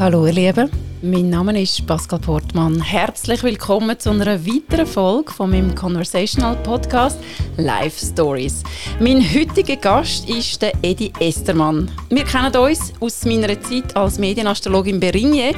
Hallo 0.00 0.26
ihr 0.26 0.32
Lieben, 0.32 0.70
mein 1.02 1.28
Name 1.28 1.60
ist 1.60 1.86
Pascal 1.86 2.20
Portmann. 2.20 2.80
Herzlich 2.80 3.42
willkommen 3.42 3.98
zu 3.98 4.08
einer 4.08 4.46
weiteren 4.46 4.86
Folge 4.86 5.30
von 5.30 5.50
meinem 5.50 5.74
Conversational 5.74 6.56
Podcast 6.56 7.18
Life 7.58 8.06
Stories. 8.06 8.62
Mein 8.98 9.20
heutiger 9.20 9.76
Gast 9.76 10.26
ist 10.26 10.62
der 10.62 10.72
Edi 10.80 11.12
Estermann. 11.20 11.90
Wir 12.08 12.24
kennen 12.24 12.56
uns 12.56 12.94
aus 12.98 13.26
meiner 13.26 13.60
Zeit 13.60 13.94
als 13.94 14.18
Medienastrologin 14.18 14.98
Berigne 14.98 15.52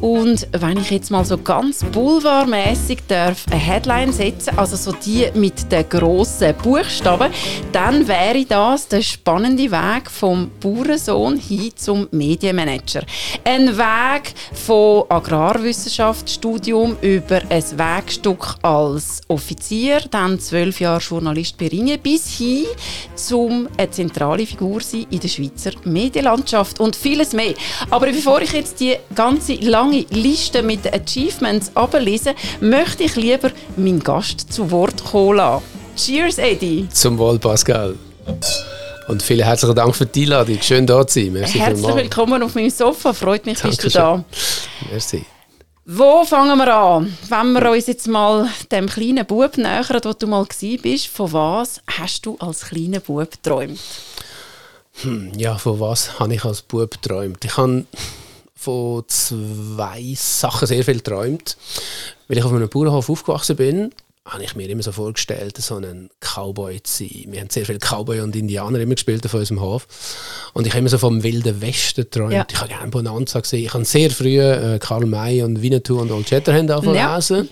und 0.00 0.46
wenn 0.52 0.78
ich 0.78 0.90
jetzt 0.90 1.10
mal 1.10 1.24
so 1.24 1.38
ganz 1.38 1.84
boulevardmäßig 1.84 3.00
darf 3.08 3.46
eine 3.50 3.60
Headline 3.60 4.12
setzen, 4.12 4.56
also 4.56 4.76
so 4.76 4.92
die 4.92 5.26
mit 5.34 5.72
den 5.72 5.88
grossen 5.88 6.54
Buchstaben, 6.62 7.32
dann 7.72 8.06
wäre 8.06 8.44
das 8.44 8.86
der 8.86 9.02
spannende 9.02 9.70
Weg 9.70 10.10
vom 10.10 10.50
Bauernsohn 10.60 11.36
hin 11.36 11.72
zum 11.74 12.06
Medienmanager. 12.12 13.02
Ein 13.42 13.76
Weg 13.76 14.34
von 14.52 15.04
Agrarwissenschaftsstudium 15.08 16.96
über 17.00 17.40
ein 17.48 17.64
Wegstück 17.78 18.54
als 18.62 19.20
Offizier, 19.26 20.00
dann 20.10 20.38
zwölf 20.38 20.80
Jahre 20.80 21.00
Journalist 21.00 21.58
bei 21.58 21.68
Ringe, 21.68 21.98
bis 21.98 22.38
hin 22.38 22.66
zum 23.16 23.68
eine 23.76 23.90
zentrale 23.90 24.46
Figur 24.46 24.80
sein 24.80 25.06
in 25.10 25.18
der 25.18 25.28
Schweizer 25.28 25.72
Medienlandschaft 25.84 26.78
und 26.78 26.94
vieles 26.94 27.32
mehr. 27.32 27.54
Aber 27.90 28.06
bevor 28.06 28.40
ich 28.42 28.52
jetzt 28.52 28.78
die 28.78 28.96
ganze 29.14 29.54
lange 29.54 29.87
lange 29.88 30.06
Liste 30.10 30.62
mit 30.62 30.92
Achievements 30.92 31.70
ablesen, 31.74 32.34
möchte 32.60 33.04
ich 33.04 33.16
lieber 33.16 33.50
meinen 33.76 34.00
Gast 34.00 34.52
zu 34.52 34.70
Wort 34.70 35.02
kommen 35.02 35.36
lassen. 35.36 35.64
Cheers, 35.96 36.38
Eddie. 36.38 36.86
Zum 36.92 37.16
Wohl, 37.18 37.38
Pascal. 37.38 37.96
Und 39.08 39.22
vielen 39.22 39.44
herzlichen 39.44 39.74
Dank 39.74 39.96
für 39.96 40.04
die 40.04 40.24
Einladung. 40.24 40.60
Schön 40.60 40.86
da 40.86 41.06
zu 41.06 41.20
sein. 41.20 41.32
Merci 41.32 41.58
Herzlich 41.58 41.94
willkommen 41.94 42.42
auf 42.42 42.54
meinem 42.54 42.70
Sofa. 42.70 43.14
Freut 43.14 43.46
mich, 43.46 43.60
bist 43.62 43.82
du 43.82 43.88
da. 43.88 44.22
Merci. 44.90 45.24
Wo 45.86 46.22
fangen 46.24 46.58
wir 46.58 46.76
an? 46.76 47.16
Wenn 47.30 47.52
wir 47.54 47.70
uns 47.70 47.86
jetzt 47.86 48.06
mal 48.06 48.46
dem 48.70 48.86
kleinen 48.88 49.24
Bub 49.24 49.56
nähern, 49.56 50.00
wo 50.04 50.12
du 50.12 50.26
mal 50.26 50.46
bist, 50.82 51.06
von 51.06 51.32
was 51.32 51.80
hast 51.98 52.26
du 52.26 52.36
als 52.38 52.66
kleiner 52.66 53.00
Bub 53.00 53.30
geträumt? 53.30 53.80
Hm, 55.00 55.32
ja, 55.34 55.56
von 55.56 55.80
was 55.80 56.20
habe 56.20 56.34
ich 56.34 56.44
als 56.44 56.60
Bub 56.60 56.90
geträumt? 56.90 57.42
Ich 57.42 57.56
habe 57.56 57.86
von 58.58 59.04
zwei 59.06 60.14
Sachen 60.16 60.66
sehr 60.66 60.84
viel 60.84 60.96
geträumt. 60.96 61.56
Weil 62.26 62.38
ich 62.38 62.44
auf 62.44 62.52
einem 62.52 62.68
Bauernhof 62.68 63.08
aufgewachsen 63.08 63.56
bin, 63.56 63.92
habe 64.26 64.42
ich 64.42 64.56
mir 64.56 64.68
immer 64.68 64.82
so 64.82 64.92
vorgestellt, 64.92 65.56
so 65.56 65.76
ein 65.76 66.10
Cowboy 66.20 66.82
zu 66.82 67.04
sein. 67.04 67.26
Wir 67.28 67.40
haben 67.40 67.50
sehr 67.50 67.64
viele 67.64 67.78
Cowboy 67.78 68.20
und 68.20 68.34
Indianer 68.34 68.80
immer 68.80 68.94
gespielt 68.94 69.24
auf 69.24 69.32
unserem 69.32 69.60
Hof. 69.60 69.86
Und 70.52 70.66
ich 70.66 70.72
habe 70.72 70.80
immer 70.80 70.88
so 70.88 70.98
vom 70.98 71.22
Wilden 71.22 71.60
Westen 71.62 72.02
geträumt. 72.02 72.32
Ja. 72.32 72.46
Ich 72.50 72.58
habe 72.58 72.68
gerne 72.68 72.90
Bonanza 72.90 73.40
gesehen. 73.40 73.64
Ich 73.64 73.72
habe 73.72 73.84
sehr 73.84 74.10
früh 74.10 74.40
äh, 74.40 74.78
Karl 74.80 75.06
May 75.06 75.42
und 75.42 75.62
Winnetou 75.62 76.00
und 76.00 76.10
Old 76.10 76.28
Shatterhand 76.28 76.70
angefangen 76.70 76.96
ja. 76.96 77.14
lesen. 77.14 77.48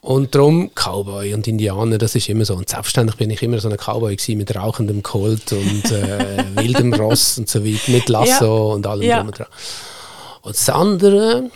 Und 0.00 0.34
darum 0.34 0.70
Cowboy 0.74 1.34
und 1.34 1.46
Indianer, 1.46 1.98
das 1.98 2.14
ist 2.14 2.28
immer 2.28 2.44
so. 2.44 2.54
Und 2.54 2.68
selbstverständlich 2.68 3.16
bin 3.16 3.30
ich 3.30 3.42
immer 3.42 3.58
so 3.58 3.68
ein 3.68 3.76
Cowboy 3.76 4.16
gewesen, 4.16 4.38
mit 4.38 4.54
rauchendem 4.54 5.02
Colt 5.02 5.52
und 5.52 5.90
äh, 5.90 6.44
wildem 6.56 6.94
Ross 6.94 7.38
und 7.38 7.48
so 7.48 7.64
weiter, 7.64 7.90
mit 7.90 8.08
Lasso 8.08 8.68
ja. 8.68 8.74
und 8.74 8.86
allem 8.86 9.02
ja. 9.02 9.16
drum 9.18 9.26
und 9.28 9.38
dran. 9.38 9.48
Und 10.42 10.56
das 10.56 10.68
andere, 10.68 11.50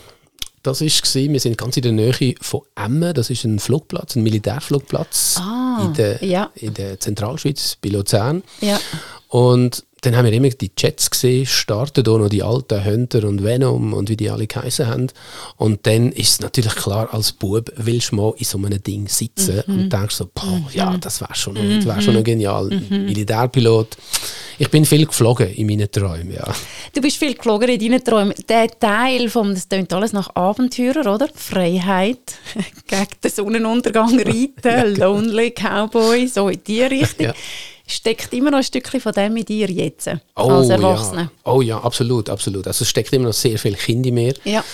das 0.63 0.81
war, 0.81 1.15
wir 1.33 1.41
sind 1.41 1.59
ganz 1.59 1.77
in 1.77 1.83
der 1.83 1.93
Nähe 1.93 2.35
von 2.41 2.63
Emmen, 2.75 3.13
das 3.15 3.31
ist 3.31 3.45
ein 3.45 3.59
Flugplatz, 3.59 4.17
ein 4.17 4.23
Militärflugplatz 4.23 5.37
ah, 5.39 5.83
in, 5.85 5.95
der, 5.95 6.25
ja. 6.25 6.51
in 6.55 6.73
der 6.73 6.99
Zentralschweiz, 6.99 7.77
bei 7.83 7.91
Luzern. 7.91 8.43
Ja. 8.61 8.79
Und 9.29 9.85
dann 10.03 10.17
haben 10.17 10.27
wir 10.27 10.33
immer 10.33 10.51
die 10.51 10.71
Jets 10.77 11.11
gesehen, 11.11 11.47
starten 11.47 12.05
da 12.05 12.17
noch 12.17 12.29
die 12.29 12.43
alten 12.43 12.85
Hunter 12.85 13.25
und 13.25 13.43
Venom 13.43 13.93
und 13.93 14.09
wie 14.09 14.17
die 14.17 14.31
alle 14.31 14.47
geheißen 14.47 14.87
haben. 14.87 15.09
Und 15.57 15.87
dann 15.87 16.13
ist 16.13 16.31
es 16.31 16.41
natürlich 16.41 16.77
klar, 16.77 17.13
als 17.13 17.33
Bub 17.33 17.73
willst 17.77 18.13
du 18.13 18.17
mal 18.17 18.35
in 18.37 18.45
so 18.45 18.59
einem 18.59 18.81
Ding 18.83 19.09
sitzen 19.09 19.63
mhm. 19.67 19.75
und 19.75 19.93
denkst 19.93 20.15
so, 20.15 20.31
boah, 20.33 20.45
mhm. 20.45 20.67
ja, 20.73 20.97
das 20.99 21.21
wäre 21.21 21.35
schon, 21.35 21.55
das 21.57 21.87
wär 21.87 22.01
schon 22.01 22.15
noch 22.15 22.23
genial. 22.23 22.71
Mhm. 22.71 23.07
Militärpilot. 23.07 23.97
Ich 24.59 24.71
bin 24.71 24.85
viel 24.85 25.07
geflogen 25.07 25.53
in 25.53 25.67
meinen 25.67 25.91
Träumen, 25.91 26.33
ja. 26.33 26.55
Du 26.95 27.01
bist 27.01 27.17
viel 27.17 27.35
geflogen 27.35 27.69
in 27.69 27.79
deinen 27.79 28.05
Träumen. 28.05 28.35
Der 28.49 28.69
Teil 28.79 29.29
vom, 29.29 29.55
das 29.55 29.69
klingt 29.69 29.93
alles 29.93 30.13
nach 30.13 30.35
Abenteurer, 30.37 31.13
oder? 31.13 31.29
Freiheit, 31.35 32.37
gegen 32.87 33.07
den 33.25 33.31
Sonnenuntergang 33.31 34.19
reiten, 34.19 34.53
ja, 34.65 34.83
genau. 34.85 35.15
Lonely 35.15 35.51
Cowboy, 35.51 36.29
so 36.29 36.49
in 36.49 36.61
die 36.65 36.83
Richtung. 36.85 37.27
Ja 37.27 37.35
steckt 37.87 38.33
immer 38.33 38.51
noch 38.51 38.59
ein 38.59 38.65
Stückchen 38.65 39.01
von 39.01 39.13
dem 39.13 39.37
in 39.37 39.45
dir 39.45 39.71
jetzt, 39.71 40.11
oh, 40.35 40.51
als 40.51 40.69
Erwachsener. 40.69 41.23
Ja. 41.23 41.53
Oh 41.53 41.63
ja, 41.63 41.79
absolut, 41.79 42.29
absolut. 42.29 42.67
Also 42.67 42.83
es 42.83 42.89
steckt 42.89 43.13
immer 43.13 43.27
noch 43.27 43.33
sehr 43.33 43.59
viel 43.59 43.75
Kind 43.75 44.07
in 44.07 44.15
mir. 44.15 44.35
Ja. 44.45 44.65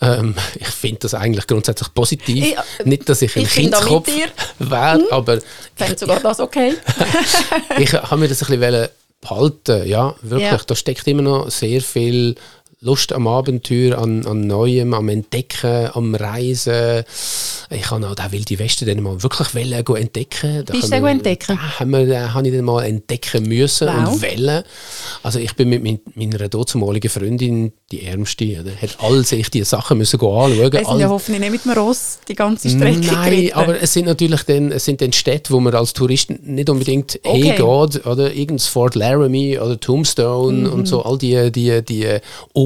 Ähm, 0.00 0.34
ich 0.54 0.68
finde 0.68 1.00
das 1.00 1.14
eigentlich 1.14 1.46
grundsätzlich 1.46 1.92
positiv. 1.92 2.44
Ich, 2.44 2.84
Nicht, 2.86 3.08
dass 3.08 3.22
ich 3.22 3.34
ein 3.36 3.42
ich 3.42 3.50
Kindskopf 3.50 4.08
wäre, 4.58 4.94
hm? 4.94 5.06
aber... 5.10 5.36
Ich 5.36 5.42
finde 5.76 5.98
sogar 5.98 6.20
das 6.20 6.38
okay. 6.40 6.74
ich 7.78 7.92
habe 7.92 8.16
mir 8.18 8.28
das 8.28 8.42
ein 8.42 8.60
bisschen 8.60 8.88
behalten, 9.20 9.86
ja, 9.86 10.14
wirklich. 10.22 10.50
Ja. 10.50 10.60
Da 10.66 10.74
steckt 10.74 11.06
immer 11.08 11.22
noch 11.22 11.50
sehr 11.50 11.80
viel 11.80 12.36
Lust 12.82 13.12
am 13.12 13.28
Abenteuer, 13.28 13.98
an, 13.98 14.24
an 14.24 14.46
Neuem, 14.46 14.94
am 14.94 15.10
Entdecken, 15.10 15.90
am 15.92 16.14
Reisen. 16.14 17.04
Ich 17.68 17.90
habe 17.90 18.08
auch 18.08 18.14
den 18.14 18.32
Wilde 18.32 18.58
Westen 18.58 18.88
dann 18.88 19.02
mal 19.02 19.22
wirklich 19.22 19.54
wollen, 19.54 20.00
entdecken. 20.00 20.64
Da 20.64 20.72
Bist 20.72 20.90
du 20.90 20.96
entdecken? 20.96 21.58
Da 21.60 21.78
haben 21.78 21.90
wir, 21.90 22.32
habe 22.32 22.48
ich 22.48 22.54
dann 22.54 22.64
mal 22.64 22.82
entdecken 22.82 23.46
müssen 23.46 23.86
wow. 23.86 24.14
und 24.14 24.22
wollen. 24.22 24.64
Also 25.22 25.40
ich 25.40 25.54
bin 25.56 25.68
mit 25.68 25.84
mein, 25.84 26.00
meiner 26.14 26.48
damaligen 26.48 27.10
Freundin, 27.10 27.72
die 27.92 28.02
Ärmste, 28.06 28.60
oder, 28.60 28.74
hat 28.74 28.96
all 29.00 29.26
sich 29.26 29.50
diese 29.50 29.66
Sachen 29.66 29.98
müssen 29.98 30.18
anschauen. 30.18 30.56
Wir 30.56 30.70
sind 30.70 31.00
ja 31.00 31.08
hoffentlich 31.10 31.50
nicht 31.50 31.66
mit 31.66 31.76
dem 31.76 31.82
Ross 31.82 32.20
die 32.26 32.34
ganze 32.34 32.70
Strecke 32.70 33.00
Nein, 33.00 33.30
geritten. 33.30 33.58
aber 33.58 33.82
es 33.82 33.92
sind 33.92 34.06
natürlich 34.06 34.44
dann, 34.44 34.72
es 34.72 34.86
sind 34.86 35.02
dann 35.02 35.12
Städte, 35.12 35.52
wo 35.52 35.60
man 35.60 35.74
als 35.74 35.92
Tourist 35.92 36.30
nicht 36.30 36.70
unbedingt 36.70 37.20
okay. 37.22 37.42
hingeht. 37.42 37.60
Oder 37.60 38.32
irgendein 38.32 38.58
Fort 38.58 38.94
Laramie 38.94 39.58
oder 39.58 39.78
Tombstone 39.78 40.66
mhm. 40.66 40.72
und 40.72 40.86
so, 40.86 41.02
all 41.02 41.18
die, 41.18 41.52
die, 41.52 41.82
die 41.84 42.06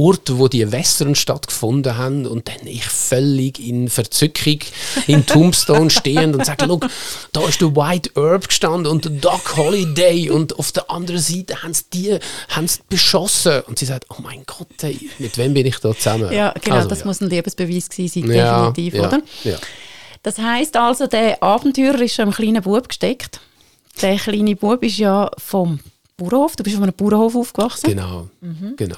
Ort, 0.05 0.39
wo 0.39 0.49
die 0.49 0.71
Western 0.71 1.15
stattgefunden 1.15 1.97
haben 1.97 2.27
und 2.27 2.49
dann 2.49 2.67
ich 2.67 2.85
völlig 2.85 3.59
in 3.59 3.89
Verzückung 3.89 4.59
in 5.07 5.25
Tombstone 5.25 5.89
stehend 5.89 6.35
und 6.37 6.45
sage, 6.45 6.67
look, 6.67 6.87
da 7.33 7.47
ist 7.47 7.61
der 7.63 7.75
White 7.75 8.11
Herb 8.15 8.49
gestanden 8.49 8.93
und 8.93 9.07
der 9.07 9.13
Doc 9.13 9.57
Holiday 9.57 10.29
und 10.29 10.59
auf 10.59 10.73
der 10.73 10.91
anderen 10.91 11.21
Seite 11.21 11.63
haben 11.63 11.73
sie 11.73 11.85
die 11.93 12.19
haben 12.51 12.69
sie 12.69 12.81
beschossen 12.89 13.63
und 13.67 13.79
sie 13.79 13.87
sagt, 13.87 14.05
oh 14.11 14.21
mein 14.23 14.43
Gott, 14.47 14.83
ey, 14.83 15.09
mit 15.19 15.39
wem 15.39 15.55
bin 15.55 15.65
ich 15.65 15.79
da 15.79 15.95
zusammen? 15.95 16.33
Ja, 16.33 16.53
genau, 16.61 16.77
also, 16.77 16.89
das 16.89 17.01
ja. 17.01 17.07
muss 17.07 17.21
ein 17.23 17.31
Liebesbeweis 17.31 17.89
gewesen 17.89 18.23
sein, 18.23 18.31
definitiv, 18.31 18.95
ja, 18.95 19.09
oder? 19.09 19.23
Das 20.23 20.39
heißt 20.39 20.77
also, 20.77 21.07
der 21.07 21.43
Abenteurer 21.43 22.01
ist 22.01 22.15
schon 22.15 22.29
im 22.29 22.35
kleinen 22.35 22.63
Bub 22.63 22.89
gesteckt. 22.89 23.41
Der 24.03 24.17
kleine 24.17 24.57
Bub 24.57 24.83
ist 24.83 24.99
ja 24.99 25.31
vom 25.39 25.81
Bauernhof. 26.17 26.57
Du 26.57 26.63
bist 26.63 26.77
auf 26.77 26.83
einem 26.83 26.95
Bauernhof 26.95 27.35
aufgewachsen. 27.37 27.91
Genau, 27.91 28.29
mhm. 28.41 28.75
genau. 28.77 28.97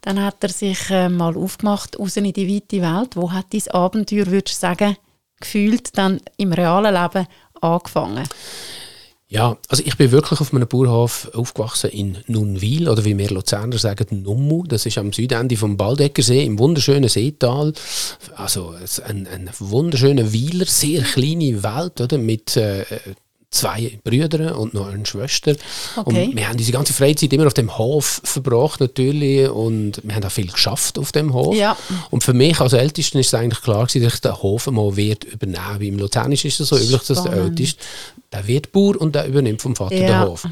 Dann 0.00 0.22
hat 0.22 0.42
er 0.42 0.50
sich 0.50 0.90
äh, 0.90 1.08
mal 1.08 1.36
aufgemacht, 1.36 1.98
raus 1.98 2.16
in 2.16 2.32
die 2.32 2.54
weite 2.54 2.82
Welt. 2.82 3.16
Wo 3.16 3.32
hat 3.32 3.46
dein 3.52 3.68
Abenteuer, 3.68 4.26
würdest 4.26 4.56
du 4.56 4.60
sagen, 4.60 4.96
gefühlt 5.40 5.96
dann 5.96 6.20
im 6.36 6.52
realen 6.52 6.94
Leben 6.94 7.26
angefangen? 7.60 8.24
Ja, 9.30 9.58
also 9.68 9.82
ich 9.84 9.94
bin 9.98 10.10
wirklich 10.10 10.40
auf 10.40 10.54
einem 10.54 10.66
Bauernhof 10.66 11.30
aufgewachsen 11.34 11.90
in 11.90 12.16
Nunwil 12.28 12.88
oder 12.88 13.04
wie 13.04 13.18
wir 13.18 13.28
Luzerner 13.28 13.76
sagen, 13.76 14.22
Nummu. 14.22 14.64
Das 14.66 14.86
ist 14.86 14.96
am 14.96 15.12
Südende 15.12 15.58
vom 15.58 15.76
Baldeckersee 15.76 16.44
im 16.44 16.58
wunderschönen 16.58 17.10
Seetal. 17.10 17.74
Also 18.36 18.74
ein, 19.04 19.26
ein 19.26 19.50
wunderschöner 19.58 20.32
Weiler, 20.32 20.64
sehr 20.64 21.02
kleine 21.02 21.62
Welt 21.62 22.00
oder 22.00 22.16
mit 22.16 22.56
äh, 22.56 22.86
zwei 23.50 23.98
Brüder 24.04 24.58
und 24.58 24.74
noch 24.74 24.88
eine 24.88 25.06
Schwester. 25.06 25.54
Okay. 25.96 26.26
Und 26.26 26.36
wir 26.36 26.48
haben 26.48 26.56
diese 26.56 26.72
ganze 26.72 26.92
Freizeit 26.92 27.32
immer 27.32 27.46
auf 27.46 27.54
dem 27.54 27.78
Hof 27.78 28.20
verbracht 28.24 28.80
natürlich 28.80 29.48
und 29.48 30.00
wir 30.02 30.14
haben 30.14 30.24
auch 30.24 30.30
viel 30.30 30.50
geschafft 30.50 30.98
auf 30.98 31.12
dem 31.12 31.32
Hof. 31.32 31.56
Ja. 31.56 31.76
Und 32.10 32.24
für 32.24 32.34
mich 32.34 32.60
als 32.60 32.74
Ältesten 32.74 33.18
ist 33.18 33.28
es 33.28 33.34
eigentlich 33.34 33.62
klar 33.62 33.86
gewesen, 33.86 34.04
dass 34.04 34.14
ich 34.14 34.20
den 34.20 34.36
Hof 34.42 34.66
mal 34.66 34.96
wird 34.96 35.24
übernehmen. 35.24 35.80
Im 35.80 35.98
Luzernisch 35.98 36.44
ist 36.44 36.60
es 36.60 36.68
so 36.68 36.76
üblich, 36.76 37.02
dass 37.02 37.22
der 37.22 37.32
Älteste, 37.32 37.82
der 38.32 38.46
wird 38.46 38.72
Bauer 38.72 39.00
und 39.00 39.14
der 39.14 39.26
übernimmt 39.26 39.62
vom 39.62 39.74
Vater 39.74 39.96
ja. 39.96 40.24
den 40.24 40.30
Hof. 40.30 40.46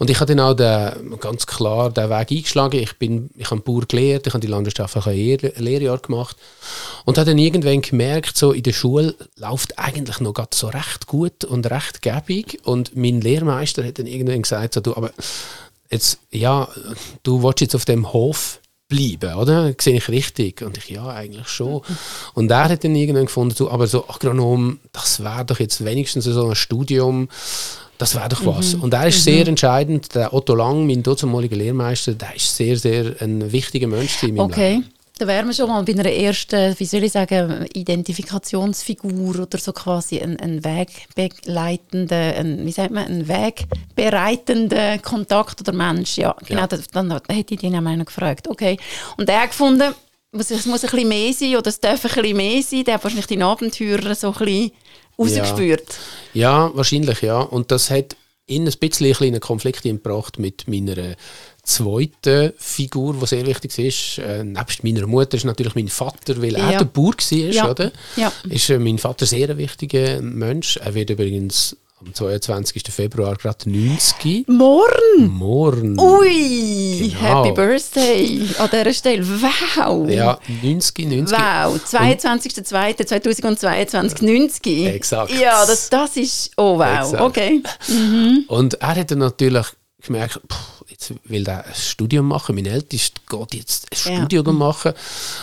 Und 0.00 0.08
ich 0.08 0.18
habe 0.18 0.34
dann 0.34 0.40
auch 0.40 0.54
den, 0.54 1.20
ganz 1.20 1.46
klar 1.46 1.90
den 1.90 2.08
Weg 2.08 2.30
eingeschlagen. 2.30 2.80
Ich, 2.80 2.96
bin, 2.96 3.28
ich 3.36 3.50
habe 3.50 3.60
Bauer 3.60 3.82
gelernt, 3.82 4.26
ich 4.26 4.32
habe 4.32 4.40
die 4.40 4.46
landwirtschaftliche 4.46 5.52
Lehrjahr 5.58 5.98
gemacht 5.98 6.38
und 7.04 7.18
habe 7.18 7.28
dann 7.28 7.36
irgendwann 7.36 7.82
gemerkt, 7.82 8.34
so 8.34 8.52
in 8.52 8.62
der 8.62 8.72
Schule 8.72 9.14
läuft 9.36 9.78
eigentlich 9.78 10.18
noch 10.20 10.34
so 10.54 10.68
recht 10.68 11.06
gut 11.06 11.44
und 11.44 11.70
recht 11.70 12.00
gäbig. 12.00 12.60
Und 12.64 12.96
mein 12.96 13.20
Lehrmeister 13.20 13.84
hat 13.84 13.98
dann 13.98 14.06
irgendwann 14.06 14.40
gesagt, 14.40 14.72
so, 14.72 14.80
du, 14.80 14.96
aber 14.96 15.10
jetzt, 15.90 16.18
ja, 16.30 16.66
du 17.22 17.42
willst 17.42 17.60
jetzt 17.60 17.76
auf 17.76 17.84
dem 17.84 18.10
Hof 18.10 18.58
bleiben, 18.88 19.34
oder? 19.34 19.74
Sehe 19.78 19.98
ich 19.98 20.08
richtig? 20.08 20.62
Und 20.62 20.78
ich, 20.78 20.88
ja, 20.88 21.08
eigentlich 21.08 21.48
schon. 21.48 21.82
Und 22.32 22.50
er 22.50 22.70
hat 22.70 22.84
dann 22.84 22.96
irgendwann 22.96 23.26
gefunden, 23.26 23.54
so, 23.54 23.70
aber 23.70 23.86
so 23.86 24.08
Agronom, 24.08 24.80
das 24.92 25.22
wäre 25.22 25.44
doch 25.44 25.60
jetzt 25.60 25.84
wenigstens 25.84 26.24
so 26.24 26.48
ein 26.48 26.54
Studium, 26.54 27.28
das 28.00 28.14
wäre 28.14 28.30
doch 28.30 28.46
was. 28.46 28.74
Mhm. 28.74 28.82
Und 28.84 28.94
er 28.94 29.06
ist 29.06 29.18
mhm. 29.18 29.30
sehr 29.30 29.48
entscheidend. 29.48 30.14
Der 30.14 30.32
Otto 30.32 30.54
Lang, 30.54 30.86
mein 30.86 31.02
damaliger 31.02 31.56
Lehrmeister, 31.56 32.14
der 32.14 32.34
ist 32.34 32.56
sehr, 32.56 32.76
sehr 32.76 33.14
ein 33.20 33.52
wichtiger 33.52 33.86
Mensch 33.88 34.22
in 34.22 34.36
meinem 34.36 34.46
okay. 34.46 34.70
Leben. 34.76 34.90
da 35.18 35.26
wären 35.26 35.48
wir 35.48 35.52
schon 35.52 35.68
mal 35.68 35.82
bei 35.82 35.92
einer 35.92 36.10
ersten, 36.10 36.74
wie 36.78 36.86
soll 36.86 37.04
ich 37.04 37.12
sagen, 37.12 37.66
Identifikationsfigur 37.74 39.40
oder 39.40 39.58
so 39.58 39.74
quasi 39.74 40.18
ein, 40.18 40.40
ein 40.40 40.64
wegbegleitender, 40.64 42.36
ein, 42.38 42.64
wie 42.64 42.72
sagt 42.72 42.90
man, 42.90 43.04
ein 43.04 43.28
wegbereitender 43.28 44.96
Kontakt 44.98 45.60
oder 45.60 45.72
Mensch. 45.72 46.16
Ja, 46.16 46.34
genau, 46.46 46.62
Ja. 46.62 46.66
das- 46.68 46.88
dann 46.88 47.20
hätte 47.28 47.54
ich 47.54 47.62
ihn 47.62 47.76
auch 47.76 48.04
gefragt. 48.06 48.48
Okay. 48.48 48.78
Und 49.18 49.28
er 49.28 49.46
gefunden, 49.46 49.92
muss- 50.32 50.50
es 50.50 50.66
muss 50.66 50.84
ein 50.84 50.90
bisschen 50.90 51.08
mehr 51.08 51.32
sein 51.32 51.56
oder 51.56 51.68
es 51.68 51.80
darf 51.80 52.04
ein 52.04 52.10
bisschen 52.12 52.36
mehr 52.36 52.62
sein. 52.62 52.84
Der 52.84 52.94
hat 52.94 53.04
wahrscheinlich 53.04 53.26
die 53.26 53.42
Abenteurer 53.42 54.14
so 54.14 54.28
ein 54.32 54.44
bisschen 54.44 54.70
rausgespürt. 55.18 55.86
Ja, 56.34 56.70
wahrscheinlich, 56.74 57.22
ja. 57.22 57.40
Und 57.40 57.70
das 57.70 57.90
hat 57.90 58.16
ihn 58.46 58.66
ein 58.66 58.74
bisschen 58.78 59.14
einen 59.22 59.40
Konflikt 59.40 59.82
gebracht 59.82 60.38
mit 60.38 60.66
meiner 60.66 61.14
zweiten 61.62 62.52
Figur, 62.58 63.14
die 63.20 63.26
sehr 63.26 63.46
wichtig 63.46 63.78
ist. 63.78 64.18
Äh, 64.18 64.42
nebst 64.44 64.82
meiner 64.82 65.06
Mutter 65.06 65.36
ist 65.36 65.44
natürlich 65.44 65.74
mein 65.76 65.88
Vater, 65.88 66.40
weil 66.42 66.56
er 66.56 66.72
Ja. 66.72 66.78
der 66.78 66.84
Bauer 66.86 67.14
war, 67.14 67.38
Ja. 67.38 67.70
oder? 67.70 67.92
Ja. 68.16 68.32
Ist 68.48 68.70
äh, 68.70 68.78
mein 68.78 68.98
Vater 68.98 69.26
sehr 69.26 69.50
ein 69.50 69.58
wichtiger 69.58 70.20
Mensch. 70.20 70.78
Er 70.78 70.94
wird 70.94 71.10
übrigens 71.10 71.76
am 72.00 72.14
22. 72.14 72.82
Februar 72.90 73.36
gerade 73.36 73.68
90. 73.70 74.48
Morgen! 74.48 75.28
Morgen. 75.28 75.98
Ui! 76.00 77.10
Genau. 77.10 77.44
Happy 77.44 77.52
Birthday 77.54 78.40
an 78.58 78.70
dieser 78.72 78.92
Stelle. 78.94 79.22
Wow! 79.26 80.08
Ja, 80.08 80.38
90, 80.62 81.06
90. 81.08 81.36
Wow, 81.38 81.78
22.02.2022, 81.84 84.24
90. 84.24 84.86
Exakt. 84.86 85.32
Ja, 85.38 85.66
das, 85.66 85.90
das 85.90 86.16
ist, 86.16 86.50
oh 86.56 86.78
wow, 86.78 87.12
Exakt. 87.12 87.20
okay. 87.22 87.62
Und 88.48 88.74
er 88.74 88.96
hat 88.96 89.10
dann 89.10 89.18
natürlich 89.18 89.66
gemerkt, 90.02 90.40
pff, 90.50 90.84
jetzt 90.88 91.12
will 91.24 91.46
er 91.46 91.66
ein 91.66 91.74
Studium 91.74 92.28
machen. 92.28 92.54
Mein 92.54 92.64
Ältester 92.66 93.20
geht 93.28 93.54
jetzt 93.54 93.88
ein 93.92 93.98
Ja. 94.12 94.18
Studium 94.20 94.56
machen. 94.56 94.92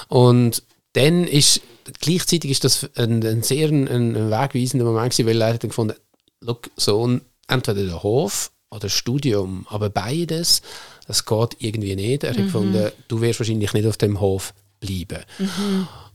Und 0.08 0.64
dann 0.94 1.28
ist 1.28 1.62
gleichzeitig 2.02 2.50
ist 2.52 2.64
das 2.64 2.90
ein, 2.96 3.24
ein 3.24 3.44
sehr 3.44 3.70
ein, 3.70 3.88
ein 3.88 4.32
wegweisender 4.32 4.86
Moment 4.86 5.12
gewesen, 5.14 5.28
weil 5.30 5.42
er 5.42 5.54
hat 5.54 5.64
dann 5.64 5.70
gefunden, 5.70 5.96
look, 6.42 6.70
Sohn, 6.78 7.22
entweder 7.48 7.84
der 7.84 8.04
Hof 8.04 8.52
oder 8.70 8.82
das 8.82 8.94
Studium, 8.94 9.66
aber 9.70 9.90
beides, 9.90 10.62
das 11.08 11.26
geht 11.26 11.56
irgendwie 11.60 11.96
nicht. 11.96 12.24
Er 12.24 12.32
hat 12.32 12.38
gefunden, 12.38 12.92
du 13.08 13.22
wirst 13.22 13.40
wahrscheinlich 13.40 13.74
nicht 13.74 13.88
auf 13.88 13.98
dem 13.98 14.20
Hof 14.20 14.54
bleiben. 14.80 15.24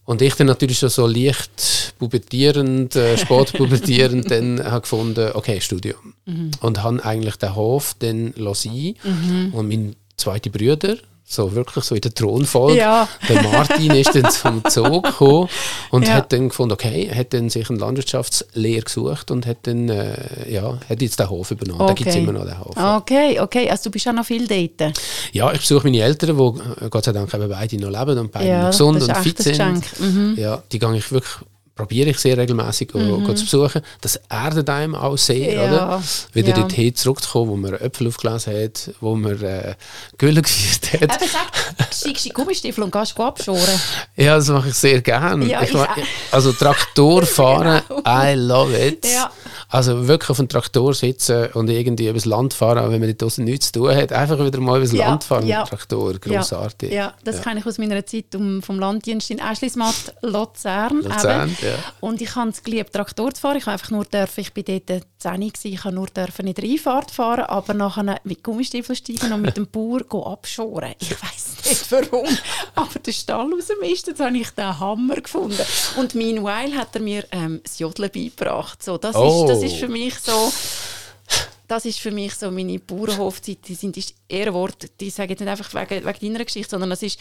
Und 0.04 0.20
ich 0.20 0.34
dann 0.34 0.48
natürlich 0.48 0.78
schon 0.78 0.88
so 0.88 1.06
leicht 1.06 1.94
pubertierend, 1.98 2.96
äh, 2.96 3.16
spät 3.16 3.52
pubertierend, 3.52 4.30
dann 4.30 4.62
habe 4.64 4.80
gefunden, 4.82 5.30
okay, 5.34 5.60
Studium. 5.60 6.14
Und 6.60 6.82
habe 6.82 7.04
eigentlich 7.04 7.36
den 7.36 7.54
Hof 7.54 7.94
dann 8.00 8.34
sein 8.54 8.94
Und 9.52 9.68
mein 9.68 9.96
zweiter 10.16 10.50
Bruder, 10.50 10.96
so 11.24 11.54
wirklich 11.54 11.84
so 11.84 11.94
in 11.94 12.00
der 12.02 12.12
Thronfolge, 12.12 12.78
Ja. 12.78 13.08
der 13.28 13.42
Martin 13.42 13.90
ist 13.92 14.14
dann 14.14 14.30
zum 14.30 14.62
Zug 14.68 15.04
gekommen 15.04 15.48
und 15.90 16.06
Ja. 16.06 16.14
hat 16.14 16.32
dann 16.32 16.48
gefunden, 16.50 16.72
okay, 16.72 17.10
hat 17.14 17.32
dann 17.32 17.48
sich 17.48 17.70
eine 17.70 17.78
Landschaftslehre 17.78 18.82
gesucht 18.82 19.30
und 19.30 19.46
hat 19.46 19.58
dann, 19.62 19.88
äh, 19.88 20.50
ja, 20.52 20.78
hat 20.88 21.00
jetzt 21.00 21.18
den 21.18 21.30
Hof 21.30 21.50
übernommen. 21.50 21.86
Da 21.86 21.94
gibt 21.94 22.08
es 22.10 22.16
Okay. 22.16 22.22
immer 22.24 22.32
noch 22.32 22.44
den 22.44 22.58
Hof. 22.58 22.76
Okay, 22.76 23.40
okay, 23.40 23.70
also 23.70 23.84
du 23.84 23.90
bist 23.90 24.06
auch 24.08 24.12
noch 24.12 24.26
viel 24.26 24.46
dort. 24.46 24.98
Ja, 25.32 25.50
ich 25.52 25.60
besuche 25.60 25.84
meine 25.84 26.00
Eltern, 26.02 26.36
die 26.36 26.84
äh, 26.84 26.88
Gott 26.90 27.04
sei 27.04 27.12
Dank 27.12 27.32
eben 27.32 27.48
beide 27.48 27.76
noch 27.78 27.90
leben 27.98 28.18
und 28.18 28.32
beide 28.32 28.48
Ja, 28.48 28.62
noch 28.64 28.70
gesund 28.70 29.02
und 29.02 29.16
fit 29.18 29.46
ein 29.46 29.54
sind. 29.82 30.00
Mhm. 30.00 30.34
Ja, 30.38 30.62
die 30.70 30.78
gehe 30.78 30.96
ich 30.96 31.10
wirklich, 31.12 31.32
probiere 31.82 32.10
ich 32.10 32.18
sehr 32.18 32.38
regelmäßig 32.38 32.94
mhm. 32.94 33.34
zu 33.34 33.44
besuchen. 33.44 33.82
Das 34.00 34.16
erdet 34.28 34.70
einem 34.70 34.94
auch 34.94 35.16
sehr, 35.16 35.54
Ja, 35.54 35.68
oder? 35.68 36.02
Wieder 36.32 36.50
ja. 36.50 36.54
dorthin 36.54 36.94
zurückzukommen, 36.94 37.50
wo 37.50 37.56
man 37.56 37.74
Äpfel 37.74 38.06
aufgelesen 38.06 38.64
hat, 38.64 38.90
wo 39.00 39.16
man 39.16 39.42
äh, 39.42 39.74
Gülle 40.16 40.42
geführt 40.42 40.92
hat. 40.92 41.02
Eben 41.02 41.30
sag, 41.30 42.06
in 42.06 42.14
die 42.14 42.28
Gummistiefel 42.28 42.84
und 42.84 42.92
gehst 42.92 43.18
abschoren. 43.18 43.80
Ja, 44.16 44.36
das 44.36 44.48
mache 44.48 44.68
ich 44.68 44.74
sehr 44.74 45.00
gerne. 45.00 45.44
Ja, 45.46 45.62
ich 45.62 45.70
ich 45.70 45.78
also 46.30 46.52
Traktor 46.52 47.26
fahren, 47.26 47.82
I 48.06 48.34
love 48.36 48.78
it. 48.78 49.04
Ja. 49.04 49.32
Also 49.72 50.06
wirklich 50.06 50.28
auf 50.28 50.38
einem 50.38 50.50
Traktor 50.50 50.92
sitzen 50.92 51.46
und 51.54 51.70
irgendwie 51.70 52.06
übers 52.06 52.26
Land 52.26 52.52
fahren, 52.52 52.76
auch 52.76 52.90
wenn 52.90 53.00
man 53.00 53.08
dort 53.08 53.22
draussen 53.22 53.46
nichts 53.46 53.72
zu 53.72 53.80
tun 53.80 53.96
hat. 53.96 54.12
Einfach 54.12 54.38
wieder 54.38 54.60
mal 54.60 54.76
übers 54.76 54.92
Ja, 54.92 55.08
Land 55.08 55.24
fahren 55.24 55.46
ja. 55.46 55.60
mit 55.60 55.68
dem 55.68 55.70
Traktor. 55.70 56.12
Grossartig. 56.18 56.90
Ja, 56.90 56.96
ja 56.96 57.14
das 57.24 57.40
kenne 57.40 57.60
ich 57.60 57.66
aus 57.66 57.78
meiner 57.78 58.04
Zeit 58.04 58.34
um, 58.34 58.62
vom 58.62 58.78
Landdienst 58.78 59.30
in 59.30 59.38
Eschlismatt, 59.38 60.14
Luzern. 60.20 61.00
Luzern, 61.00 61.48
eben. 61.48 61.66
ja. 61.66 61.74
Und 62.00 62.20
ich 62.20 62.36
habe 62.36 62.50
es 62.50 62.62
geliebt, 62.62 62.92
Traktor 62.92 63.32
zu 63.32 63.40
fahren. 63.40 63.56
Ich 63.56 63.64
habe 63.64 63.72
einfach 63.72 63.90
nur 63.90 64.04
dürfen, 64.04 64.40
ich 64.40 64.52
bin 64.52 64.64
dort 64.66 65.06
10 65.22 65.40
gewesen, 65.40 65.72
ich 65.72 65.84
habe 65.84 65.94
nur 65.94 66.06
dürfen 66.08 66.46
in 66.46 66.54
der 66.54 66.64
Einfahrt 66.64 67.10
fahren, 67.10 67.44
aber 67.44 67.74
nachher 67.74 68.20
mit 68.24 68.42
Gummistiefeln 68.42 68.96
steigen 68.96 69.32
und 69.32 69.42
mit 69.42 69.56
dem 69.56 69.66
Bauer 69.68 70.00
abschoren. 70.26 70.94
Ich 71.00 71.10
weiß 71.10 71.68
nicht 71.68 71.92
warum, 71.92 72.26
aber 72.74 72.98
der 72.98 73.12
Stall 73.12 73.50
rausmisten, 73.52 74.14
das 74.16 74.26
habe 74.26 74.36
ich 74.36 74.50
den 74.50 74.78
Hammer 74.78 75.16
gefunden. 75.20 75.62
Und 75.96 76.14
meanwhile 76.14 76.76
hat 76.76 76.94
er 76.94 77.00
mir 77.00 77.24
ähm, 77.32 77.60
das 77.62 77.78
Jodeln 77.78 78.10
beigebracht. 78.10 78.82
So, 78.82 78.98
das, 78.98 79.14
Oh. 79.16 79.44
ist, 79.44 79.50
das 79.50 79.62
ist 79.62 79.76
für 79.76 79.88
mich 79.88 80.14
so 80.18 80.52
das 81.68 81.86
ist 81.86 82.00
für 82.00 82.10
mich 82.10 82.34
so 82.34 82.50
meine 82.50 82.78
Bauernhofzeit. 82.78 83.58
Die 83.66 83.74
sind 83.74 83.96
ist 83.96 84.14
eher 84.28 84.48
ein 84.48 84.52
Wort, 84.52 84.90
die 85.00 85.08
sagen 85.08 85.30
jetzt 85.30 85.40
nicht 85.40 85.48
einfach 85.48 85.72
wegen, 85.72 86.04
wegen 86.04 86.32
deiner 86.34 86.44
Geschichte, 86.44 86.68
sondern 86.70 86.90
das 86.90 87.02
ist 87.02 87.18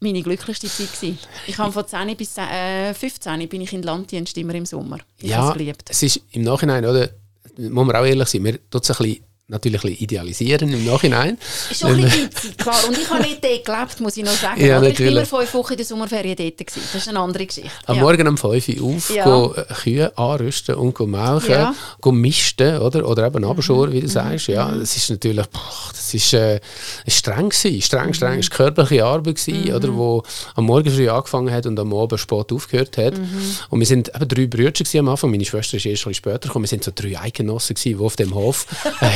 meine 0.00 0.20
glücklichste 0.22 0.68
Zeit 0.68 0.92
gewesen. 0.92 1.18
Ich 1.46 1.56
habe 1.56 1.72
von 1.72 1.86
10 1.86 2.14
bis 2.14 2.36
äh, 2.36 2.92
15 2.92 3.48
bin 3.48 3.62
ich 3.62 3.72
in 3.72 3.82
Landdienst 3.82 4.36
immer 4.36 4.54
im 4.56 4.66
Sommer. 4.66 4.98
Ich 5.18 5.30
ja, 5.30 5.48
es 5.48 5.54
geliebt. 5.54 5.88
es 5.88 6.02
ist 6.02 6.20
im 6.32 6.42
Nachhinein, 6.42 6.84
oder? 6.84 7.08
Muss 7.56 7.86
man 7.86 7.96
auch 7.96 8.04
ehrlich 8.04 8.28
sein, 8.28 8.44
wir 8.44 8.58
tun 8.70 8.80
es 8.82 8.90
ein 8.90 8.96
bisschen, 8.96 9.24
natürlich 9.48 9.82
ein 9.84 9.90
bisschen 9.90 10.04
idealisieren 10.04 10.72
im 10.72 10.84
Nachhinein. 10.86 11.36
Ist 11.70 11.80
schon 11.80 11.90
ein 11.94 12.00
bisschen 12.02 12.24
witzig, 12.24 12.56
klar. 12.56 12.76
Und 12.88 12.96
ich 12.96 13.08
habe 13.10 13.22
nicht 13.22 13.44
dort 13.44 13.64
gelebt, 13.64 14.00
muss 14.00 14.16
ich 14.16 14.24
noch 14.24 14.32
sagen. 14.32 14.64
Ja, 14.64 14.78
oder? 14.78 14.88
Ich 14.88 14.98
war 14.98 15.06
immer 15.06 15.20
natürlich. 15.20 15.28
fünf 15.28 15.54
Wochen 15.54 15.72
in 15.72 15.76
der 15.76 15.86
Sommerferien 15.86 16.36
dort. 16.36 16.56
Gewesen. 16.56 16.80
Das 16.92 17.02
ist 17.02 17.08
eine 17.08 17.18
andere 17.20 17.44
Geschichte. 17.46 17.70
Am 17.86 17.96
Ja. 17.96 18.02
Morgen 18.02 18.26
um 18.28 18.38
5 18.38 18.68
Uhr 18.68 18.96
auf, 18.96 19.10
Ja. 19.14 19.24
go, 19.24 19.54
äh, 19.54 19.64
Kühe 19.82 20.16
anrüsten 20.18 20.74
und 20.76 20.94
go 20.94 21.06
melken, 21.06 21.50
Ja. 21.50 21.70
Mhm. 21.70 21.74
go 22.00 22.12
misten, 22.12 22.78
oder? 22.78 23.06
Oder 23.08 23.26
eben 23.26 23.44
abschoren, 23.44 23.92
wie 23.92 24.00
du 24.00 24.08
sagst. 24.08 24.46
Ja, 24.48 24.70
das 24.70 24.96
ist 24.96 25.10
natürlich, 25.10 25.46
boah, 25.48 25.60
das 25.90 26.14
ist 26.14 26.32
äh, 26.32 26.60
streng 27.06 27.50
gewesen. 27.50 27.82
Streng, 27.82 28.06
Mhm. 28.08 28.14
streng. 28.14 28.38
Es 28.38 28.50
war 28.50 28.56
körperliche 28.56 29.04
Arbeit 29.04 29.36
gewesen, 29.36 29.74
oder? 29.74 29.94
Wo 29.94 30.22
am 30.54 30.64
Morgen 30.64 30.90
früh 30.90 31.08
angefangen 31.08 31.52
hat 31.52 31.66
und 31.66 31.78
am 31.78 31.92
Abend 31.92 32.18
spät 32.18 32.50
aufgehört 32.50 32.96
hat. 32.96 33.18
Mhm. 33.18 33.56
Und 33.70 33.78
wir 33.80 33.86
sind 33.86 34.10
eben 34.14 34.28
drei 34.28 34.46
Brüder 34.46 34.72
am 35.00 35.08
Anfang. 35.08 35.30
Meine 35.30 35.44
Schwester 35.44 35.76
ist 35.76 35.84
erst 35.86 36.02
ein 36.06 36.10
bisschen 36.10 36.14
später 36.14 36.48
gekommen. 36.48 36.64
Wir 36.64 36.68
sind 36.68 36.84
so 36.84 36.92
drei 36.94 37.18
Eidgenossen 37.20 37.74
gewesen, 37.74 37.98
die 37.98 38.04
auf 38.04 38.16
dem 38.16 38.34
Hof 38.34 38.66
äh, 39.00 39.06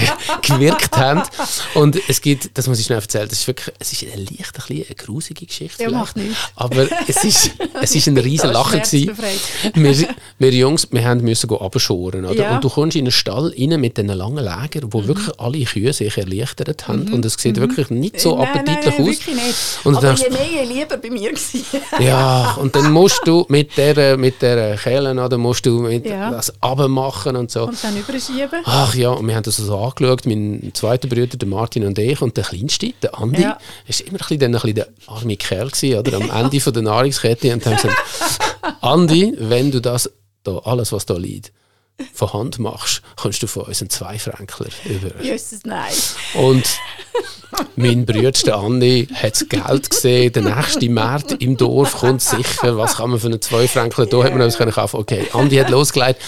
gewirkt 0.43 0.97
haben. 0.97 1.23
Und 1.75 1.99
es 2.09 2.21
gibt, 2.21 2.57
das 2.57 2.67
muss 2.67 2.79
ich 2.81 2.87
schnell 2.87 2.99
erzählen, 3.01 3.29
das 3.29 3.41
ist 3.41 3.47
wirklich, 3.47 3.75
es 3.79 3.93
ist 3.93 4.05
eine 4.13 4.23
leicht 4.23 4.31
ein 4.39 4.53
bisschen 4.53 4.85
eine 4.87 4.95
grusige 4.97 5.47
Geschichte. 5.47 5.83
Ja, 5.83 5.91
macht 5.91 6.17
nichts. 6.17 6.37
Aber 6.57 6.87
es 7.07 7.25
ist, 7.25 7.51
es 7.81 7.95
ist 7.95 8.07
ein 8.09 8.19
riesen 8.29 8.51
Lachen 8.53 8.81
gewesen. 8.81 9.17
wir, 9.75 10.09
wir 10.39 10.51
Jungs, 10.53 10.89
wir 10.91 11.05
haben 11.05 11.21
müssen 11.23 11.51
abschoren, 11.55 12.25
oder? 12.25 12.35
Ja. 12.35 12.49
Mhm. 12.51 12.55
Und 12.57 12.65
du 12.65 12.69
kommst 12.69 12.97
in 12.97 13.05
einen 13.05 13.13
Stall 13.13 13.55
rein 13.59 13.81
mit 13.81 13.97
diesen 13.97 14.09
langen 14.09 14.45
Lägern, 14.45 14.93
wo 14.93 15.07
wirklich 15.07 15.29
alle 15.39 15.65
Kühe 15.65 15.93
sich 15.93 16.17
erleichtert 16.17 16.89
haben 16.89 17.13
und 17.13 17.25
es 17.25 17.35
sieht 17.35 17.57
wirklich 17.57 17.91
nicht 17.91 18.21
so 18.21 18.37
nein, 18.37 18.49
appetitlich 18.49 18.85
nein, 18.85 18.95
nein, 18.99 19.09
aus. 19.09 19.47
nicht. 19.47 19.57
Und 19.85 19.97
Aber 19.97 20.07
denkst, 20.07 20.23
je 20.23 20.31
mehr, 20.31 20.65
je 20.65 20.73
lieber 20.75 20.97
bei 20.97 21.11
mir 21.11 21.31
gewesen. 21.31 21.65
ja, 22.01 22.53
und 22.61 22.75
dann 22.75 22.93
musst 22.93 23.21
du 23.25 23.45
mit 23.49 23.77
der, 23.77 24.17
mit 24.17 24.41
der 24.43 24.77
Kehle, 24.77 25.13
oder 25.23 25.39
musst 25.39 25.67
du 25.67 25.81
mit 25.81 26.07
Ja. 26.07 26.31
das 26.31 26.53
abmachen 26.63 27.37
und 27.37 27.51
so. 27.51 27.65
Und 27.65 27.83
dann 27.83 27.97
überschieben. 27.97 28.63
Ach 28.65 28.95
ja, 28.95 29.11
und 29.11 29.27
wir 29.27 29.35
haben 29.37 29.43
das 29.43 29.57
so 29.57 29.77
angeschaut, 29.79 29.99
mein 30.25 30.71
zweiter 30.75 31.09
Bruder, 31.09 31.27
der 31.37 31.49
Martin 31.49 31.85
und 31.85 31.99
ich, 31.99 32.21
und 32.23 32.37
der 32.37 32.45
Kleinste, 32.45 32.93
der 33.03 33.19
Andi, 33.19 33.43
Ja. 33.43 33.59
ist 33.87 34.01
immer 34.03 34.13
ein 34.13 34.17
bisschen, 34.19 34.39
dann 34.41 34.55
ein 34.55 34.61
bisschen 34.61 34.75
der 34.75 34.89
arme 35.07 35.37
Kerl 35.37 35.71
gewesen, 35.71 35.99
oder? 35.99 36.17
Am 36.17 36.31
Ende 36.45 36.61
von 36.61 36.73
der 36.73 36.83
Nahrungskette 36.83 37.53
und 37.53 37.65
haben 37.67 37.77
gesagt, 37.77 37.97
Andi, 38.81 39.35
wenn 39.39 39.71
du 39.71 39.81
das, 39.81 40.11
da, 40.45 40.59
alles 40.59 40.93
was 40.93 41.07
da 41.07 41.17
liegt, 41.17 41.53
von 42.13 42.33
Hand 42.33 42.59
machst, 42.59 43.03
kannst 43.21 43.43
du 43.43 43.47
von 43.47 43.65
uns 43.65 43.81
einen 43.81 43.91
Zweifränkler 43.91 44.69
über. 44.85 45.23
Jesus, 45.23 45.61
nein. 45.65 45.93
Und 46.35 46.65
mein 47.77 48.05
Bruder, 48.05 48.31
der 48.31 48.57
Andi, 48.57 49.09
hat 49.13 49.33
das 49.33 49.49
Geld 49.49 49.91
gesehen. 49.91 50.33
Der 50.33 50.43
nächste 50.43 50.89
Markt 50.89 51.33
im 51.43 51.57
Dorf 51.57 51.97
kommt 51.99 52.23
sicher. 52.23 52.77
Was 52.77 52.97
kann 52.97 53.11
man 53.11 53.19
für 53.19 53.29
einen 53.29 53.41
2 53.41 53.69
Franken? 53.69 54.09
Da 54.09 54.23
hat 54.23 54.33
man 54.33 54.43
uns 54.43 54.59
können 54.59 54.73
kaufen. 54.73 54.99
Okay, 54.99 55.29
Andi 55.33 55.57
hat 55.57 55.71
losgelegt. 55.71 56.21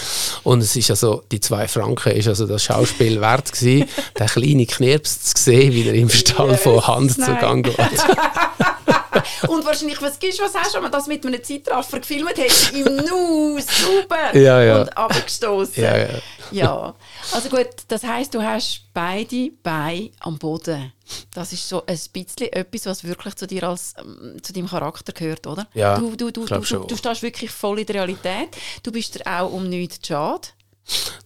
Und 0.43 0.61
es 0.61 0.75
ist 0.75 0.89
also, 0.89 1.23
die 1.31 1.39
2 1.39 1.67
Franken 1.67 2.13
ist 2.13 2.27
also 2.27 2.47
das 2.47 2.63
Schauspiel 2.63 3.21
wert 3.21 3.51
gewesen, 3.51 3.87
den 4.17 4.27
kleinen 4.27 4.67
Knirps 4.67 5.33
zu 5.33 5.43
sehen, 5.43 5.73
wie 5.73 5.87
er 5.87 5.93
im 5.93 6.09
Stall 6.09 6.57
von 6.57 6.85
Hand 6.87 7.13
zu 7.13 7.21
nein. 7.21 7.39
Gang 7.39 7.65
geht. 7.65 7.77
Und 9.47 9.65
wahrscheinlich, 9.65 10.01
was 10.01 10.19
gibst 10.19 10.41
was 10.41 10.55
hast 10.55 10.71
du, 10.71 10.75
wenn 10.75 10.83
man 10.83 10.91
das 10.91 11.07
mit 11.07 11.25
einem 11.25 11.43
Zeitraffer 11.43 11.99
gefilmt 11.99 12.37
hätte? 12.37 12.77
Im 12.77 12.95
Nu, 12.97 13.59
super! 13.59 14.33
Ja, 14.41 14.61
ja. 14.63 14.81
Und 14.81 14.97
abgestoßen. 14.97 15.83
Ja, 15.83 16.07
ja. 16.51 16.95
Also 17.33 17.49
gut, 17.49 17.67
das 17.87 18.03
heisst, 18.03 18.33
du 18.33 18.41
hast 18.41 18.85
beide 18.93 19.51
Beine 19.63 20.11
am 20.19 20.37
Boden. 20.37 20.93
Das 21.33 21.51
ist 21.51 21.67
so 21.67 21.85
ein 21.85 21.99
bisschen 22.13 22.53
etwas, 22.53 22.85
was 22.85 23.03
wirklich 23.03 23.35
zu 23.35 23.47
dir 23.47 23.63
als 23.63 23.95
ähm, 23.99 24.37
zu 24.41 24.53
deinem 24.53 24.67
Charakter 24.67 25.11
gehört, 25.11 25.45
oder? 25.47 25.67
Ja, 25.73 25.97
du, 25.97 26.15
du, 26.15 26.31
du, 26.31 26.45
du, 26.45 26.59
du, 26.59 26.79
du 26.85 26.95
stehst 26.95 27.21
wirklich 27.21 27.51
voll 27.51 27.79
in 27.79 27.85
der 27.85 27.95
Realität. 27.95 28.49
Du 28.83 28.91
bist 28.91 29.15
dir 29.15 29.25
auch 29.25 29.51
um 29.51 29.67
nichts 29.67 30.05
schade. 30.05 30.47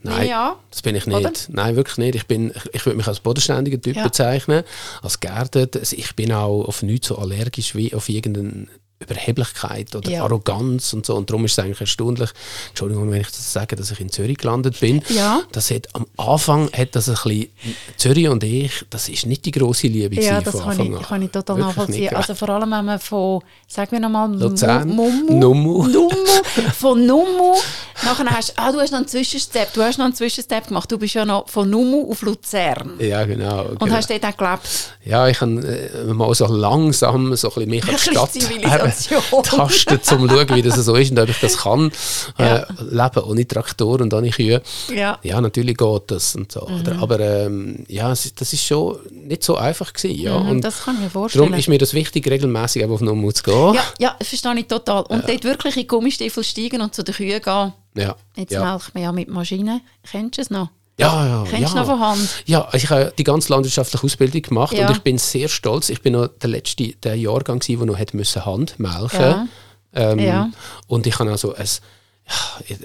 Nein, 0.03 0.27
Ja. 0.27 0.55
das 0.69 0.81
bin 0.81 0.95
ich 0.95 1.05
nicht. 1.07 1.15
Oder? 1.17 1.31
Nein, 1.49 1.75
wirklich 1.75 1.97
nicht. 1.97 2.15
Ich, 2.15 2.25
bin, 2.27 2.51
ich, 2.55 2.73
ich 2.73 2.85
würde 2.85 2.97
mich 2.97 3.07
als 3.07 3.19
bodenständiger 3.19 3.81
Typ 3.81 3.95
Ja. 3.95 4.03
bezeichnen, 4.03 4.63
als 5.01 5.19
geerdet. 5.19 5.75
Also 5.77 5.95
Ich 5.95 6.15
bin 6.15 6.31
auch 6.31 6.65
auf 6.65 6.83
nichts 6.83 7.07
so 7.07 7.17
allergisch 7.17 7.75
wie 7.75 7.93
auf 7.93 8.09
irgendeinen 8.09 8.69
Überheblichkeit 8.99 9.93
oder 9.95 10.09
Ja. 10.09 10.23
Arroganz 10.23 10.93
und 10.93 11.05
so. 11.05 11.15
Und 11.15 11.29
darum 11.29 11.45
ist 11.45 11.51
es 11.53 11.59
eigentlich 11.59 11.81
erstaunlich, 11.81 12.29
Entschuldigung, 12.69 13.11
wenn 13.11 13.21
ich 13.21 13.27
das 13.27 13.51
sage, 13.51 13.75
dass 13.75 13.91
ich 13.91 13.99
in 13.99 14.09
Zürich 14.09 14.37
gelandet 14.37 14.79
bin. 14.79 15.01
Ja. 15.09 15.41
Das 15.51 15.69
hat, 15.69 15.87
am 15.93 16.05
Anfang 16.17 16.71
hat 16.71 16.95
das 16.95 17.09
ein 17.09 17.15
bisschen, 17.15 17.49
Zürich 17.97 18.29
und 18.29 18.43
ich, 18.43 18.85
das 18.89 19.09
ist 19.09 19.25
nicht 19.25 19.45
die 19.45 19.51
grosse 19.51 19.87
Liebe 19.87 20.15
Ja, 20.21 20.39
das 20.41 20.53
von 20.53 20.61
kann 20.61 20.69
Anfang 20.71 20.91
ich, 20.91 20.97
an. 20.97 21.03
kann 21.03 21.21
ich 21.23 21.31
total 21.31 21.57
Wirklich 21.57 21.75
nachvollziehen. 21.75 22.01
nicht. 22.03 22.15
Also 22.15 22.35
vor 22.35 22.49
allem, 22.49 22.71
wenn 22.71 22.85
man 22.85 22.99
von, 22.99 23.41
sagen 23.67 23.91
wir 23.91 23.99
nochmal, 23.99 24.29
Nummu. 24.29 25.33
Nummu, 25.33 25.83
von 26.77 27.05
Nummu, 27.05 27.55
nachher 28.03 28.25
hast 28.27 28.53
ah, 28.57 28.71
du 28.71 28.79
hast 28.79 28.91
noch 28.91 28.99
einen 28.99 29.07
Zwischenstep, 29.07 29.73
du 29.73 29.81
hast 29.81 29.97
noch 29.97 30.05
einen 30.05 30.15
Zwischenstep 30.15 30.67
gemacht, 30.67 30.89
du 30.91 30.97
bist 30.97 31.13
ja 31.15 31.25
noch 31.25 31.49
von 31.49 31.69
Nummu 31.69 32.09
auf 32.09 32.21
Luzern. 32.21 32.93
Ja, 32.99 33.25
genau. 33.25 33.65
Und 33.65 33.79
genau. 33.79 33.95
hast 33.95 34.09
dort 34.09 34.23
auch 34.25 34.37
gelebt. 34.37 34.93
Ja, 35.03 35.27
ich 35.27 35.41
habe 35.41 35.51
äh, 35.51 36.13
mal 36.13 36.33
so 36.33 36.45
langsam 36.47 37.35
so 37.35 37.49
ein 37.49 37.53
bisschen 37.53 37.69
mich 37.69 37.83
an 37.83 37.95
die 37.95 37.99
Stadt 37.99 38.84
Tasten, 39.43 39.95
um 39.95 40.01
zu 40.01 40.35
schauen, 40.35 40.49
wie 40.55 40.61
das 40.61 40.75
so 40.75 40.95
ist 40.95 41.11
und 41.11 41.19
ob 41.19 41.29
ich 41.29 41.39
das 41.39 41.57
kann. 41.57 41.91
Ja. 42.37 42.57
Äh, 42.57 42.65
leben 42.79 43.23
ohne 43.23 43.47
Traktor 43.47 44.01
und 44.01 44.13
ohne 44.13 44.29
Kühe. 44.29 44.61
Ja. 44.93 45.19
Ja, 45.23 45.41
natürlich 45.41 45.77
geht 45.77 46.03
das 46.07 46.35
und 46.35 46.51
so. 46.51 46.67
Mhm. 46.67 46.99
Aber 46.99 47.19
ähm, 47.19 47.85
ja, 47.87 48.09
das 48.09 48.25
ist 48.25 48.63
schon 48.63 48.97
nicht 49.11 49.43
so 49.43 49.55
einfach 49.55 49.93
gewesen. 49.93 50.19
Ja. 50.19 50.39
Mhm, 50.39 50.49
Und 50.49 50.61
das 50.61 50.83
kann 50.83 50.95
ich 50.95 51.01
mir 51.01 51.09
vorstellen. 51.09 51.45
darum 51.45 51.59
ist 51.59 51.67
mir 51.67 51.77
das 51.77 51.93
wichtig, 51.93 52.27
regelmäßig 52.29 52.85
auf 52.85 53.01
Nummer 53.01 53.33
zu 53.33 53.43
gehen. 53.43 53.73
Ja, 53.73 53.83
ja, 53.99 54.15
das 54.19 54.29
verstehe 54.29 54.55
ich 54.59 54.67
total. 54.67 55.03
Und 55.03 55.27
dort 55.27 55.43
wirklich 55.43 55.77
in 55.77 55.87
Gummistiefel 55.87 56.43
steigen 56.43 56.81
und 56.81 56.93
zu 56.93 57.03
den 57.03 57.15
Kühen 57.15 57.41
gehen. 57.41 57.73
Ja. 57.95 58.15
Jetzt 58.35 58.51
ja. 58.51 58.63
melkt 58.63 58.93
man 58.93 59.03
ja 59.03 59.11
mit 59.11 59.29
Maschinen. 59.29 59.81
Kennst 60.09 60.37
du 60.37 60.41
es 60.41 60.49
noch? 60.49 60.69
Ja, 60.97 61.27
ja, 61.27 61.43
Kennst 61.49 61.73
du 61.73 61.77
ja. 61.77 61.81
noch 61.83 61.89
von 61.89 61.99
Hand? 61.99 62.43
Ja, 62.45 62.69
ich 62.73 62.89
habe 62.89 63.11
die 63.17 63.23
ganze 63.25 63.51
landwirtschaftliche 63.51 64.03
Ausbildung 64.05 64.41
gemacht 64.41 64.73
Ja. 64.73 64.87
und 64.87 64.95
ich 64.95 65.01
bin 65.01 65.17
sehr 65.17 65.49
stolz. 65.49 65.89
Ich 65.89 66.01
bin 66.01 66.13
noch 66.13 66.27
der 66.27 66.49
letzte 66.49 66.93
der 67.03 67.15
Jahrgang, 67.15 67.59
der 67.59 67.77
noch 67.85 67.97
hat 67.99 68.13
müssen 68.13 68.45
Hand 68.45 68.79
melken 68.79 69.19
Ja. 69.19 69.47
ähm, 69.93 70.19
Ja. 70.19 70.49
Und 70.87 71.05
ich 71.05 71.19
habe 71.19 71.31
also 71.31 71.53
ein, 71.53 71.67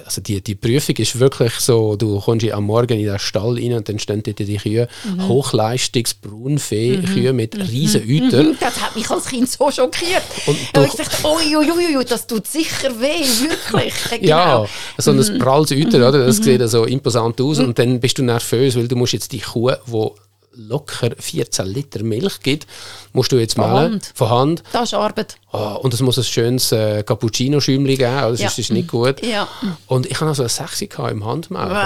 also 0.04 0.20
die, 0.20 0.40
die 0.42 0.54
Prüfung 0.54 0.96
ist 0.96 1.18
wirklich 1.18 1.52
so, 1.54 1.96
du 1.96 2.20
kommst 2.20 2.46
am 2.50 2.64
Morgen 2.64 2.98
in 2.98 3.06
den 3.06 3.18
Stall 3.18 3.54
rein 3.54 3.72
und 3.74 3.88
dann 3.88 3.98
stehen 3.98 4.22
dort 4.22 4.38
die 4.38 4.56
Kühe, 4.56 4.86
Mhm. 5.04 5.28
Hochleistungs-Braunvieh-Kühe 5.28 7.32
mit 7.32 7.56
riesen 7.56 8.02
Eutern. 8.08 8.56
Das 8.60 8.80
hat 8.80 8.94
mich 8.96 9.08
als 9.10 9.26
Kind 9.26 9.48
so 9.48 9.70
schockiert. 9.70 10.22
Und 10.46 10.56
ich 10.60 10.70
durch- 10.72 10.90
gedacht, 10.92 11.24
ui, 11.24 11.56
ui, 11.56 11.70
ui, 11.70 11.96
ui, 11.96 12.04
das 12.04 12.26
tut 12.26 12.46
sicher 12.46 12.90
weh, 13.00 13.24
wirklich. 13.48 13.94
Äh, 14.12 14.26
Ja, 14.30 14.56
genau. 14.56 14.68
so 14.98 15.10
ein 15.12 15.38
pralles 15.38 15.72
Euter, 15.72 16.06
oder? 16.08 16.26
das 16.26 16.36
sieht 16.38 16.60
so 16.68 16.84
imposant 16.84 17.40
aus 17.40 17.58
und 17.60 17.78
dann 17.78 18.00
bist 18.00 18.18
du 18.18 18.22
nervös, 18.22 18.76
weil 18.76 18.88
du 18.88 18.96
musst 18.96 19.12
jetzt 19.14 19.32
die 19.32 19.40
Kuh, 19.40 19.70
die 19.70 20.10
locker 20.52 21.10
14 21.18 21.66
Liter 21.66 22.02
Milch 22.02 22.40
gibt, 22.40 22.66
musst 23.12 23.32
du 23.32 23.36
jetzt 23.38 23.54
Von 23.54 23.70
malen, 23.70 23.92
Hand. 23.92 24.12
von 24.14 24.30
Hand. 24.30 24.62
Das 24.72 24.84
ist 24.84 24.94
Arbeit. 24.94 25.36
Ah, 25.52 25.74
und 25.74 25.92
es 25.94 26.00
muss 26.00 26.18
ein 26.18 26.24
schönes 26.24 26.70
äh, 26.72 27.02
Cappuccino-Schäumchen 27.02 27.86
geben, 27.96 28.00
das 28.00 28.40
Ja. 28.40 28.48
ist, 28.48 28.58
ist 28.58 28.70
nicht 28.72 28.88
gut. 28.88 29.24
Ja. 29.24 29.48
Und 29.86 30.06
ich 30.06 30.16
habe 30.20 30.26
also 30.28 30.42
eine 30.42 30.48
6 30.48 30.80
gehabt 30.88 31.10
im 31.12 31.24
Handmelken. 31.24 31.70
Wow. 31.70 31.76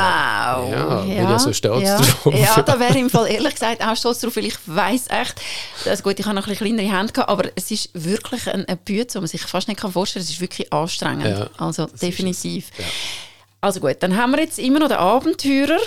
Ja, 0.71 1.01
bin 1.07 1.15
ja 1.17 1.39
so 1.39 1.53
stolz 1.53 1.89
ja. 1.89 1.99
drauf. 1.99 2.35
Ja, 2.35 2.63
da 2.63 2.79
wäre 2.79 2.99
im 2.99 3.11
Fall 3.11 3.31
ehrlich 3.31 3.55
gesagt 3.55 3.83
auch 3.83 3.97
stolz 3.97 4.21
drauf, 4.21 4.37
weil 4.37 4.47
ich 4.47 4.57
weiss 4.67 5.07
echt, 5.09 5.41
also 5.87 6.03
gut, 6.03 6.19
ich 6.19 6.27
habe 6.27 6.35
noch 6.35 6.47
ein 6.47 6.51
bisschen 6.55 6.75
kleinere 6.77 6.97
Hände 6.99 7.13
gehabt, 7.13 7.29
aber 7.31 7.45
es 7.55 7.71
ist 7.71 7.91
wirklich 7.95 8.49
ein, 8.49 8.67
ein 8.67 8.79
Bütze, 8.79 9.17
wo 9.19 9.21
man 9.21 9.29
sich 9.29 9.43
fast 9.43 9.69
nicht 9.69 9.81
vorstellen 9.81 10.23
kann. 10.23 10.23
Es 10.23 10.31
ist 10.31 10.41
wirklich 10.41 10.73
anstrengend. 10.73 11.27
Ja, 11.27 11.49
also 11.59 11.87
definitiv. 12.01 12.69
Ja. 12.79 12.85
Also 13.61 13.81
gut, 13.81 13.97
dann 14.01 14.17
haben 14.17 14.33
wir 14.33 14.41
jetzt 14.41 14.59
immer 14.59 14.79
noch 14.79 14.89
den 14.89 14.99
Abenteurer. 14.99 15.79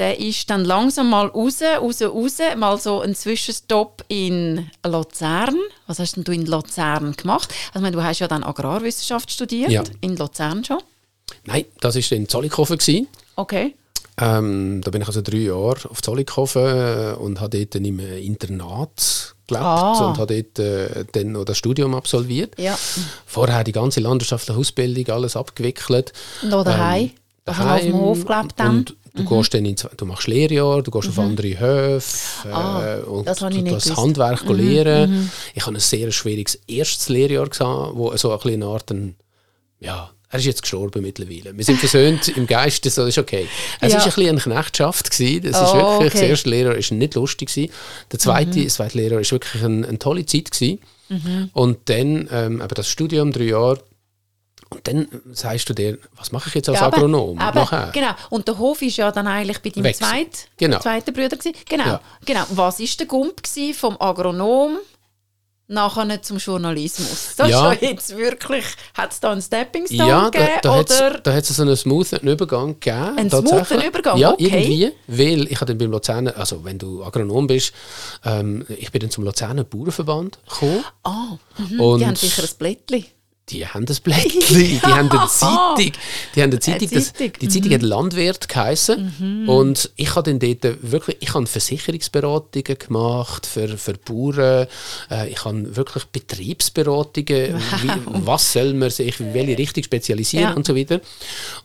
Der 0.00 0.18
ist 0.18 0.48
dann 0.48 0.64
langsam 0.64 1.10
mal 1.10 1.26
raus, 1.26 1.60
raus, 1.60 2.00
raus. 2.00 2.38
Mal 2.56 2.78
so 2.78 3.00
ein 3.02 3.14
Zwischenstopp 3.14 4.02
in 4.08 4.70
Luzern. 4.82 5.54
Was 5.86 5.98
hast 5.98 6.16
denn 6.16 6.24
du 6.24 6.32
in 6.32 6.46
Luzern 6.46 7.12
gemacht? 7.12 7.52
Also, 7.74 7.82
meine, 7.82 7.94
du 7.94 8.02
hast 8.02 8.18
ja 8.18 8.26
dann 8.26 8.42
Agrarwissenschaft 8.42 9.30
studiert. 9.30 9.70
Ja. 9.70 9.82
In 10.00 10.16
Luzern 10.16 10.64
schon. 10.64 10.78
Nein, 11.44 11.66
das 11.82 11.96
war 11.96 12.16
in 12.16 12.26
Zollikofen. 12.30 12.78
Okay. 13.36 13.74
Ähm, 14.18 14.80
da 14.82 14.90
bin 14.90 15.02
ich 15.02 15.06
also 15.06 15.20
drei 15.20 15.36
Jahre 15.36 15.76
auf 15.90 16.00
Zollikofen 16.00 16.62
äh, 16.62 17.14
und 17.18 17.38
habe 17.42 17.58
dort 17.58 17.74
in 17.74 17.86
einem 17.86 18.00
Internat 18.16 19.34
gelebt 19.46 19.64
Ah. 19.66 20.08
und 20.08 20.16
habe 20.18 20.42
dort 20.42 20.58
äh, 20.60 21.04
dann 21.12 21.32
noch 21.32 21.44
das 21.44 21.58
Studium 21.58 21.94
absolviert. 21.94 22.58
Ja. 22.58 22.78
Vorher 23.26 23.64
die 23.64 23.72
ganze 23.72 24.00
landwirtschaftliche 24.00 24.58
Ausbildung, 24.58 25.14
alles 25.14 25.36
abgewickelt. 25.36 26.14
Noch 26.42 26.64
daheim. 26.64 27.10
also 27.44 27.62
noch 27.62 27.68
auf 27.70 27.82
dem 27.82 27.86
daheim 27.86 28.00
Hof 28.00 28.24
gelebt 28.24 28.52
dann. 28.56 28.78
Und 28.78 28.96
du, 29.14 29.24
gehst 29.24 29.54
dann 29.54 29.64
in, 29.64 29.76
du 29.96 30.04
machst 30.06 30.26
Lehrjahr, 30.28 30.82
du 30.82 30.90
gehst 30.90 31.08
auf 31.08 31.18
andere 31.18 31.58
Höfe 31.58 32.48
äh, 32.48 32.52
Ah, 32.52 32.98
und 33.06 33.26
das 33.26 33.38
du 33.38 33.48
ich 33.48 33.64
das 33.64 33.84
gewusst. 33.84 33.88
Mhm, 33.90 33.96
Handwerk 33.96 34.48
lernen. 34.48 35.30
Ich 35.54 35.66
habe 35.66 35.76
ein 35.76 35.80
sehr 35.80 36.10
schwieriges 36.12 36.56
erstes 36.66 37.08
Lehrjahr 37.08 37.48
gehabt, 37.48 37.96
wo 37.96 38.16
so 38.16 38.32
ein 38.38 38.52
eine 38.52 38.66
Art 38.66 38.90
ein, 38.90 39.16
ja, 39.80 40.10
er 40.32 40.38
ist 40.38 40.44
jetzt 40.44 40.62
gestorben 40.62 41.02
mittlerweile. 41.02 41.56
Wir 41.56 41.64
sind 41.64 41.80
versöhnt 41.80 42.28
im 42.28 42.46
Geiste, 42.46 42.88
so 42.88 43.04
ist 43.04 43.18
okay. 43.18 43.48
Es 43.80 43.92
Ja. 43.92 43.98
war 43.98 44.04
ein 44.06 44.12
bisschen 44.12 44.28
eine 44.28 44.40
Knechtschaft. 44.40 45.10
Gewesen. 45.10 45.42
Das 45.50 45.60
ist 45.60 45.74
Oh, 45.74 45.74
wirklich, 45.74 46.12
das 46.12 46.14
okay. 46.14 46.24
Mhm. 46.26 46.30
erste 46.30 46.50
Lehrjahr 46.50 46.74
war 46.76 46.96
nicht 46.96 47.14
lustig. 47.16 47.48
Gewesen. 47.48 47.72
Der 48.12 48.18
zweite, 48.20 48.62
das 48.64 48.74
zweite 48.74 48.96
Lehrjahr 48.98 49.20
war 49.20 49.30
wirklich 49.30 49.62
ein, 49.64 49.84
eine 49.84 49.98
tolle 49.98 50.24
Zeit. 50.26 50.52
Gewesen. 50.52 50.78
Mhm. 51.08 51.50
Und 51.52 51.78
dann 51.86 52.28
ähm, 52.30 52.60
eben 52.60 52.74
das 52.76 52.88
Studium, 52.88 53.32
drei 53.32 53.44
Jahre. 53.44 53.82
Und 54.72 54.86
dann 54.86 55.08
sagst 55.32 55.68
du 55.68 55.74
dir, 55.74 55.98
was 56.16 56.30
mache 56.30 56.48
ich 56.48 56.54
jetzt 56.54 56.68
als 56.68 56.78
Ja, 56.78 56.86
aber- 56.86 56.98
Agronom 56.98 57.36
aber? 57.38 57.90
Genau. 57.92 58.10
Und 58.30 58.46
der 58.46 58.56
Hof 58.56 58.80
war 58.80 58.88
ja 58.88 59.10
dann 59.10 59.26
eigentlich 59.26 59.60
bei 59.60 59.70
deinem 59.70 59.92
zweit, 59.92 60.48
Genau. 60.56 60.78
zweiten 60.78 61.12
Bruder. 61.12 61.36
Gewesen. 61.36 61.54
Genau. 61.68 61.84
Ja. 61.86 62.00
genau. 62.24 62.44
Was 62.50 62.78
war 62.78 62.86
der 63.00 63.06
Gump 63.06 63.40
vom 63.74 63.96
Agronom 64.00 64.78
nachher 65.66 66.22
zum 66.22 66.38
Journalismus? 66.38 67.34
Das 67.36 67.48
Ja. 67.50 67.72
ist 67.72 67.82
ja 67.82 67.88
jetzt 67.88 68.16
wirklich, 68.16 68.64
hat 68.94 69.10
es 69.10 69.18
da 69.18 69.32
einen 69.32 69.42
Stepping 69.42 69.86
Stone 69.86 70.08
Ja, 70.08 70.30
da, 70.30 70.30
gegeben? 70.30 70.58
da 70.62 70.74
hat 70.76 70.90
oder? 70.90 71.34
es 71.34 71.48
da 71.48 71.54
so 71.54 71.62
einen 71.62 71.76
smoothen 71.76 72.28
Übergang 72.28 72.78
gegeben. 72.78 73.18
Einen 73.18 73.30
smoothen 73.30 73.82
Übergang, 73.82 74.18
Ja, 74.18 74.32
okay. 74.34 74.44
irgendwie. 74.44 74.92
Weil 75.08 75.46
ich 75.50 75.56
habe 75.56 75.66
dann 75.66 75.78
beim 75.78 75.90
Luzerner, 75.90 76.36
also 76.36 76.62
wenn 76.64 76.78
du 76.78 77.02
Agronom 77.04 77.48
bist, 77.48 77.72
ähm, 78.24 78.64
ich 78.68 78.92
bin 78.92 79.00
dann 79.00 79.10
zum 79.10 79.24
Luzerner 79.24 79.64
Bauernverband 79.64 80.38
gekommen. 80.48 80.84
Ah, 81.02 81.38
mhm. 81.58 81.80
Und 81.80 81.98
die 81.98 82.06
haben 82.06 82.14
sicher 82.14 82.44
ein 82.44 82.48
Blättchen. 82.56 83.06
Die 83.48 83.66
haben 83.66 83.84
das 83.84 83.98
Blättchen, 83.98 84.40
die 84.50 84.80
haben 84.80 85.10
eine 85.10 85.28
Zeitung. 85.28 85.92
Die 86.36 86.42
haben 86.42 86.50
eine 86.50 86.60
Zeitung, 86.60 86.88
das, 86.92 87.12
Zeitung, 87.12 87.32
die 87.40 87.48
Zeitung 87.48 87.72
hat 87.72 87.82
Landwirt 87.82 88.48
geheißen. 88.48 89.44
Und 89.48 89.90
ich 89.96 90.14
habe 90.14 90.30
dann 90.32 90.38
dort 90.38 90.78
wirklich, 90.82 91.16
ich 91.18 91.34
habe 91.34 91.46
Versicherungsberatungen 91.46 92.78
gemacht 92.78 93.46
für, 93.46 93.76
für 93.76 93.94
Bauern. 93.94 94.68
Äh, 95.10 95.30
ich 95.30 95.44
habe 95.44 95.74
wirklich 95.74 96.04
Betriebsberatungen, 96.04 97.56
wie, 97.82 97.90
was 98.24 98.52
soll 98.52 98.74
man 98.74 98.90
sich, 98.90 99.18
in 99.18 99.34
welche 99.34 99.58
Richtung 99.58 99.82
spezialisieren 99.84 100.44
Ja. 100.50 100.54
und 100.54 100.66
so 100.66 100.76
weiter. 100.76 101.00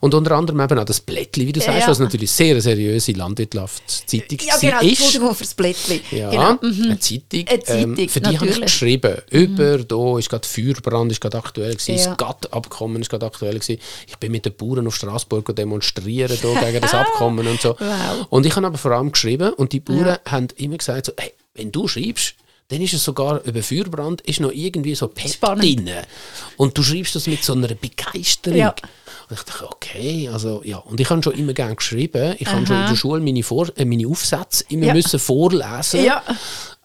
Und 0.00 0.12
unter 0.14 0.32
anderem 0.32 0.60
eben 0.60 0.78
auch 0.78 0.84
das 0.84 1.00
Blättchen, 1.00 1.46
wie 1.46 1.52
du 1.52 1.60
sagst, 1.60 1.82
Ja. 1.82 1.88
was 1.88 1.98
natürlich 2.00 2.30
sehr 2.32 2.50
eine 2.52 2.60
seriöse 2.60 3.12
Landwirtschaftszeitung 3.12 4.38
Ja, 4.44 4.56
genau. 4.58 4.80
ist. 4.80 5.00
Entschuldigung 5.00 5.34
fürs 5.34 5.54
Blättchen. 5.54 6.00
Ja, 6.10 6.30
Genau. 6.30 6.52
mhm. 6.62 6.82
eine 6.84 6.98
Zeitung. 6.98 7.44
Eine 7.48 7.62
Zeitung, 7.62 7.98
ähm, 7.98 8.08
für 8.08 8.20
die 8.20 8.26
habe 8.26 8.34
ich 8.34 8.40
natürlich. 8.40 8.58
Mhm. 8.58 8.62
geschrieben. 8.62 9.16
Über, 9.30 9.78
da 9.78 10.18
ist 10.18 10.28
gerade 10.30 10.48
Feuerbrand, 10.48 11.12
ist 11.12 11.20
gerade 11.20 11.38
aktuell 11.38 11.75
gewesen, 11.76 11.96
Ja. 11.98 12.14
das 12.14 12.16
GATT-Abkommen 12.16 13.00
ist 13.02 13.10
gerade 13.10 13.26
aktuell 13.26 13.54
gewesen. 13.58 13.80
Ich 14.06 14.16
bin 14.18 14.32
mit 14.32 14.44
den 14.44 14.54
Bauern 14.54 14.86
auf 14.86 14.96
Straßburg 14.96 15.54
demonstrieren 15.56 16.36
da 16.42 16.60
gegen 16.64 16.80
das 16.80 16.94
Abkommen 16.94 17.46
und 17.46 17.60
so. 17.60 17.76
Wow. 17.78 18.26
Und 18.30 18.46
ich 18.46 18.54
habe 18.56 18.66
aber 18.66 18.78
vor 18.78 18.92
allem 18.92 19.12
geschrieben 19.12 19.52
und 19.54 19.72
die 19.72 19.80
Bauern 19.80 20.18
haben 20.28 20.48
immer 20.56 20.76
gesagt, 20.78 21.06
so, 21.06 21.12
hey, 21.18 21.32
wenn 21.54 21.72
du 21.72 21.86
schreibst, 21.88 22.34
dann 22.68 22.80
ist 22.82 22.94
es 22.94 23.04
sogar 23.04 23.42
über 23.44 23.62
Feuerbrand 23.62 24.22
ist 24.22 24.40
noch 24.40 24.50
irgendwie 24.50 24.96
so 24.96 25.06
Pep 25.06 25.40
drin. 25.40 25.88
Und 26.56 26.76
du 26.76 26.82
schreibst 26.82 27.14
das 27.14 27.28
mit 27.28 27.44
so 27.44 27.52
einer 27.52 27.68
Begeisterung. 27.68 28.58
Ja. 28.58 28.74
Und 29.28 29.38
ich 29.38 29.42
dachte, 29.44 29.68
okay, 29.70 30.28
also 30.32 30.62
ja. 30.64 30.78
Und 30.78 30.98
ich 31.00 31.08
habe 31.08 31.22
schon 31.22 31.34
immer 31.34 31.52
gerne 31.52 31.76
geschrieben. 31.76 32.34
Ich 32.40 32.48
habe 32.48 32.66
schon 32.66 32.76
in 32.80 32.88
der 32.88 32.96
Schule 32.96 33.20
meine, 33.20 33.44
Vor 33.44 33.68
äh, 33.76 33.84
meine 33.84 34.08
Aufsätze 34.08 34.64
immer 34.68 34.86
Ja. 34.86 34.94
müssen 34.94 35.20
vorlesen. 35.20 36.04
Ja. 36.04 36.22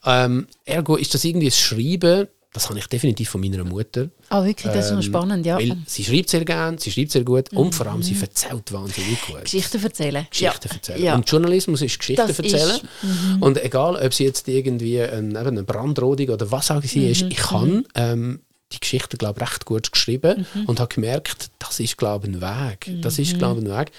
Ähm, 0.05 0.47
ergo 0.65 0.95
ist 0.97 1.13
das 1.15 1.23
irgendwie 1.23 1.47
das 1.49 1.59
Schreiben, 1.59 2.27
das 2.53 2.67
habe 2.69 2.79
ich 2.79 2.87
definitiv 2.87 3.29
von 3.29 3.39
meiner 3.41 3.63
Mutter. 3.63 4.09
Ah, 4.29 4.43
wirklich, 4.43 4.71
das 4.73 4.85
ist 4.87 4.91
noch 4.91 4.97
Ähm, 4.97 5.03
spannend, 5.03 5.45
ja. 5.45 5.57
Weil 5.57 5.77
sie 5.87 6.03
schreibt 6.03 6.29
sehr 6.29 6.43
gerne, 6.43 6.77
sie 6.79 6.91
schreibt 6.91 7.11
sehr 7.11 7.23
gut 7.23 7.51
und 7.53 7.73
vor 7.73 7.87
allem 7.87 8.03
sie 8.03 8.15
erzählt 8.19 8.71
wahnsinnig 8.73 9.21
gut. 9.25 9.43
Geschichten 9.45 9.81
erzählen. 9.81 10.27
Geschichten 10.29 10.67
ja. 10.67 10.73
erzählen. 10.73 11.03
Ja. 11.03 11.15
Und 11.15 11.29
Journalismus 11.29 11.81
ist 11.81 11.97
Geschichten 11.97 12.27
Das 12.27 12.37
erzählen. 12.39 12.69
ist- 12.75 12.83
mhm. 13.03 13.41
Und 13.41 13.63
egal, 13.63 13.95
ob 13.95 14.13
sie 14.13 14.25
jetzt 14.25 14.47
irgendwie 14.49 15.01
ein, 15.01 15.35
eine 15.37 15.63
Brandrodung 15.63 16.29
oder 16.29 16.51
was 16.51 16.71
auch 16.71 16.83
sie 16.83 16.99
Mhm, 16.99 17.11
ist, 17.11 17.21
ich 17.29 17.51
habe 17.51 17.83
ähm, 17.95 18.41
die 18.73 18.79
Geschichte, 18.79 19.17
glaube 19.17 19.39
ich, 19.41 19.49
recht 19.49 19.65
gut 19.65 19.91
geschrieben 19.91 20.45
Mhm. 20.53 20.65
und 20.65 20.79
habe 20.81 20.93
gemerkt, 20.93 21.51
das 21.59 21.79
ist, 21.79 21.97
glaube 21.97 22.27
ich, 22.27 22.35
ein 22.35 22.41
Weg. 22.41 23.01
Das 23.01 23.17
ist, 23.19 23.37
glaube 23.37 23.61
ein 23.61 23.69
Weg. 23.69 23.91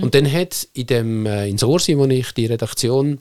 Und 0.00 0.14
dann 0.14 0.30
hat 0.30 0.68
in 0.72 0.86
dem, 0.86 1.26
äh, 1.26 1.48
in 1.48 1.58
Sorsi, 1.58 1.96
wo 1.98 2.06
ich 2.06 2.32
die 2.32 2.46
Redaktion 2.46 3.20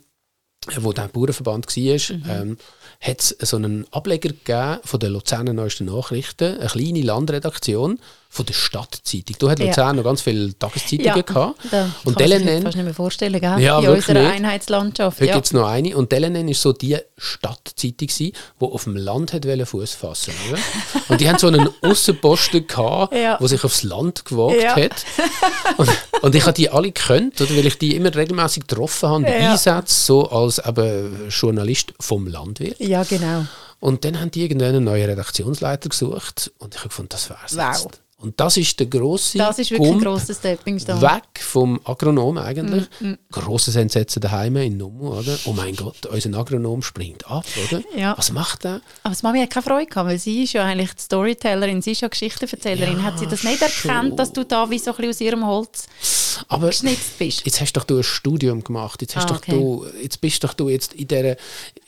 äh, 0.67 0.71
wo 0.81 0.91
der 0.91 1.07
Bauernverband 1.07 1.67
war, 1.67 2.15
Mhm. 2.17 2.23
ähm, 2.29 2.57
hat 2.99 3.19
es 3.19 3.49
so 3.49 3.57
einen 3.57 3.85
Ableger 3.91 4.29
gegeben 4.29 4.79
von 4.83 4.99
den 4.99 5.13
Luzerner 5.13 5.53
Neuesten 5.53 5.85
Nachrichten, 5.85 6.59
eine 6.59 6.67
kleine 6.67 7.01
Landredaktion, 7.01 7.99
von 8.31 8.45
der 8.45 8.53
Stadtzeitung. 8.53 9.35
Du 9.39 9.49
hattest 9.49 9.63
Ja. 9.65 9.71
Luzern 9.71 9.95
noch 9.95 10.03
ganz 10.03 10.21
viele 10.21 10.57
Tageszeitungen 10.57 11.25
gehabt. 11.25 11.59
da 11.71 11.89
Und 12.05 12.15
kann 12.15 12.29
man 12.29 12.39
sich 12.39 12.47
LNN 12.47 12.61
fast 12.63 12.75
nicht 12.75 12.85
mehr 12.85 12.93
vorstellen, 12.93 13.41
gell? 13.41 13.59
Ja, 13.59 13.79
in 13.79 13.89
unserer 13.89 14.21
nicht. 14.21 14.31
Einheitslandschaft. 14.33 15.17
Heute 15.19 15.25
Ja. 15.29 15.33
gibt 15.33 15.47
es 15.47 15.53
noch 15.53 15.67
eine. 15.67 15.97
Und 15.97 16.13
LNN 16.13 16.47
ist 16.47 16.61
so 16.61 16.71
die 16.71 16.95
Stadtzeitung, 17.17 18.07
die 18.07 18.33
auf 18.59 18.83
dem 18.83 18.95
Land 18.95 19.33
hat 19.33 19.45
Fuß 19.67 19.93
fassen 19.95 20.33
oder? 20.49 20.59
Und 21.09 21.19
die 21.21 21.27
haben 21.27 21.39
so 21.39 21.47
einen 21.47 21.69
Aussenposten 21.81 22.67
gehabt, 22.67 23.15
Ja. 23.15 23.37
der 23.37 23.47
sich 23.47 23.63
aufs 23.63 23.81
Land 23.83 24.25
gewagt 24.25 24.61
Ja. 24.61 24.75
hat. 24.75 25.05
Und, 25.77 25.89
und 26.21 26.35
ich 26.35 26.43
habe 26.43 26.53
die 26.53 26.69
alle 26.69 26.91
gekannt, 26.91 27.41
oder, 27.41 27.49
weil 27.55 27.65
ich 27.65 27.79
die 27.79 27.95
immer 27.95 28.13
regelmäßig 28.13 28.67
getroffen 28.67 29.09
habe, 29.09 29.23
Ja. 29.23 29.51
Einsätzen, 29.53 30.05
so 30.05 30.29
als 30.29 30.59
eben 30.59 31.29
Journalist 31.29 31.93
vom 31.99 32.27
Landwirt. 32.27 32.79
ja, 32.79 33.03
genau. 33.03 33.45
Und 33.81 34.03
dann 34.05 34.19
haben 34.19 34.29
die 34.29 34.43
irgendwann 34.43 34.75
einen 34.75 34.83
neuen 34.83 35.09
Redaktionsleiter 35.09 35.87
gesucht 35.89 36.51
und 36.59 36.75
ich 36.75 36.79
habe 36.81 36.89
gefunden, 36.89 37.09
das 37.09 37.29
wäre 37.29 37.39
es 37.45 37.55
Wow. 37.57 37.85
jetzt. 37.85 38.01
Und 38.21 38.37
das 38.37 38.57
ist 38.57 38.77
der 38.79 38.87
grosse 38.87 39.37
Das 39.37 39.59
ist 39.59 39.71
wirklich 39.71 39.87
ein 39.89 39.93
Gump 39.93 40.03
grosser 40.05 40.33
Stepping 40.33 40.77
Stone. 40.77 41.01
weg 41.01 41.23
vom 41.39 41.79
Agronom 41.85 42.37
eigentlich. 42.37 42.85
Mm, 42.99 43.13
Grosses 43.31 43.77
Entsetzen 43.77 44.19
daheim 44.21 44.57
in 44.57 44.75
Numu, 44.75 45.13
oder? 45.19 45.37
Oh 45.45 45.53
mein 45.53 45.73
Gott, 45.75 46.05
unser 46.05 46.37
Agronom 46.37 46.81
springt 46.81 47.25
ab, 47.29 47.45
oder? 47.71 47.81
Ja. 47.95 48.17
Was 48.17 48.31
macht 48.33 48.65
er? 48.65 48.81
Aber 49.03 49.13
das 49.13 49.23
Mami 49.23 49.39
hat 49.39 49.49
keine 49.51 49.63
Freude 49.63 49.85
gehabt, 49.85 50.09
weil 50.09 50.19
sie 50.19 50.43
ist 50.43 50.51
ja 50.51 50.65
eigentlich 50.65 50.93
die 50.95 51.01
Storytellerin, 51.01 51.81
sie 51.81 51.91
ist 51.93 52.01
ja 52.01 52.09
Geschichtenerzählerin. 52.09 52.97
Ja, 52.97 53.03
hat 53.03 53.19
sie 53.19 53.25
das 53.27 53.43
nicht 53.43 53.59
schon. 53.71 53.89
erkannt, 53.89 54.19
dass 54.19 54.33
du 54.33 54.43
da 54.43 54.69
wie 54.69 54.79
so 54.79 54.91
ein 54.91 54.97
bisschen 54.97 55.09
aus 55.11 55.21
ihrem 55.21 55.45
Holz 55.47 55.87
Aber 56.49 56.67
geschnitzt 56.67 57.17
bist? 57.17 57.45
jetzt 57.45 57.61
hast 57.61 57.71
doch 57.73 57.85
du 57.85 57.97
ein 57.97 58.03
Studium 58.03 58.63
gemacht, 58.65 59.01
jetzt, 59.01 59.15
hast 59.15 59.25
Ah, 59.25 59.35
doch 59.35 59.37
okay. 59.37 59.51
du, 59.53 59.85
jetzt 60.03 60.19
bist 60.19 60.43
doch 60.43 60.53
du 60.53 60.67
jetzt 60.67 60.93
in 60.93 61.07
dieser, 61.07 61.37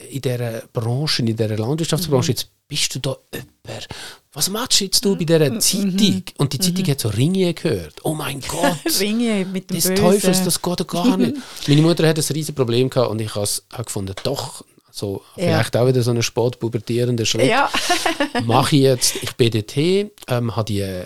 in 0.09 0.21
dieser 0.21 0.63
Branche, 0.71 1.23
in 1.23 1.35
dieser 1.35 1.49
Mhm. 1.49 1.57
Landwirtschaftsbranche, 1.57 2.31
jetzt 2.31 2.47
bist 2.71 2.95
du 2.95 2.99
da 2.99 3.17
jemand. 3.33 3.87
Was 4.31 4.49
machst 4.49 4.79
du 4.79 4.85
jetzt 4.85 5.03
du 5.03 5.17
bei 5.17 5.25
dieser 5.25 5.49
Mhm. 5.51 5.59
Zeitung? 5.59 6.23
Und 6.37 6.53
die 6.53 6.59
Zeitung 6.59 6.85
hat 6.87 7.01
so 7.01 7.09
Ringe 7.09 7.53
gehört. 7.53 7.95
Oh 8.03 8.13
mein 8.13 8.39
Gott! 8.47 8.77
Ringe 9.01 9.43
mit 9.45 9.69
dem 9.69 9.75
des 9.75 9.87
Bösen. 9.89 9.95
Teufels, 9.97 10.43
das 10.45 10.61
geht 10.61 10.79
ja 10.79 10.85
gar 10.85 11.17
nicht. 11.17 11.35
Meine 11.67 11.81
Mutter 11.81 12.07
hat 12.07 12.17
ein 12.17 12.23
riesiges 12.33 12.55
Problem 12.55 12.89
gehabt 12.89 13.11
und 13.11 13.19
ich 13.19 13.35
habe 13.35 13.47
gefunden, 13.83 14.15
doch, 14.23 14.63
so, 14.89 15.21
Ja. 15.35 15.43
vielleicht 15.43 15.75
auch 15.75 15.85
wieder 15.87 16.01
so 16.01 16.11
einen 16.11 16.23
spät-pubertierenden 16.23 17.25
Schritt. 17.25 17.47
Ja, 17.49 17.69
Mache 18.45 18.75
ich 18.77 18.81
jetzt, 18.83 19.15
ich 19.21 19.33
BDT, 19.35 20.11
ähm, 20.29 20.55
habe 20.55 20.65
die, 20.65 21.03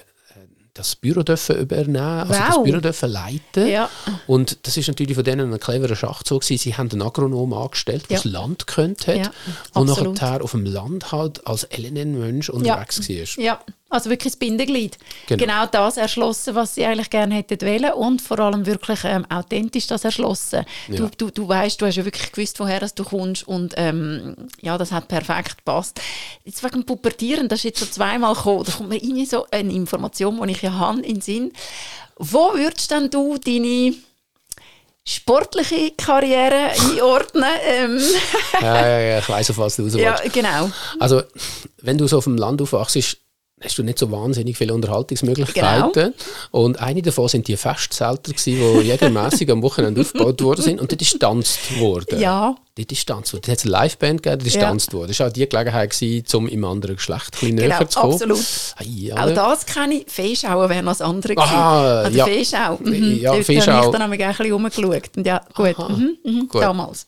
das 0.75 0.96
Büro 0.96 1.24
dürfen 1.24 1.58
übernehmen, 1.58 1.98
also 1.98 2.34
das 2.34 2.55
Wow. 2.58 2.63
Büro 2.63 2.79
dürfen 2.79 3.10
leiten. 3.10 3.67
Ja. 3.67 3.89
Und 4.27 4.58
das 4.67 4.77
ist 4.77 4.88
natürlich 4.88 5.15
von 5.15 5.24
denen 5.24 5.51
ein 5.51 5.60
cleverer 5.60 5.96
Schachzug 5.96 6.41
gewesen. 6.41 6.62
Sie 6.62 6.75
haben 6.75 6.91
einen 6.91 7.01
Agronom 7.01 7.53
angestellt, 7.53 8.03
der 8.10 8.17
Ja. 8.17 8.24
das 8.24 8.32
Land 8.32 8.67
kennt 8.67 9.08
hat 9.08 9.15
Ja, 9.17 9.32
und 9.74 9.88
nachher 9.88 10.44
auf 10.44 10.51
dem 10.51 10.65
Land 10.65 11.12
halt 11.12 11.48
als 11.48 11.63
LNN-Mensch 11.75 12.50
unterwegs 12.50 13.00
war. 13.10 13.44
ja, 13.44 13.60
also 13.89 14.10
wirklich 14.10 14.34
das 14.34 14.39
Bindeglied. 14.39 14.98
Genau. 15.27 15.41
Genau. 15.46 15.65
das 15.67 15.96
erschlossen, 15.96 16.55
was 16.55 16.75
sie 16.75 16.84
eigentlich 16.86 17.10
gerne 17.10 17.36
hätten 17.36 17.62
wollen 17.65 17.94
und 17.94 18.22
vor 18.22 18.39
allem 18.39 18.65
wirklich 18.65 19.00
ähm, 19.05 19.25
authentisch 19.29 19.88
das 19.88 20.03
erschlossen. 20.03 20.65
Ja. 20.89 20.96
Du, 20.98 21.10
du, 21.17 21.29
du 21.32 21.48
weißt, 21.48 21.79
du 21.79 21.86
hast 21.86 21.96
ja 21.96 22.03
wirklich 22.03 22.32
gewusst, 22.32 22.60
woher 22.60 22.79
das 22.82 22.94
du 22.96 23.03
kommst 23.05 23.48
und 23.48 23.74
ähm, 23.77 24.36
ja, 24.62 24.77
das 24.77 24.91
hat 24.91 25.08
perfekt 25.08 25.60
gepasst. 25.60 26.01
Jetzt 26.44 26.62
wegen 26.63 26.82
dem 26.82 26.86
Pubertieren, 26.86 27.48
das 27.48 27.60
ist 27.60 27.63
jetzt 27.63 27.79
schon 27.79 27.91
zweimal 27.91 28.34
gekommen, 28.34 28.65
da 28.65 28.72
kommt 28.74 28.89
mir 28.89 28.98
irgendwie 29.01 29.25
so 29.25 29.46
eine 29.51 29.72
Information, 29.72 30.41
die 30.46 30.51
ich 30.51 30.62
ja 30.65 30.74
habe, 30.74 31.00
in 31.00 31.15
den 31.15 31.22
Sinn. 31.22 31.53
Wo 32.17 32.53
würdest 32.53 32.91
denn 32.91 33.10
du 33.10 33.38
deine 33.38 33.95
sportliche 35.07 35.91
Karriere 35.91 36.72
einordnen? 36.72 37.43
Ähm, 37.67 38.00
ja, 38.62 38.88
ja, 38.88 39.00
ja, 39.00 39.19
ich 39.19 39.29
weiss, 39.29 39.50
auf 39.50 39.57
was 39.57 39.75
du 39.75 39.84
raus 39.84 39.93
ja, 39.98 40.15
genau. 40.31 40.72
Also, 41.00 41.24
wenn 41.81 41.98
du 41.98 42.07
so 42.07 42.17
auf 42.17 42.24
dem 42.24 42.38
Land 42.38 42.62
aufwachst, 42.62 43.17
hast 43.62 43.77
du 43.77 43.83
nicht 43.83 43.97
so 43.97 44.12
wahnsinnig 44.12 44.57
viele 44.57 44.74
Unterhaltungsmöglichkeiten. 44.74 45.91
Genau. 45.93 46.13
Und 46.51 46.79
eine 46.79 47.01
davon 47.01 47.27
sind 47.29 47.47
die 47.47 47.55
Festzelter, 47.57 48.31
die 48.33 48.55
regelmäßig 48.91 49.50
am 49.50 49.62
Wochenende 49.62 50.01
aufgebaut 50.01 50.41
worden 50.41 50.62
sind. 50.62 50.81
Und 50.81 50.91
dort 50.91 51.01
ist 51.01 51.13
getanzt 51.13 51.79
worden. 51.79 52.19
Ja. 52.19 52.55
Dort 52.75 52.91
ist 52.91 53.07
getanzt 53.07 53.31
worden. 53.33 53.43
Dort 53.45 53.51
hat 53.51 53.65
es 53.65 53.74
eine 53.74 53.83
Liveband 53.83 54.24
gegeben, 54.24 54.39
dort 54.39 54.47
ist 54.47 54.55
Ja. 54.55 54.62
getanzt 54.62 54.93
worden. 54.93 55.07
Das 55.07 55.19
war 55.19 55.27
auch 55.27 55.31
die 55.33 55.47
Gelegenheit, 55.50 55.89
gewesen, 55.91 56.37
um 56.37 56.48
im 56.50 56.63
anderen 56.65 56.96
Geschlecht 56.98 57.27
ein 57.27 57.39
bisschen 57.39 57.55
Genau, 57.57 57.77
näher 57.79 57.89
zu 57.89 58.00
kommen. 58.00 58.13
absolut. 58.13 58.46
Ei, 58.77 59.13
Auch 59.18 59.31
das 59.33 59.65
kenne 59.65 59.94
ich. 59.96 60.05
Feeschauer 60.11 60.70
wäre 60.70 60.83
noch 60.83 60.91
das 60.91 61.01
andere 61.01 61.35
gewesen. 61.35 61.53
Ah, 61.53 62.03
der 62.03 62.11
ja. 62.11 62.25
Feeschau. 62.25 62.77
Mhm. 62.83 63.20
Ja, 63.22 63.31
Dort 63.33 63.46
Feeschau. 63.46 63.72
habe 63.72 63.85
ich 63.85 63.91
dann 63.94 64.01
nämlich 64.01 64.24
ein 64.25 64.35
bisschen 64.35 64.51
rumgeschaut. 64.53 65.11
Und 65.15 65.25
ja, 65.25 65.41
gut. 65.55 65.79
Aha, 65.79 65.89
Mhm, 65.89 66.18
mhm, 66.25 66.48
gut. 66.50 66.61
Damals. 66.61 67.07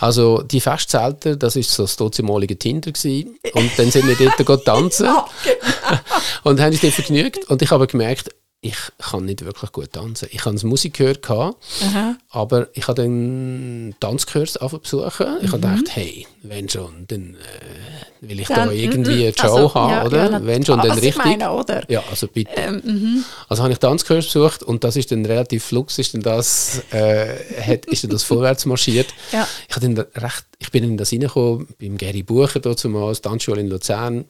Also 0.00 0.42
die 0.42 0.60
Festzelter, 0.60 1.36
das 1.36 1.56
war 1.56 1.62
so 1.62 1.82
das 1.82 1.96
dazemalige 1.96 2.56
Tinder. 2.58 2.92
Gewesen. 2.92 3.38
Und 3.54 3.70
dann 3.76 3.90
sind 3.90 4.06
wir 4.06 4.14
dort 4.44 4.64
tanzen. 4.64 5.06
Ja, 5.06 5.26
genau. 5.44 6.00
und 6.44 6.60
haben 6.60 6.72
uns 6.72 6.80
dort 6.80 6.94
vergnügt. 6.94 7.44
Und 7.48 7.62
ich 7.62 7.70
habe 7.70 7.86
gemerkt, 7.86 8.30
ich 8.60 8.76
kann 8.98 9.24
nicht 9.24 9.44
wirklich 9.44 9.70
gut 9.70 9.92
tanzen. 9.92 10.28
Ich 10.32 10.44
habe 10.44 10.66
Musik 10.66 10.94
gehört, 10.94 11.30
Aha. 11.30 12.16
aber 12.30 12.68
ich 12.74 12.88
habe 12.88 13.02
dann 13.02 13.94
Tanzkurs 14.00 14.58
besuchen. 14.58 15.26
Ich 15.42 15.52
habe 15.52 15.60
gedacht, 15.60 15.84
hey, 15.90 16.26
wenn 16.42 16.68
schon, 16.68 17.04
dann 17.06 17.36
äh, 17.36 18.28
will 18.28 18.40
ich 18.40 18.48
da 18.48 18.66
Dann, 18.66 18.72
irgendwie 18.72 19.12
eine 19.12 19.30
mhm. 19.30 19.34
Show 19.36 19.54
Also, 19.54 19.74
haben, 19.74 19.90
ja, 19.92 20.06
oder? 20.06 20.30
ja, 20.32 20.44
wenn 20.46 20.64
schon, 20.66 20.80
Ah, 20.80 20.88
dann 20.88 20.98
richtig. 20.98 21.24
meine, 21.24 21.52
oder? 21.52 21.88
Ja, 21.88 22.02
also 22.10 22.26
bitte. 22.26 22.50
Ähm, 22.56 22.82
mhm. 22.84 23.24
Also 23.48 23.62
habe 23.62 23.72
ich 23.72 23.78
Tanzkurs 23.78 24.24
besucht 24.26 24.64
und 24.64 24.82
das 24.82 24.96
ist 24.96 25.12
dann 25.12 25.24
relativ 25.24 25.64
flugs, 25.64 25.96
ist 26.00 26.14
dann 26.14 26.22
das, 26.22 26.82
äh, 26.90 27.36
hat, 27.62 27.86
ist 27.86 28.02
dann 28.02 28.10
das 28.10 28.22
vorwärts 28.24 28.66
marschiert. 28.66 29.06
Ja. 29.30 29.46
Ich, 29.68 29.76
dann 29.76 29.96
recht, 30.16 30.46
ich 30.58 30.72
bin 30.72 30.82
in 30.82 30.96
das 30.96 31.12
reingekommen, 31.12 31.68
beim 31.80 31.96
Gary 31.96 32.24
Bucher 32.24 32.58
dort 32.58 32.80
zumal, 32.80 33.14
Tanzschule 33.14 33.60
in 33.60 33.68
Luzern, 33.68 34.24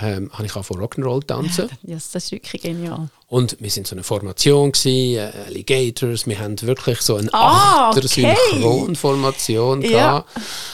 ähm, 0.00 0.30
habe 0.32 0.46
ich 0.46 0.54
auch 0.56 0.64
von 0.64 0.78
Rock'n'Roll 0.80 1.26
tanzen. 1.26 1.68
Ja, 1.82 1.94
das 1.94 2.14
ist 2.14 2.32
wirklich 2.32 2.62
genial. 2.62 3.08
Und 3.28 3.56
wir 3.60 3.70
sind 3.70 3.86
so 3.86 3.94
eine 3.94 4.02
Formation 4.02 4.72
gewesen, 4.72 5.16
äh, 5.18 5.32
Alligators, 5.46 6.26
wir 6.26 6.38
haben 6.38 6.60
wirklich 6.62 7.00
so 7.00 7.16
eine 7.16 7.32
Ah, 7.32 7.90
okay. 7.90 8.00
Achter-Synchronformation 8.00 9.82
Ja. 9.82 9.88
gehabt. 9.88 10.30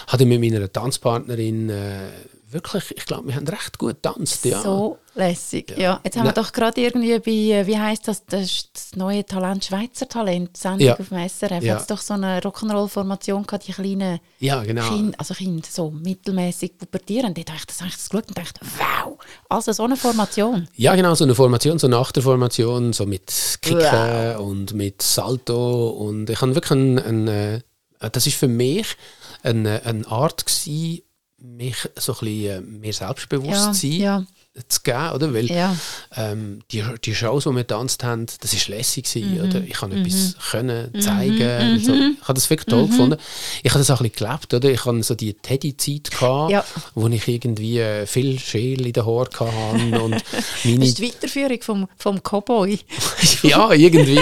Hatte 0.09 0.27
mit 0.27 0.41
meiner 0.41 0.71
Tanzpartnerin 0.73 1.71
äh, 1.71 2.09
wirklich, 2.49 2.95
ich 2.97 3.05
glaube, 3.07 3.29
wir 3.29 3.35
haben 3.35 3.49
recht 3.49 3.77
gut 3.79 4.03
getanzt, 4.03 4.45
ja. 4.45 4.63
So 4.63 4.99
lässig. 5.15 5.75
Ja. 5.77 6.01
Jetzt 6.05 6.17
haben 6.17 6.25
wir 6.27 6.33
doch 6.33 6.53
gerade 6.53 6.81
irgendwie 6.81 7.19
bei, 7.19 7.57
äh, 7.61 7.67
wie 7.67 7.77
heißt 7.79 8.07
das, 8.07 8.25
das, 8.27 8.69
das 8.73 8.95
neue 8.95 9.25
Talent, 9.27 9.65
Schweizer 9.65 10.09
Talent, 10.09 10.57
Sendung 10.57 10.81
Ja. 10.87 10.97
auf 10.99 11.09
dem 11.09 11.19
SRF, 11.19 11.63
Ja. 11.65 11.77
hat 11.81 11.91
doch 11.91 12.01
so 12.01 12.15
eine 12.15 12.39
Rock'n'Roll-Formation 12.41 13.47
gehabt, 13.47 13.67
die 13.67 13.73
kleinen 13.73 14.21
Ja, 14.39 14.63
genau. 14.63 14.89
Kinder, 14.89 15.15
also 15.19 15.35
Kinder, 15.35 15.67
so 15.71 15.91
mittelmäßig 15.91 16.79
pubertieren. 16.79 17.35
Dort 17.35 17.49
habe 17.49 17.59
ich 17.59 17.67
das, 17.67 17.81
habe 17.81 17.89
ich 17.89 17.97
das 17.97 18.09
geschaut 18.09 18.29
und 18.29 18.39
dachte, 18.39 18.61
wow, 18.79 19.19
also 19.49 19.73
so 19.73 19.85
eine 19.85 19.97
Formation. 19.97 20.69
Ja, 20.77 20.95
genau, 20.95 21.15
so 21.15 21.25
eine 21.25 21.35
Formation, 21.35 21.79
so 21.79 21.87
eine 21.87 21.97
Achterformation, 21.97 22.93
so 22.93 23.07
mit 23.07 23.33
Kicken 23.63 23.81
Wow. 23.81 24.41
und 24.41 24.73
mit 24.75 25.03
Salto. 25.03 25.89
Und 25.89 26.31
ich 26.31 26.41
habe 26.41 26.55
wirklich 26.55 26.71
ein, 26.73 26.99
ein, 26.99 27.29
äh, 27.29 27.61
das 28.13 28.27
ist 28.27 28.37
für 28.37 28.49
mich 28.49 28.97
eine, 29.43 29.83
eine 29.85 30.07
Art 30.07 30.45
gewesen, 30.47 31.03
mich 31.38 31.77
so 31.96 32.12
ein 32.12 32.18
bisschen 32.20 32.44
äh, 32.46 32.61
mehr 32.61 32.92
selbstbewusst 32.92 33.51
Ja, 33.51 33.75
sein, 33.75 33.90
ja. 33.92 34.25
Zu 34.69 34.81
geben, 34.83 35.11
oder? 35.14 35.35
Weil 35.35 35.47
Ja. 35.47 35.77
ähm, 36.16 36.61
die, 36.73 36.83
die 37.05 37.14
Shows, 37.14 37.45
die 37.45 37.51
wir 37.51 37.57
getanzt 37.59 38.03
haben, 38.05 38.27
das 38.40 38.53
ist 38.53 38.69
lässig 38.69 39.05
gewesen, 39.05 39.35
Mhm. 39.35 39.49
oder? 39.49 39.61
Ich 39.66 39.81
habe 39.83 39.95
etwas 39.97 40.37
können 40.51 40.90
zeigen, 41.01 41.73
und 41.73 41.85
so. 41.85 41.92
ich 41.92 42.21
habe 42.23 42.35
das 42.35 42.49
wirklich 42.51 42.66
toll 42.66 42.87
gefunden. 42.88 43.16
Ich 43.62 43.71
habe 43.73 43.81
das 43.81 43.90
auch 43.90 44.01
ein 44.01 44.09
bisschen 44.11 44.27
gelebt, 44.27 44.55
oder? 44.55 44.71
Ich 44.71 44.85
hatte 44.85 45.03
so 45.03 45.14
die 45.14 45.35
Teddy-Zeit 45.35 46.11
gehabt, 46.11 46.51
Ja. 46.53 46.64
wo 46.95 47.07
ich 47.09 47.29
irgendwie 47.29 47.79
äh, 47.81 48.07
viel 48.07 48.38
Schäl 48.38 48.87
in 48.87 48.92
den 48.92 49.05
Haaren 49.07 49.29
hatte 49.40 50.03
und 50.03 50.11
meine 50.64 50.79
Das 50.81 50.88
ist 50.88 50.99
die 50.99 51.03
Weiterführung 51.09 51.59
vom, 51.62 51.88
vom 51.99 52.21
Cowboy. 52.23 52.79
ja, 53.42 53.73
irgendwie 53.73 54.21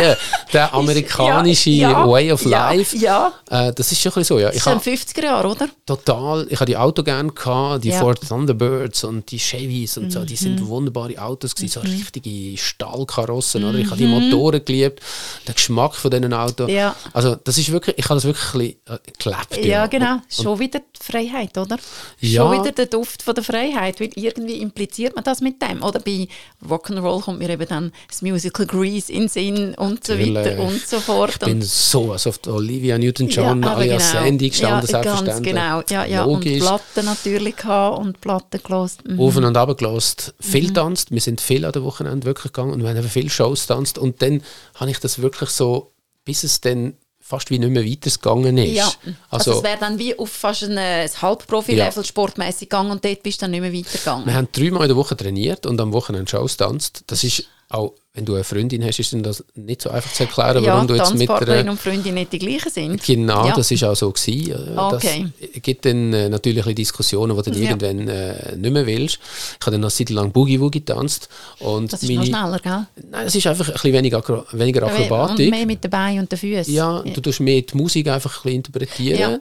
der 0.52 0.72
amerikanische 0.74 1.70
Ja, 1.70 1.90
ja, 1.90 2.08
Way 2.08 2.32
of 2.32 2.44
Life. 2.44 2.96
Ja, 2.96 3.32
Äh, 3.50 3.72
das 3.72 3.92
ist 3.92 4.00
schon 4.00 4.12
ein 4.12 4.14
bisschen 4.20 4.36
so, 4.36 4.38
ja. 4.40 4.46
das 4.48 4.56
Ich 4.56 4.60
ist 4.60 4.66
in 4.66 4.72
habe 4.72 4.84
den 4.84 4.96
50er 4.98 5.22
Jahren, 5.24 5.50
oder? 5.50 5.68
total, 5.86 6.46
ich 6.50 6.56
habe 6.56 6.66
die 6.66 6.76
Auto 6.76 7.02
gerne 7.02 7.30
gehabt, 7.32 7.84
die. 7.84 7.90
Mhm. 7.90 7.94
Ford 7.94 8.20
Thunderbirds 8.28 9.04
und 9.04 9.30
die 9.30 9.38
Chevys 9.38 9.96
und 9.98 10.10
so, 10.12 10.23
die 10.24 10.36
sind 10.36 10.66
wunderbare 10.66 11.18
Autos 11.20 11.54
gewesen, 11.54 11.72
so 11.72 11.80
richtige 11.80 12.56
Stahlkarossen, 12.58 13.64
oder? 13.64 13.78
Ich 13.78 13.86
habe 13.86 13.96
die 13.96 14.06
Motoren 14.06 14.64
geliebt, 14.64 15.00
den 15.46 15.54
Geschmack 15.54 15.94
von 15.94 16.10
diesen 16.10 16.32
Autos. 16.32 16.68
Mhm. 16.68 16.74
Ja. 16.76 16.96
Also 17.12 17.36
das 17.36 17.58
ist 17.58 17.70
wirklich, 17.72 17.96
ich 17.98 18.04
habe 18.04 18.14
das 18.14 18.24
wirklich 18.24 18.54
ein 18.54 18.58
bisschen 18.58 18.96
äh, 18.96 19.12
gelebt. 19.48 19.66
Ja, 19.66 19.84
Und- 19.84 19.90
genau. 19.90 20.16
Schon 20.28 20.58
wieder 20.58 20.80
die 20.80 21.02
Freiheit, 21.12 21.56
oder? 21.58 21.76
Ja. 22.20 22.42
Schon 22.42 22.60
wieder 22.60 22.72
der 22.72 22.86
Duft 22.86 23.22
von 23.22 23.34
der 23.34 23.44
Freiheit, 23.44 24.00
weil 24.00 24.10
irgendwie 24.14 24.58
impliziert 24.60 25.14
man 25.14 25.24
das 25.24 25.40
mit 25.40 25.60
dem. 25.62 25.82
Oder 25.82 26.00
bei 26.00 26.28
Rock'n'Roll 26.68 27.22
kommt 27.22 27.38
mir 27.38 27.50
eben 27.50 27.66
dann 27.68 27.92
das 28.08 28.22
Musical 28.22 28.66
Grease 28.66 29.12
in 29.12 29.20
den 29.22 29.28
Sinn 29.28 29.74
und 29.74 30.06
so 30.06 30.18
weiter 30.18 30.58
und 30.60 30.86
so 30.86 31.00
fort. 31.00 31.30
Ich 31.32 31.38
bin 31.38 31.54
und 31.56 31.64
so 31.64 32.12
als 32.12 32.26
auf 32.26 32.40
Olivia 32.46 32.98
Newton-John 32.98 33.62
aber 33.64 33.76
alias 33.78 34.10
Sandy 34.12 34.48
gestanden, 34.50 34.88
ja, 34.90 35.02
ganz 35.02 35.18
selbstverständlich. 35.20 35.54
genau. 35.54 35.82
Ja, 35.90 36.04
ja. 36.04 36.24
Und 36.24 36.44
Logisch. 36.44 36.60
Platten 36.60 37.04
natürlich 37.04 37.56
gehabt 37.56 37.98
und 37.98 38.20
Platten 38.20 38.60
gelost. 38.62 39.06
Mhm. 39.06 39.20
auf 39.20 39.36
und 39.36 39.44
runter 39.44 39.74
gelost, 39.74 40.13
viel 40.40 40.68
Mhm. 40.70 40.74
tanzt. 40.74 41.10
Wir 41.10 41.20
sind 41.20 41.40
viel 41.40 41.64
an 41.64 41.72
der 41.72 41.82
Wochenende 41.84 42.26
wirklich 42.26 42.52
gegangen 42.52 42.72
und 42.72 42.82
wir 42.82 42.88
haben 42.90 43.02
viele 43.08 43.30
Shows 43.30 43.66
tanzt 43.66 43.98
und 43.98 44.20
dann 44.22 44.42
habe 44.76 44.90
ich 44.90 44.98
das 45.00 45.20
wirklich 45.20 45.50
so, 45.50 45.92
bis 46.24 46.44
es 46.44 46.60
dann 46.60 46.94
fast 47.20 47.50
wie 47.50 47.58
nicht 47.58 47.70
mehr 47.70 47.84
weitergegangen 47.84 48.58
ist. 48.58 48.74
Ja, 48.74 48.84
also, 49.30 49.52
Also, 49.52 49.52
es 49.58 49.62
wäre 49.64 49.78
dann 49.78 49.98
wie 49.98 50.18
auf 50.18 50.30
fast 50.30 50.64
ein, 50.64 50.76
äh, 50.76 51.04
ein 51.04 51.22
Halbprofi-Level 51.22 52.04
sportmäßig 52.04 52.68
gegangen 52.68 52.90
und 52.90 53.02
dort 53.04 53.22
bist 53.22 53.40
du 53.40 53.44
dann 53.44 53.52
nicht 53.52 53.60
mehr 53.62 53.72
weitergegangen. 53.72 54.26
wir 54.26 54.34
haben 54.34 54.48
dreimal 54.52 54.82
in 54.82 54.88
der 54.88 54.96
Woche 54.96 55.16
trainiert 55.16 55.64
und 55.66 55.80
am 55.80 55.92
Wochenende 55.94 56.30
Shows 56.30 56.56
tanzt. 56.58 57.02
Das 57.06 57.24
ist 57.24 57.44
auch 57.70 57.94
wenn 58.16 58.24
du 58.24 58.34
eine 58.34 58.44
Freundin 58.44 58.84
hast, 58.84 59.00
ist 59.00 59.12
dann 59.12 59.24
das 59.24 59.42
nicht 59.56 59.82
so 59.82 59.90
einfach 59.90 60.12
zu 60.12 60.22
erklären, 60.22 60.62
ja, 60.62 60.74
warum 60.74 60.86
du 60.86 60.94
jetzt 60.94 61.14
mit 61.16 61.28
einer... 61.28 61.68
und 61.68 61.80
Freundin 61.80 62.14
nicht 62.14 62.32
die 62.32 62.38
gleichen 62.38 62.70
sind. 62.70 63.02
Genau, 63.04 63.46
Ja. 63.48 63.56
das 63.56 63.72
ist 63.72 63.82
auch 63.82 63.96
so 63.96 64.10
gewesen. 64.12 64.52
Äh, 64.52 64.78
Okay. 64.94 65.26
Das 65.52 65.62
gibt 65.62 65.84
dann 65.84 66.12
äh, 66.12 66.28
natürlich 66.28 66.64
Diskussionen, 66.76 67.36
die 67.36 67.42
du 67.42 67.50
dann 67.50 67.60
Ja. 67.62 67.70
irgendwann 67.70 68.08
äh, 68.08 68.56
nicht 68.56 68.72
mehr 68.72 68.86
willst. 68.86 69.18
Ich 69.58 69.66
habe 69.66 69.72
dann 69.72 69.80
noch 69.80 69.88
eine 69.88 69.94
Zeit 69.94 70.10
lang 70.10 70.30
Boogie 70.30 70.60
Woogie 70.60 70.78
getanzt 70.78 71.28
und 71.58 71.92
Das 71.92 72.04
ist 72.04 72.10
noch 72.10 72.24
schneller, 72.24 72.60
gell? 72.62 72.86
Nein, 73.10 73.26
es 73.26 73.34
ist 73.34 73.46
einfach 73.48 73.66
ein 73.66 73.72
bisschen 73.72 73.92
weniger, 73.92 74.18
Akro 74.18 74.44
weniger 74.52 74.84
Und 74.84 74.92
Akrobatik. 74.92 75.50
mehr 75.50 75.66
mit 75.66 75.82
den 75.82 75.90
Beinen 75.90 76.20
und 76.20 76.30
den 76.30 76.38
Füßen. 76.38 76.72
Ja, 76.72 77.02
du 77.02 77.20
tust 77.20 77.40
mehr 77.40 77.62
die 77.62 77.76
Musik 77.76 78.06
einfach 78.06 78.30
ein 78.36 78.42
bisschen 78.44 78.56
interpretieren. 78.58 79.18
Ja. 79.18 79.38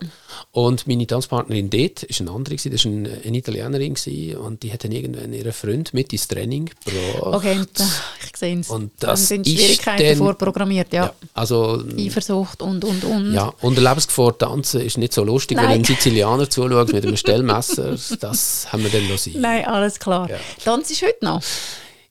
Und 0.52 0.88
meine 0.88 1.06
Tanzpartnerin 1.06 1.70
dort 1.70 2.02
war 2.10 2.20
eine 2.22 2.32
andere, 2.32 2.56
gewesen, 2.56 2.72
das 2.72 2.86
war 2.86 2.92
eine, 2.92 3.22
eine 3.24 3.38
Italienerin 3.38 3.94
gewesen, 3.94 4.38
und 4.38 4.64
die 4.64 4.74
hat 4.74 4.84
dann 4.84 4.92
irgendwann 4.92 5.32
ihren 5.32 5.54
Freund 5.54 5.94
mit 5.94 6.12
ins 6.12 6.28
Training 6.28 6.72
gebracht. 6.86 7.22
Okay, 7.36 7.58
und, 7.60 7.80
äh, 7.80 7.84
ich 8.32 8.36
sehe 8.38 8.63
es. 8.64 8.70
Und 8.72 8.92
Dann 9.00 9.12
das 9.12 9.28
sind 9.28 9.48
ist 9.48 9.54
Schwierigkeiten 9.60 10.04
dann- 10.08 10.18
vorprogrammiert, 10.18 10.92
ja. 10.94 11.06
Ja, 11.06 11.14
also 11.34 11.84
Eifersucht 11.98 12.62
und, 12.62 12.84
und, 12.84 13.04
und. 13.04 13.34
ja, 13.34 13.54
unter 13.62 13.82
Lebensgefahr 13.82 14.38
tanzen 14.38 14.82
ist 14.82 14.98
nicht 14.98 15.14
so 15.14 15.24
lustig, 15.24 15.58
wenn 15.58 15.66
Nein. 15.66 15.80
ein 15.80 15.84
Sizilianer 15.84 16.50
zuschaut 16.50 16.92
mit 16.92 17.06
einem 17.06 17.18
Stellmesser. 17.18 17.96
Das 18.20 18.68
haben 18.72 18.84
wir 18.84 18.90
dann 18.90 19.08
noch 19.08 19.18
sein. 19.18 19.34
Nein, 19.38 19.66
alles 19.66 20.00
klar. 20.00 20.30
Ja. 20.30 20.38
Tanzt 20.64 20.90
du 20.92 21.06
heute 21.06 21.24
noch? 21.26 21.42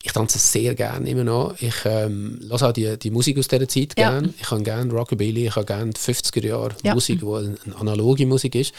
Ich 0.05 0.11
tanze 0.13 0.37
sehr 0.39 0.75
gerne 0.75 1.09
immer 1.09 1.23
noch. 1.23 1.55
Ich 1.61 1.75
ähm, 1.85 2.41
auch 2.51 2.73
die, 2.73 2.99
die 2.99 3.11
Musik 3.13 3.39
aus 3.39 3.47
dieser 3.47 3.69
Zeit 3.69 3.93
Ja. 3.97 4.11
gerne. 4.11 4.35
Ich 4.41 4.51
habe 4.51 4.63
gerne 4.63 4.93
Rockabilly, 4.93 5.47
ich 5.47 5.55
habe 5.55 5.65
gerne 5.65 5.93
die 5.93 6.01
50er 6.01 6.45
Jahre 6.45 6.71
Ja. 6.83 6.95
Musik, 6.95 7.21
die 7.21 7.27
eine 7.27 7.57
analoge 7.79 8.27
Musik 8.27 8.57
ist. 8.57 8.75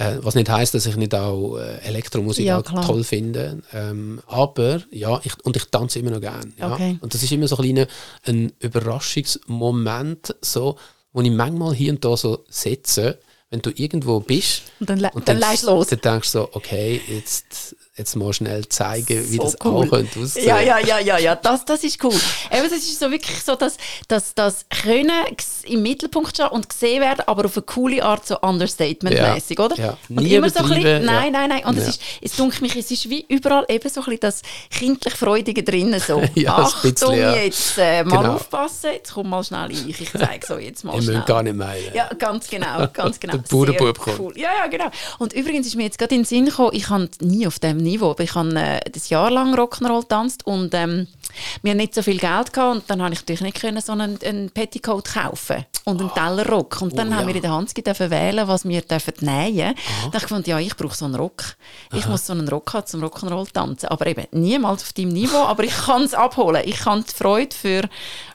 Äh, 0.00 0.18
was 0.22 0.34
nicht 0.34 0.48
heißt, 0.48 0.72
dass 0.72 0.86
ich 0.86 0.96
nicht 0.96 1.14
auch 1.14 1.58
äh, 1.58 1.76
Elektromusik 1.82 2.46
Ja, 2.46 2.58
auch 2.58 2.86
toll 2.86 3.04
finde. 3.04 3.62
Ähm, 3.74 4.22
aber 4.26 4.80
ja, 4.90 5.20
ich, 5.22 5.32
und 5.44 5.56
ich 5.56 5.64
tanze 5.66 5.98
immer 5.98 6.10
noch 6.10 6.22
gerne. 6.22 6.50
Ja. 6.58 6.72
Okay. 6.72 6.96
Und 7.02 7.12
das 7.12 7.22
ist 7.22 7.30
immer 7.32 7.46
so 7.46 7.56
ein, 7.58 7.62
kleiner, 7.62 7.86
ein 8.24 8.50
Überraschungsmoment, 8.60 10.34
so, 10.40 10.76
wo 11.12 11.20
ich 11.20 11.30
manchmal 11.30 11.74
hier 11.74 11.92
und 11.92 12.02
da 12.02 12.16
so 12.16 12.44
setze, 12.48 13.18
wenn 13.50 13.60
du 13.60 13.70
irgendwo 13.74 14.20
bist 14.20 14.62
Und 14.80 14.88
dann, 14.88 15.04
und 15.12 15.28
dann 15.28 15.38
leist 15.38 15.64
los. 15.64 15.88
Dann 15.88 16.00
denkst 16.00 16.32
du 16.32 16.38
so, 16.38 16.48
okay, 16.52 17.02
jetzt, 17.06 17.76
jetzt 18.00 18.16
mal 18.16 18.32
schnell 18.32 18.68
zeigen, 18.68 19.30
wie 19.30 19.36
So 19.36 19.42
das 19.44 19.56
cool. 19.64 19.86
auch 19.86 19.90
könnte 19.90 20.20
aussehen. 20.20 20.46
Ja, 20.46 20.60
ja, 20.60 20.78
ja, 20.78 20.98
ja, 20.98 21.18
ja, 21.18 21.34
das, 21.36 21.64
das 21.64 21.84
ist 21.84 22.02
cool. 22.02 22.12
Eben, 22.50 22.62
das 22.64 22.72
ist 22.72 22.98
so 22.98 23.10
wirklich 23.10 23.42
so, 23.42 23.54
dass, 23.54 23.76
dass 24.08 24.34
das 24.34 24.64
Können 24.82 25.10
im 25.64 25.82
Mittelpunkt 25.82 26.30
stehen 26.34 26.48
und 26.48 26.68
gesehen 26.68 27.00
werden, 27.00 27.22
aber 27.26 27.44
auf 27.44 27.56
eine 27.56 27.62
coole 27.62 28.02
Art, 28.04 28.26
so 28.26 28.36
Understatement-mäßig, 28.40 29.58
Ja, 29.58 29.64
oder? 29.64 29.76
ja. 29.78 29.96
Und 30.08 30.16
Nie 30.22 30.34
immer 30.34 30.50
so 30.50 30.60
ein 30.60 30.68
bisschen, 30.68 31.04
nein, 31.04 31.32
nein, 31.32 31.48
nein. 31.48 31.64
Und 31.64 31.76
es, 31.78 31.88
ist, 31.88 32.02
es 32.22 32.36
dunkelt 32.36 32.62
mich, 32.62 32.76
es 32.76 32.90
ist 32.90 33.08
wie 33.10 33.24
überall 33.28 33.64
eben 33.68 33.88
so 33.88 34.00
ein 34.00 34.04
bisschen 34.06 34.20
das 34.20 34.42
kindlich 34.70 35.14
Freudige 35.14 35.62
drinnen. 35.62 36.00
So. 36.00 36.22
Ja, 36.34 36.56
Achtung, 36.58 36.92
bisschen, 36.92 37.34
jetzt 37.34 37.76
äh, 37.78 38.02
mal 38.04 38.18
Genau. 38.22 38.34
aufpassen, 38.34 38.90
jetzt 38.92 39.12
komm 39.12 39.28
mal 39.30 39.42
schnell 39.44 39.60
ein, 39.70 39.88
ich 39.88 40.10
zeige 40.12 40.46
so 40.46 40.58
jetzt 40.58 40.84
mal 40.84 40.94
Ich 40.98 41.04
schnell. 41.04 41.22
gar 41.26 41.42
nicht 41.42 41.56
meinen. 41.56 41.92
Ja, 41.94 42.08
ganz 42.18 42.48
genau, 42.48 42.86
ganz 42.92 43.18
genau. 43.20 43.34
Der 43.36 43.42
Bauernbub 43.50 43.78
Sehr 43.78 43.92
kommt. 44.14 44.18
cool. 44.20 44.32
Ja, 44.38 44.50
ja, 44.58 44.66
genau. 44.68 44.90
Und 45.18 45.32
übrigens 45.32 45.66
ist 45.66 45.76
mir 45.76 45.82
jetzt 45.84 45.98
gerade 45.98 46.14
in 46.14 46.22
den 46.22 46.26
Sinn 46.26 46.46
gekommen, 46.46 46.70
ich 46.72 46.88
habe 46.88 47.08
nie 47.20 47.46
auf 47.46 47.58
diesem 47.58 47.78
Niveau, 47.90 48.14
ich 48.18 48.34
habe 48.34 48.54
äh, 48.54 48.80
das 48.90 49.08
Jahr 49.08 49.30
lang 49.30 49.54
Rock'n'Roll 49.54 50.02
getanzt 50.02 50.46
und 50.46 50.72
ähm, 50.74 51.08
wir 51.62 51.70
haben 51.70 51.78
nicht 51.78 51.94
so 51.94 52.02
viel 52.02 52.18
Geld 52.18 52.52
gehabt 52.52 52.58
und 52.76 52.84
dann 52.88 53.02
habe 53.02 53.12
ich 53.14 53.20
natürlich 53.20 53.40
nicht 53.42 53.60
können 53.60 53.80
so 53.80 53.92
einen, 53.92 54.18
einen 54.22 54.50
Petticoat 54.50 55.04
kaufen 55.12 55.64
und 55.84 56.00
einen 56.00 56.12
Teller 56.14 56.46
Rock. 56.48 56.82
Und 56.82 56.96
dann 56.98 57.08
Oh, 57.08 57.12
haben 57.14 57.22
ja. 57.22 57.28
wir 57.28 57.36
in 57.36 57.42
der 57.42 57.52
Hanski 57.52 57.82
dürfen 57.82 58.10
wählen, 58.10 58.46
was 58.48 58.64
wir 58.66 58.82
dürfen 58.82 59.14
nähen. 59.20 59.74
Dann 59.74 60.04
habe 60.04 60.16
ich 60.16 60.22
gefunden, 60.22 60.50
ja, 60.50 60.58
ich 60.58 60.76
brauche 60.76 60.94
so 60.94 61.04
einen 61.06 61.14
Rock. 61.14 61.56
Ich 61.94 62.06
muss 62.06 62.26
so 62.26 62.32
einen 62.32 62.48
Rock 62.48 62.72
haben 62.74 62.86
zum 62.86 63.02
Rock'n'Roll 63.04 63.50
tanzen. 63.52 63.88
Aber 63.88 64.06
eben 64.06 64.26
niemals 64.32 64.82
auf 64.82 64.92
deinem 64.92 65.12
Niveau, 65.12 65.38
aber 65.44 65.64
ich 65.64 65.74
kann 65.76 66.02
es 66.02 66.14
abholen. 66.14 66.62
Ich 66.66 66.78
kann 66.80 67.04
die 67.08 67.14
Freude 67.14 67.54
für 67.56 67.82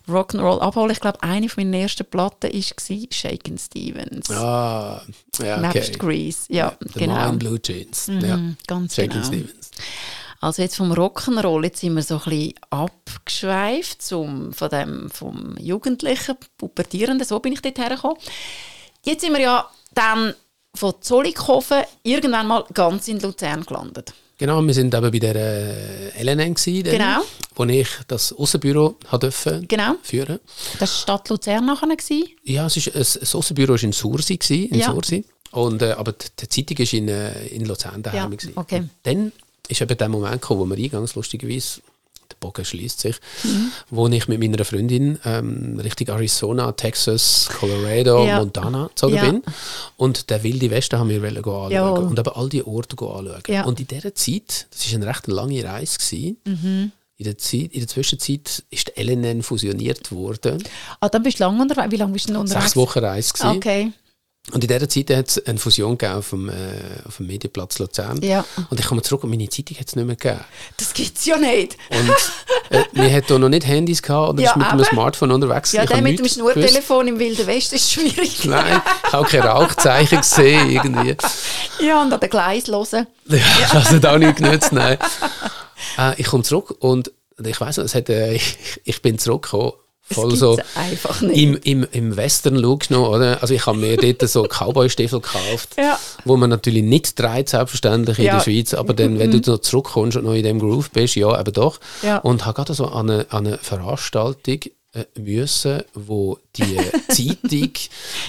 Rock'n'Roll 0.07 0.59
abholen. 0.59 0.91
Ich 0.91 0.99
glaube, 0.99 1.21
eine 1.23 1.49
von 1.49 1.63
meinen 1.63 1.81
ersten 1.81 2.05
Platten 2.05 2.51
war 2.51 3.07
Shaken 3.11 3.57
Stevens. 3.57 4.29
Ah, 4.31 5.01
ja, 5.39 5.57
Nebst 5.57 5.89
okay. 5.95 5.97
Grease, 5.97 6.39
ja, 6.49 6.73
The 6.79 6.99
genau. 6.99 7.31
Blue 7.33 7.61
Jeans. 7.61 8.07
ja. 8.07 8.37
Mhm, 8.37 8.57
ganz 8.67 8.95
Shakin' 8.95 9.09
genau. 9.11 9.25
Stevens. 9.25 9.71
Also 10.45 10.61
jetzt 10.61 10.75
vom 10.77 10.91
Rock'n'Roll, 10.93 11.63
jetzt 11.63 11.79
sind 11.79 11.95
wir 11.95 12.03
so 12.03 12.17
ein 12.17 12.29
bisschen 12.29 12.53
abgeschweift 12.69 13.99
zum, 14.03 14.53
von 14.53 14.69
dem, 14.69 15.09
vom 15.09 15.55
Jugendlichen, 15.57 16.35
Pubertierenden, 16.59 17.25
so 17.25 17.39
bin 17.39 17.53
ich 17.53 17.61
dort 17.63 17.79
hergekommen. 17.79 18.17
Jetzt 19.03 19.21
sind 19.21 19.33
wir 19.33 19.39
ja 19.41 19.67
dann 19.95 20.35
von 20.75 20.93
Zollikofen 21.01 21.81
irgendwann 22.03 22.45
mal 22.45 22.63
ganz 22.75 23.07
in 23.07 23.19
Luzern 23.21 23.65
gelandet. 23.65 24.13
Genau, 24.37 24.61
wir 24.61 24.73
sind 24.75 24.93
eben 24.93 25.09
bei 25.11 25.17
der 25.17 25.35
äh, 25.35 26.21
LNN 26.23 26.53
gewesen, 26.53 26.83
Genau. 26.83 27.21
wo 27.55 27.63
ich 27.63 27.87
das 28.07 28.31
Aussenbüro 28.31 28.97
dürfen 29.19 29.67
Genau. 29.67 29.95
führen. 30.03 30.39
Das 30.73 30.81
war 30.81 30.87
Stadt 31.17 31.29
Luzern 31.29 31.65
nachher. 31.65 31.87
Gewesen. 31.87 32.29
Ja, 32.43 32.67
es 32.67 32.77
ist, 32.77 32.93
das 32.93 33.33
Aussenbüro 33.33 33.73
war 33.73 33.81
in 33.83 33.93
Sursi, 33.93 34.37
gewesen, 34.37 34.69
in 34.69 34.79
Ja. 34.79 34.91
Sursi. 34.91 35.25
Und, 35.53 35.81
äh, 35.81 35.93
aber 35.93 36.11
die, 36.11 36.27
die 36.39 36.49
Zeitung 36.49 36.85
war 36.85 36.93
in, 36.93 37.07
äh, 37.07 37.47
in 37.47 37.65
Luzern 37.65 38.03
daheim. 38.03 38.31
Ja, 38.33 38.49
okay. 38.55 38.79
Und 38.81 38.89
dann 39.03 39.31
ist 39.67 39.81
eben 39.81 39.97
der 39.97 40.09
Moment 40.09 40.41
gekommen, 40.41 40.61
wo 40.71 40.75
wir 40.75 40.83
eingangs 40.83 41.15
lustigerweise 41.15 41.81
der 42.31 42.35
Bogen 42.39 42.65
schließt 42.65 42.99
sich, 43.01 43.15
Mhm. 43.43 43.71
wo 43.91 44.07
ich 44.07 44.27
mit 44.27 44.39
meiner 44.39 44.65
Freundin 44.65 45.19
ähm, 45.25 45.79
Richtung 45.79 46.07
Arizona, 46.07 46.71
Texas, 46.71 47.47
Colorado, 47.59 48.25
Ja. 48.25 48.39
Montana 48.39 48.87
gezogen 48.87 49.15
Ja. 49.15 49.25
bin. 49.29 49.43
Und 49.97 50.29
der 50.31 50.41
wilde 50.41 50.71
Westen 50.71 50.97
haben 50.97 51.09
wir 51.09 51.23
anschauen 51.23 51.71
Jawohl. 51.71 52.03
und 52.05 52.17
eben 52.17 52.29
all 52.33 52.49
die 52.49 52.63
Orte 52.65 52.95
anschauen. 52.99 53.41
Ja. 53.47 53.63
Und 53.65 53.79
in 53.79 53.87
dieser 53.87 54.15
Zeit, 54.15 54.65
das 54.71 54.87
war 54.91 54.95
eine 54.95 55.07
recht 55.07 55.27
lange 55.27 55.63
Reise, 55.63 55.97
gewesen, 55.99 56.37
Mhm. 56.45 56.91
in, 57.17 57.23
der 57.25 57.37
Zeit, 57.37 57.71
in 57.73 57.79
der 57.79 57.87
Zwischenzeit 57.87 58.63
ist 58.71 58.87
die 58.97 59.01
LNN 59.03 59.43
fusioniert 59.43 60.11
worden. 60.11 60.63
Ah, 60.99 61.09
dann 61.09 61.21
bist 61.21 61.39
du 61.39 61.43
lange 61.43 61.61
unterwegs. 61.61 61.91
Wie 61.91 61.97
lange 61.97 62.13
bist 62.13 62.25
du 62.27 62.33
denn 62.33 62.41
unterwegs? 62.41 62.65
Sechs 62.65 62.75
Wochen 62.75 62.99
Reise. 62.99 63.33
gewesen. 63.33 63.57
Okay. 63.57 63.91
Und 64.51 64.63
in 64.63 64.67
dieser 64.67 64.87
Zeit 64.87 65.09
hat 65.09 65.27
es 65.27 65.45
eine 65.47 65.57
Fusion 65.57 65.97
gegeben 65.97 66.19
auf 66.19 66.29
dem, 66.29 66.49
äh, 66.49 66.53
auf 67.07 67.17
dem 67.17 67.25
Medienplatz 67.25 67.79
Luzern. 67.79 68.21
Ja. 68.21 68.45
Und 68.69 68.79
ich 68.79 68.85
komme 68.85 69.01
zurück 69.01 69.23
und 69.23 69.31
meine 69.31 69.49
Zeitung 69.49 69.77
hat 69.79 69.87
es 69.87 69.95
nicht 69.95 70.05
mehr 70.05 70.15
gegeben. 70.15 70.39
Das 70.77 70.93
gibt 70.93 71.17
es 71.17 71.25
ja 71.25 71.37
nicht. 71.37 71.75
Und 71.89 72.09
äh, 72.77 72.83
wir 72.93 73.11
hatten 73.11 73.25
hier 73.27 73.39
noch 73.39 73.49
nicht 73.49 73.65
Handys 73.65 74.03
gehabt 74.03 74.29
oder 74.29 74.43
Ja, 74.43 74.51
ist 74.51 74.57
mit 74.57 74.67
einem 74.67 74.79
eben. 74.81 74.89
Smartphone 74.89 75.31
unterwegs. 75.31 75.71
Ja, 75.71 75.83
Ich 75.83 75.89
der 75.89 76.01
mit 76.01 76.19
dem. 76.19 76.27
Schnurtelefon 76.27 77.07
im 77.07 77.17
Wilden 77.17 77.47
Westen 77.47 77.75
ist 77.75 77.91
schwierig. 77.91 78.45
Nein, 78.45 78.81
ich 79.07 79.13
habe 79.13 79.25
auch 79.25 79.29
keine 79.29 79.45
Rauchzeichen 79.45 80.19
gesehen 80.19 80.69
irgendwie. 80.69 81.17
Ja, 81.79 82.03
und 82.03 82.13
an 82.13 82.19
den 82.19 82.29
Gleis 82.29 82.67
hören. 82.67 83.07
Ja, 83.27 83.39
das 83.73 83.89
hat 83.89 84.05
auch 84.05 84.17
nicht 84.19 84.37
genützt, 84.37 84.71
nein. 84.71 84.99
Äh, 85.97 86.21
ich 86.21 86.27
komme 86.27 86.43
zurück 86.43 86.75
und 86.79 87.11
ich 87.43 87.59
weiß 87.59 87.77
noch, 87.77 87.85
es 87.85 87.95
hat, 87.95 88.09
äh, 88.09 88.33
ich, 88.33 88.57
ich 88.83 89.01
bin 89.01 89.17
zurückgekommen, 89.17 89.73
voll 90.11 90.35
so 90.35 90.57
einfach 90.75 91.21
nicht. 91.21 91.41
im, 91.41 91.57
im, 91.63 91.87
im 91.91 92.15
Western-Look 92.15 92.89
noch, 92.91 93.09
oder? 93.09 93.41
Also 93.41 93.53
ich 93.53 93.65
habe 93.65 93.77
mir 93.77 93.97
dort 93.97 94.29
so 94.29 94.43
Cowboy-Stiefel 94.49 95.19
gekauft, 95.21 95.69
Ja. 95.77 95.97
wo 96.25 96.37
man 96.37 96.49
natürlich 96.49 96.83
nicht 96.83 97.15
trägt, 97.15 97.49
selbstverständlich 97.49 98.19
in 98.19 98.25
Ja. 98.25 98.33
Mhm. 98.33 98.37
der 98.37 98.43
Schweiz, 98.43 98.73
aber 98.73 98.93
dann, 98.93 99.17
wenn 99.19 99.31
du 99.31 99.51
noch 99.51 99.59
zurückkommst 99.59 100.17
und 100.17 100.25
noch 100.25 100.33
in 100.33 100.43
dem 100.43 100.59
Groove 100.59 100.91
bist, 100.91 101.15
ja, 101.15 101.39
eben 101.39 101.53
doch. 101.53 101.79
Ja. 102.03 102.17
Und 102.19 102.45
habe 102.45 102.55
gerade 102.55 102.73
so 102.73 102.85
an 102.85 103.09
eine, 103.09 103.25
an 103.29 103.47
eine 103.47 103.57
Veranstaltung 103.57 104.59
müssen, 105.17 105.83
wo 105.93 106.37
die 106.55 106.77
Zeitung 107.09 107.71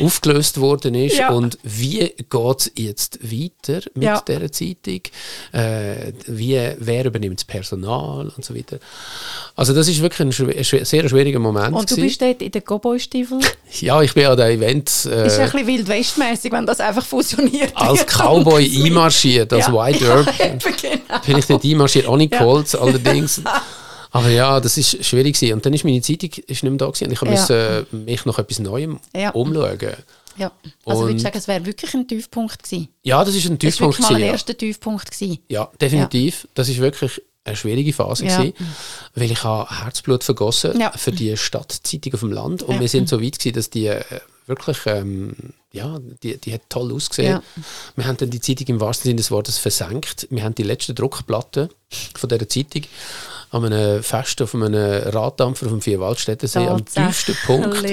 aufgelöst 0.05 0.61
worden 0.61 0.95
ist 0.95 1.17
Ja. 1.19 1.31
und 1.31 1.59
wie 1.63 1.99
geht 2.29 2.61
es 2.61 2.73
jetzt 2.77 3.19
weiter 3.23 3.81
mit 3.95 4.05
Ja. 4.05 4.21
dieser 4.27 4.51
Zeitung, 4.51 5.01
äh, 5.53 6.13
wie, 6.27 6.61
wer 6.79 7.05
übernimmt 7.05 7.39
das 7.41 7.45
Personal 7.45 8.33
und 8.37 8.45
so 8.45 8.55
weiter. 8.55 8.79
Also 9.55 9.73
das 9.75 9.89
ist 9.89 10.01
wirklich 10.03 10.21
ein, 10.21 10.33
schw- 10.33 10.79
ein 10.79 10.85
sehr 10.85 11.09
schwieriger 11.09 11.39
Moment. 11.39 11.75
Und 11.75 11.91
du 11.91 11.95
gewesen. 11.95 12.03
bist 12.09 12.23
dort 12.23 12.43
in 12.43 12.51
den 12.51 12.63
Cowboy-Stiefeln. 12.65 13.41
Ja, 13.81 14.01
ich 14.01 14.15
bin 14.15 14.27
an 14.27 14.37
dem 14.37 14.47
Event 14.63 14.89
ist 14.89 15.07
ein 15.07 15.13
äh, 15.13 15.25
bisschen 15.45 15.67
wildwestmäßig, 15.67 16.53
wenn 16.53 16.65
das 16.67 16.81
einfach 16.81 17.05
fusioniert 17.05 17.73
als. 17.75 18.07
Cowboy 18.07 18.65
einmarschiert, 18.85 19.53
als 19.53 19.67
Ja. 19.67 19.73
White 19.75 20.05
Ja, 20.05 20.17
Urban. 20.17 20.35
eben, 20.39 20.59
genau. 20.81 21.21
Bin 21.27 21.39
ich 21.39 21.47
dort 21.47 21.65
einmarschiert, 21.65 22.09
ohne 22.09 22.29
Ja. 22.31 22.39
Colts 22.39 22.75
allerdings. 22.75 23.43
Aber 24.19 24.31
ja, 24.31 24.61
das 24.61 24.77
ist 24.79 25.05
schwierig 25.05 25.35
gewesen. 25.35 25.55
Und 25.55 25.67
dann 25.67 25.75
ist 25.75 25.85
meine 25.85 26.01
Zeitung 26.03 26.31
ist 26.31 26.49
nicht 26.49 26.63
mehr 26.63 26.73
da 26.77 26.87
gewesen. 26.87 27.05
Und 27.07 27.13
ich 27.13 27.21
Ja. 27.23 27.31
musste 27.31 27.87
mich 27.93 28.25
nach 28.25 28.39
etwas 28.39 28.59
Neuem 28.59 29.01
Ja. 29.15 29.31
umschauen. 29.31 29.79
Ja. 30.39 30.53
Also 30.85 31.01
Und- 31.01 31.07
würde 31.09 31.17
ich 31.17 31.23
sagen, 31.23 31.39
es 31.39 31.49
wäre 31.49 31.65
wirklich 31.65 31.95
ein 31.95 32.07
Tiefpunkt 32.07 32.63
gewesen. 32.63 32.89
Ja, 33.03 33.25
das 33.25 33.35
ist 33.35 33.47
ein 33.47 33.57
Das 33.59 33.81
war 33.81 33.89
Tiefpunkt. 33.91 33.95
wirklich 33.99 34.01
mal 34.01 34.09
ein 34.09 34.15
gewesen, 34.17 34.27
ja. 34.27 34.33
erster 34.33 34.57
Tiefpunkt 34.59 35.11
gewesen. 35.11 35.39
Ja, 35.49 35.71
definitiv. 35.81 36.47
Das 36.55 36.69
ist 36.69 36.79
wirklich 36.79 37.23
eine 37.45 37.57
schwierige 37.57 37.93
Phase 37.93 38.27
Ja. 38.27 38.37
gewesen, 38.39 38.55
weil 39.15 39.31
ich 39.31 39.43
habe 39.45 39.85
Herzblut 39.85 40.25
vergossen 40.25 40.79
Ja. 40.81 40.91
für 40.93 41.13
die 41.13 41.37
Stadtzeitung 41.37 42.15
auf 42.15 42.21
dem 42.21 42.33
Land 42.33 42.63
und 42.65 42.75
Ja. 42.75 42.81
wir 42.81 42.89
sind 42.89 43.09
so 43.09 43.23
weit 43.23 43.39
gewesen, 43.39 43.55
dass 43.55 43.71
die 43.71 43.87
äh, 43.87 44.03
wirklich 44.47 44.79
ähm, 44.87 45.35
ja, 45.73 45.99
die, 46.23 46.37
die 46.39 46.53
hat 46.55 46.63
toll 46.69 46.93
ausgesehen. 46.93 47.33
Ja. 47.33 47.43
Wir 47.97 48.07
haben 48.07 48.17
dann 48.17 48.31
die 48.31 48.41
Zeitung 48.41 48.67
im 48.67 48.81
wahrsten 48.81 49.05
Sinne 49.05 49.17
des 49.17 49.31
Wortes 49.31 49.59
versenkt. 49.59 50.27
Wir 50.31 50.43
haben 50.43 50.55
die 50.55 50.63
letzte 50.65 50.93
Druckplatte 50.95 51.69
von 52.17 52.29
dieser 52.29 52.49
Zeitung 52.49 52.83
an 53.51 53.65
einem 53.65 54.03
Fest 54.03 54.43
auf 54.43 54.55
einem 54.55 54.75
Raddampfer 54.75 55.67
auf 55.67 55.73
dem 55.73 55.81
Vierwaldstättensee 55.81 56.67
am 56.67 56.85
tiefsten 56.85 57.37
Punkt 57.47 57.85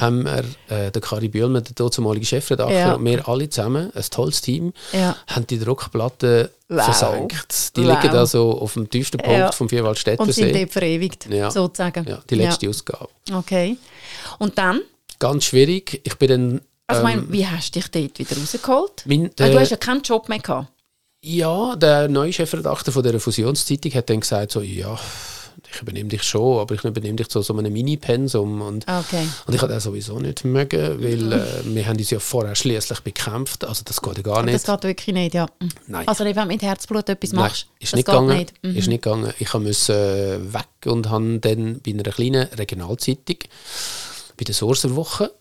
haben 0.00 0.24
wir 0.24 0.44
äh, 0.68 0.90
den 0.90 1.02
Kari 1.02 1.28
Bühlmann, 1.28 1.64
der 1.64 1.88
damalige 1.90 2.26
Chefredakteur, 2.26 2.76
Ja. 2.78 2.94
und 2.94 3.04
wir 3.04 3.28
alle 3.28 3.48
zusammen, 3.48 3.92
ein 3.94 4.02
tolles 4.10 4.40
Team, 4.40 4.72
Ja. 4.92 5.16
haben 5.28 5.46
die 5.46 5.58
Druckplatte 5.58 6.50
Wow. 6.68 6.84
versenkt. 6.84 7.76
Die 7.76 7.86
Wow. 7.86 8.02
liegen 8.02 8.12
da 8.14 8.26
so 8.26 8.58
auf 8.60 8.74
dem 8.74 8.90
tiefsten 8.90 9.18
Punkt 9.18 9.38
Ja. 9.38 9.52
vom 9.52 9.64
Und 9.66 9.68
sind 9.70 9.78
Vierwaldstättensee. 9.78 10.52
dort 10.52 10.72
verewigt, 10.72 11.26
Ja. 11.30 11.50
sozusagen. 11.50 12.06
Ja, 12.08 12.18
die 12.28 12.34
letzte 12.34 12.68
Ausgabe. 12.68 13.08
Okay. 13.32 13.76
Und 14.38 14.58
dann, 14.58 14.80
Ganz 15.18 15.44
schwierig. 15.44 16.00
Ich 16.04 16.16
bin 16.16 16.28
dann... 16.28 16.60
also 16.88 17.00
ähm, 17.00 17.06
meine, 17.08 17.32
wie 17.32 17.46
hast 17.46 17.74
du 17.74 17.80
dich 17.80 17.90
dort 17.90 18.18
wieder 18.18 18.38
rausgeholt? 18.38 19.02
mein, 19.06 19.30
Weil 19.38 19.52
du 19.52 19.60
hast 19.60 19.70
ja 19.70 19.76
keinen 19.78 20.02
Job 20.02 20.28
mehr 20.28 20.40
gehabt. 20.40 20.68
Ja, 21.28 21.74
der 21.74 22.06
neue 22.08 22.32
Chefredakteur 22.32 22.92
von 22.94 23.02
der 23.02 23.18
Fusionszeitung 23.18 23.92
hat 23.94 24.08
dann 24.08 24.20
gesagt, 24.20 24.52
so, 24.52 24.60
ja, 24.60 24.96
ich 25.74 25.82
übernehme 25.82 26.08
dich 26.08 26.22
schon, 26.22 26.60
aber 26.60 26.76
ich 26.76 26.84
übernehme 26.84 27.16
dich 27.16 27.26
zu 27.28 27.42
so 27.42 27.52
einem 27.58 27.72
Mini-Pensum. 27.72 28.60
Und, 28.60 28.86
Okay. 28.86 29.26
und 29.44 29.52
ich 29.54 29.60
habe 29.60 29.72
das 29.72 29.82
sowieso 29.82 30.20
nicht 30.20 30.44
mögen, 30.44 31.02
weil 31.02 31.32
äh, 31.32 31.44
wir 31.64 31.84
haben 31.84 31.96
uns 31.98 32.10
ja 32.10 32.20
vorher 32.20 32.54
schließlich 32.54 33.00
bekämpft, 33.00 33.64
also 33.64 33.82
das 33.84 34.00
geht 34.00 34.18
ja 34.18 34.22
gar 34.22 34.44
Das 34.44 34.52
nicht. 34.52 34.66
geht 34.66 34.82
wirklich 34.84 35.14
nicht, 35.14 35.34
ja. 35.34 35.46
Nein. 35.88 36.06
Also 36.06 36.24
wenn 36.24 36.36
du 36.36 36.46
mit 36.46 36.62
Herzblut 36.62 37.08
etwas 37.08 37.32
Nein, 37.32 37.42
machst. 37.42 37.66
ist 37.80 37.92
das 37.92 37.96
nicht 37.96 38.06
geht 38.06 38.14
gegangen. 38.14 38.38
nicht. 38.38 38.54
Mhm. 38.62 38.76
Ist 38.76 38.86
nicht 38.88 39.02
gegangen. 39.02 39.32
Ich 39.40 39.52
musste 39.54 40.40
äh, 40.48 40.54
weg 40.54 40.68
und 40.92 41.10
habe 41.10 41.40
dann 41.40 41.80
bei 41.84 41.90
einer 41.90 42.04
kleinen 42.04 42.46
Regionalzeitung, 42.56 43.38
bei 44.36 44.44
der 44.44 44.54
Sorserwoche, 44.54 45.32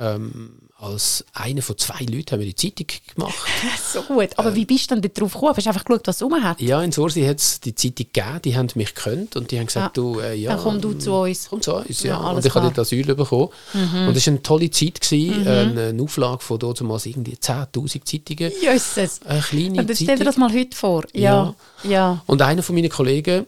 ähm, 0.00 0.52
als 0.84 1.24
einer 1.32 1.62
von 1.62 1.78
zwei 1.78 2.00
Leuten 2.04 2.32
haben 2.32 2.40
wir 2.40 2.52
die 2.52 2.54
Zeitung 2.54 2.86
gemacht. 3.14 3.34
So 3.92 4.02
gut. 4.02 4.30
Aber 4.36 4.54
wie 4.54 4.64
bist 4.64 4.90
du 4.90 4.96
denn 4.96 5.12
darauf 5.14 5.32
gekommen? 5.32 5.54
Hast 5.56 5.64
du 5.66 5.70
einfach 5.70 5.84
geschaut, 5.84 6.06
was 6.06 6.20
es 6.20 6.42
hat? 6.42 6.60
Ja, 6.60 6.82
in 6.82 6.90
Sorsi 6.92 7.22
hat 7.22 7.38
es 7.38 7.60
die 7.60 7.74
Zeitung 7.74 8.06
gegeben, 8.12 8.40
die 8.44 8.56
haben 8.56 8.68
mich 8.74 8.94
gekannt 8.94 9.36
und 9.36 9.50
die 9.50 9.58
haben 9.58 9.66
gesagt, 9.66 9.96
Ja. 9.96 10.02
du, 10.02 10.18
äh, 10.20 10.34
ja, 10.34 10.54
Dann 10.54 10.62
komm 10.62 10.80
du 10.80 10.94
zu 10.94 11.12
uns. 11.12 11.46
Komm 11.48 11.62
zu 11.62 11.74
uns, 11.76 12.02
ja. 12.02 12.10
Ja, 12.20 12.30
und 12.30 12.44
ich 12.44 12.52
habe 12.54 12.60
klar. 12.60 12.64
Mhm. 12.64 12.74
dort 12.74 12.78
Asyl 12.78 13.14
bekommen. 13.14 13.48
Und 13.72 14.16
es 14.16 14.26
war 14.26 14.32
eine 14.32 14.42
tolle 14.42 14.70
Zeit, 14.70 15.00
gewesen, 15.00 15.46
eine, 15.46 15.82
eine 15.88 16.02
Auflage 16.02 16.40
von 16.42 16.58
damals 16.58 17.06
irgendwie 17.06 17.34
10'000 17.36 18.04
Zeitungen. 18.04 18.52
Jesus. 18.60 19.20
Eine 19.24 19.40
kleine 19.40 19.80
Und 19.80 19.88
dann 19.90 19.96
stell 19.96 20.18
dir 20.18 20.24
das 20.24 20.36
mal 20.36 20.52
heute 20.52 20.76
vor. 20.76 21.04
Ja. 21.12 21.54
Ja. 21.84 22.22
Und 22.26 22.42
einer 22.42 22.62
von 22.62 22.74
meinen 22.74 22.90
Kollegen, 22.90 23.46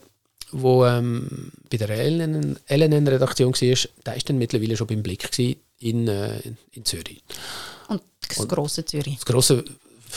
der 0.53 0.97
ähm, 0.97 1.51
bei 1.69 1.77
der 1.77 1.89
LNN-Redaktion 1.89 3.53
war, 3.53 3.59
der 4.05 4.13
war 4.13 4.19
dann 4.25 4.37
mittlerweile 4.37 4.77
schon 4.77 4.87
beim 4.87 5.03
Blick 5.03 5.29
gewesen 5.31 5.59
in, 5.79 6.07
äh, 6.07 6.39
in 6.71 6.85
Zürich. 6.85 7.23
Und 7.87 8.01
das 8.27 8.47
grosse 8.47 8.83
Zürich. 8.85 9.15
Das 9.15 9.25
grosse, 9.25 9.63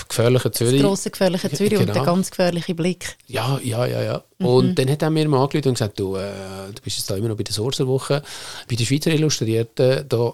gefährliche 0.09 0.51
Zürich. 0.51 0.81
Das 0.81 0.89
grosse 0.89 1.11
gefährliche 1.11 1.51
Zürich 1.53 1.73
und 1.79 1.87
Genau. 1.87 1.93
der 1.95 2.03
ganz 2.05 2.31
gefährliche 2.31 2.75
Blick. 2.75 3.17
Ja, 3.27 3.59
ja, 3.63 3.87
ja, 3.87 4.03
ja. 4.03 4.25
Mhm. 4.39 4.47
Und 4.47 4.79
dann 4.79 4.89
hat 4.91 5.03
er 5.03 5.11
mir 5.11 5.29
mal 5.29 5.43
angerufen 5.43 5.69
und 5.69 5.75
gesagt, 5.75 5.99
du, 6.01 6.17
äh, 6.17 6.31
du 6.75 6.83
bist 6.83 6.97
jetzt 6.99 7.11
da 7.11 7.17
immer 7.17 7.29
noch 7.29 7.37
bei 7.37 7.43
der 7.45 7.55
Sorserwoche. 7.55 8.23
Bei 8.69 8.77
den 8.77 8.87
Schweizer 8.87 9.11
Illustrierten, 9.13 10.09
da 10.09 10.33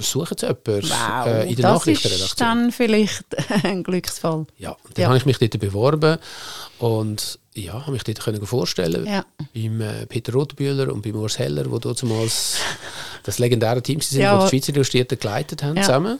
suchen 0.00 0.36
sie 0.38 0.46
jemanden 0.46 0.90
Wow. 0.90 1.26
äh, 1.26 1.48
in 1.48 1.56
der 1.56 1.72
das 1.74 1.86
ist 1.86 2.40
dann 2.40 2.72
vielleicht 2.72 3.24
ein 3.64 3.84
Glücksfall. 3.84 4.46
Ja, 4.58 4.70
und 4.72 4.98
dann 4.98 5.02
Ja. 5.02 5.08
habe 5.08 5.16
ich 5.18 5.26
mich 5.26 5.38
dort 5.38 5.58
beworben 5.60 6.18
und 6.80 7.38
ja, 7.54 7.72
habe 7.74 7.92
mich 7.92 8.02
dort 8.02 8.20
können 8.20 8.44
vorstellen 8.46 9.06
Ja. 9.06 9.24
beim 9.54 9.80
äh, 9.80 10.06
Peter 10.06 10.32
Rothbühler 10.32 10.92
und 10.92 11.02
beim 11.02 11.14
Urs 11.14 11.38
Heller, 11.38 11.64
die 11.64 11.94
damals 12.00 12.56
das 13.26 13.38
legendäre 13.38 13.82
Team 13.82 14.00
sind, 14.00 14.20
Ja. 14.20 14.38
die 14.38 14.44
die 14.44 14.50
Schweizer 14.60 14.72
Illustrierten 14.74 15.18
geleitet 15.18 15.62
haben 15.62 15.76
Ja. 15.76 15.82
zusammen. 15.82 16.18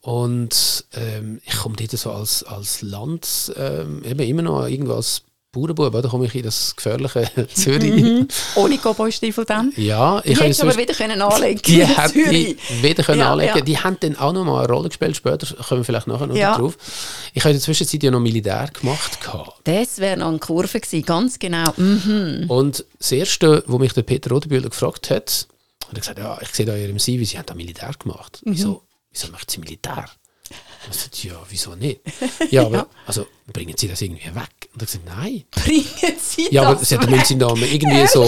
Und 0.00 0.84
ähm, 0.94 1.40
ich 1.44 1.56
komme 1.58 1.76
dort 1.76 1.90
so 1.90 2.10
als, 2.12 2.42
als 2.44 2.82
Land, 2.82 3.52
ähm, 3.56 4.02
eben 4.04 4.20
immer 4.20 4.42
noch 4.42 4.66
irgendwo 4.66 4.94
als 4.94 5.22
Bauernbub, 5.50 5.90
da 6.02 6.08
komme 6.08 6.26
ich 6.26 6.34
in 6.34 6.42
das 6.42 6.76
gefährliche 6.76 7.30
Zürich. 7.54 8.26
Ohne 8.54 8.76
Cowboy-Stiefel 8.78 9.44
dann. 9.46 9.72
Ja, 9.76 10.20
Die 10.20 10.30
ich 10.32 10.36
habe 10.36 10.44
hättest 10.46 10.62
aber 10.62 10.76
wieder 10.76 10.92
können 10.94 11.20
anlegen 11.22 11.60
die 11.64 11.84
hätte 11.86 12.18
ich 12.20 12.82
wieder 12.82 13.02
können 13.02 13.20
Ja, 13.20 13.32
anlegen 13.32 13.56
ja. 13.56 13.60
Die 13.64 13.78
haben 13.78 13.96
dann 14.00 14.16
auch 14.16 14.32
noch 14.34 14.44
mal 14.44 14.64
eine 14.64 14.72
Rolle 14.72 14.88
gespielt, 14.88 15.16
später 15.16 15.46
kommen 15.56 15.80
wir 15.80 15.84
vielleicht 15.86 16.06
nachher 16.06 16.26
noch 16.26 16.36
Ja. 16.36 16.56
drauf. 16.58 16.76
Ich 17.32 17.42
habe 17.42 17.50
in 17.50 17.56
der 17.56 17.62
Zwischenzeit 17.64 18.02
ja 18.02 18.10
noch 18.10 18.20
Militär 18.20 18.68
gemacht. 18.78 19.18
Das 19.64 19.98
wäre 19.98 20.18
noch 20.18 20.28
eine 20.28 20.38
Kurve 20.38 20.80
gewesen, 20.80 21.04
ganz 21.04 21.38
genau. 21.38 21.72
Mhm. 21.78 22.44
Und 22.48 22.84
das 22.98 23.12
Erste, 23.12 23.64
wo 23.66 23.78
mich 23.78 23.94
der 23.94 24.02
Peter 24.02 24.30
Rodenbühler 24.30 24.68
gefragt 24.68 25.08
hat, 25.10 25.48
hat 25.88 25.94
er 25.96 26.00
gesagt, 26.00 26.18
ja, 26.18 26.38
ich 26.40 26.48
sehe 26.50 26.66
da 26.66 26.74
in 26.74 26.82
Ihrem 26.82 26.98
CV, 26.98 27.24
Sie 27.24 27.38
haben 27.38 27.46
da 27.46 27.54
Militär 27.54 27.90
gemacht. 27.98 28.40
Mhm. 28.44 28.52
Wieso, 28.52 28.82
wieso 29.10 29.28
macht 29.28 29.50
Sie 29.50 29.58
Militär? 29.58 30.04
Ich 30.90 30.96
sagte, 30.96 31.28
ja, 31.28 31.34
wieso 31.50 31.74
nicht? 31.74 32.00
Ja, 32.50 32.64
aber 32.64 32.86
also, 33.06 33.26
bringen 33.52 33.74
Sie 33.76 33.88
das 33.88 34.00
irgendwie 34.00 34.24
weg? 34.34 34.70
Und 34.72 34.80
er 34.80 34.86
hat 34.86 34.86
gesagt, 34.86 35.04
nein. 35.04 35.44
Bringen 35.50 35.84
Sie 36.18 36.48
Ja, 36.50 36.62
aber 36.62 36.76
das 36.76 36.88
Sie 36.88 36.94
hätten 36.94 37.10
weg? 37.10 37.18
müssen 37.18 37.36
Namen 37.38 37.62
irgendwie 37.62 38.06
so, 38.06 38.24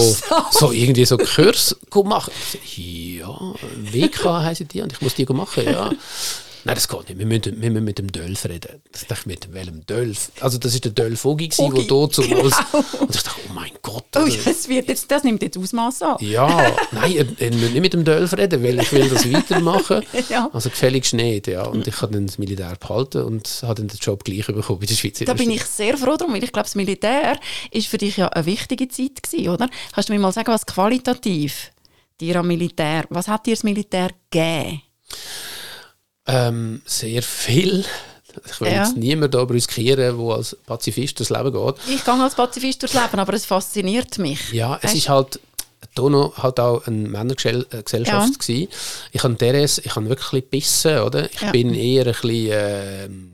so, 0.51 0.71
irgendwie 0.71 1.05
so 1.05 1.17
Kurs 1.17 1.75
machen. 2.03 2.31
Ich 2.35 2.59
sag, 2.59 2.77
Ja, 2.77 3.53
WK 3.91 4.25
heißen 4.43 4.67
die 4.67 4.81
und 4.81 4.91
ich 4.93 5.01
muss 5.01 5.15
die 5.15 5.25
machen, 5.25 5.63
ja. 5.65 5.91
Nein, 6.63 6.75
das 6.75 6.87
geht 6.87 7.09
nicht. 7.09 7.17
Wir 7.19 7.25
müssen, 7.25 7.61
wir 7.61 7.71
müssen 7.71 7.83
mit 7.85 7.97
dem 7.97 8.11
Dölf 8.11 8.45
reden. 8.45 8.81
Ich 8.95 9.07
dachte, 9.07 9.27
mit 9.27 9.51
welchem 9.53 9.85
Dölf? 9.85 10.31
Also, 10.41 10.57
das 10.57 10.73
war 10.73 10.79
der 10.81 10.91
Dölf 10.91 11.25
Ogi, 11.25 11.49
der 11.49 11.65
Ogi, 11.65 11.87
dort 11.87 12.13
so 12.15 12.21
genau. 12.21 12.41
Und 12.41 13.15
ich 13.15 13.23
dachte, 13.23 13.39
oh 13.49 13.53
mein 13.53 13.71
Gott. 13.81 14.05
Oh, 14.15 14.19
also- 14.19 14.37
das, 14.45 14.67
wird 14.67 14.87
jetzt, 14.89 15.09
das 15.09 15.23
nimmt 15.23 15.41
jetzt 15.41 15.57
Ausmaß 15.57 16.01
an. 16.03 16.17
ja, 16.19 16.71
nein, 16.91 17.11
ihr 17.11 17.25
müsst 17.25 17.71
nicht 17.73 17.81
mit 17.81 17.93
dem 17.93 18.03
Dölf 18.03 18.33
reden, 18.37 18.61
weil 18.63 18.79
ich 18.79 18.91
will 18.91 19.09
das 19.09 19.25
weitermachen. 19.33 20.03
Ja. 20.29 20.49
Also 20.53 20.69
gefälligst 20.69 21.13
nicht, 21.13 21.47
ja. 21.47 21.63
Und 21.63 21.87
ich 21.87 22.01
habe 22.01 22.13
dann 22.13 22.27
das 22.27 22.37
Militär 22.37 22.75
behalten 22.79 23.23
und 23.23 23.47
habe 23.63 23.75
dann 23.75 23.87
den 23.87 23.97
Job 23.97 24.23
gleich 24.23 24.45
bekommen 24.45 24.79
bei 24.79 24.85
der 24.85 24.95
Schweizer 24.95 25.25
Da 25.25 25.33
bin 25.33 25.49
ich 25.51 25.63
sehr 25.63 25.97
froh 25.97 26.15
drum, 26.17 26.33
weil 26.33 26.43
ich 26.43 26.51
glaube, 26.51 26.65
das 26.65 26.75
Militär 26.75 27.39
ist 27.71 27.87
für 27.87 27.97
dich 27.97 28.17
ja 28.17 28.27
eine 28.27 28.45
wichtige 28.45 28.87
Zeit 28.87 29.23
gewesen, 29.23 29.49
oder? 29.49 29.69
Kannst 29.93 30.09
du 30.09 30.13
mir 30.13 30.19
mal 30.19 30.31
sagen, 30.31 30.47
was 30.51 30.65
qualitativ 30.65 31.71
dir 32.19 32.35
am 32.35 32.47
Militär, 32.47 33.05
was 33.09 33.27
hat 33.27 33.45
dir 33.47 33.55
das 33.55 33.63
Militär 33.63 34.09
gegeben? 34.29 34.81
Ähm, 36.27 36.81
sehr 36.85 37.21
viel. 37.23 37.83
Ich 38.49 38.61
will 38.61 38.69
Ja. 38.71 38.83
jetzt 38.83 38.95
niemanden 38.95 39.31
da 39.31 39.41
riskieren, 39.43 40.17
der 40.17 40.35
als 40.35 40.55
Pazifist 40.65 41.19
durchs 41.19 41.29
Leben 41.31 41.51
geht. 41.51 41.75
Ich 41.89 42.03
gehe 42.05 42.13
als 42.13 42.35
Pazifist 42.35 42.81
durchs 42.81 42.93
Leben, 42.95 43.19
aber 43.19 43.33
es 43.33 43.45
fasziniert 43.45 44.17
mich. 44.19 44.51
Ja, 44.53 44.77
es 44.81 44.91
Weisst- 44.91 44.95
ist 44.97 45.09
halt 45.09 45.39
Tono 45.95 46.31
halt 46.37 46.59
auch 46.59 46.85
eine 46.87 47.09
Männergesellschaft 47.09 48.07
Ja. 48.07 48.29
gsi. 48.37 48.69
Ich 49.11 49.23
habe 49.23 49.33
DRS, 49.33 49.79
ich 49.79 49.93
habe 49.95 50.07
wirklich 50.07 50.31
ein 50.43 50.49
bisschen 50.49 50.91
bissen, 50.93 50.99
oder? 50.99 51.29
Ich 51.29 51.41
Ja. 51.41 51.51
bin 51.51 51.73
eher 51.73 52.05
ein 52.07 52.11
bisschen 52.13 52.49
ähm, 52.53 53.30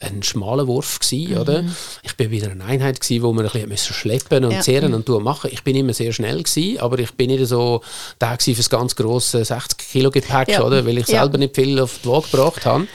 ein 0.00 0.22
schmaler 0.22 0.66
Wurf 0.68 1.00
gsi, 1.00 1.28
Mhm. 1.30 1.36
oder? 1.38 1.64
Ich 2.02 2.16
bin 2.16 2.30
wieder 2.30 2.50
eine 2.50 2.64
Einheit 2.64 3.00
gsi, 3.00 3.20
wo 3.22 3.32
man 3.32 3.44
ein 3.46 3.50
bisschen 3.50 3.68
müssen 3.68 3.94
schleppen 3.94 4.44
und 4.44 4.52
Ja. 4.52 4.60
zehren 4.60 4.94
und 4.94 5.06
tun 5.06 5.22
machen. 5.24 5.50
Ich 5.52 5.64
bin 5.64 5.74
immer 5.74 5.92
sehr 5.92 6.12
schnell 6.12 6.42
gsi, 6.42 6.78
aber 6.80 6.98
ich 7.00 7.12
bin 7.14 7.30
nicht 7.30 7.46
so 7.46 7.82
der 8.20 8.36
gsi 8.36 8.54
für 8.54 8.60
das 8.60 8.70
ganz 8.70 8.94
grosse 8.94 9.44
60 9.44 9.78
Kilo 9.78 10.10
Gepäck, 10.10 10.48
Ja. 10.48 10.62
oder? 10.62 10.86
Weil 10.86 10.98
ich 10.98 11.08
Ja. 11.08 11.20
selber 11.22 11.38
nicht 11.38 11.56
viel 11.56 11.80
auf 11.80 11.98
die 12.04 12.08
Waage 12.08 12.28
gebracht 12.30 12.64
habe. 12.64 12.86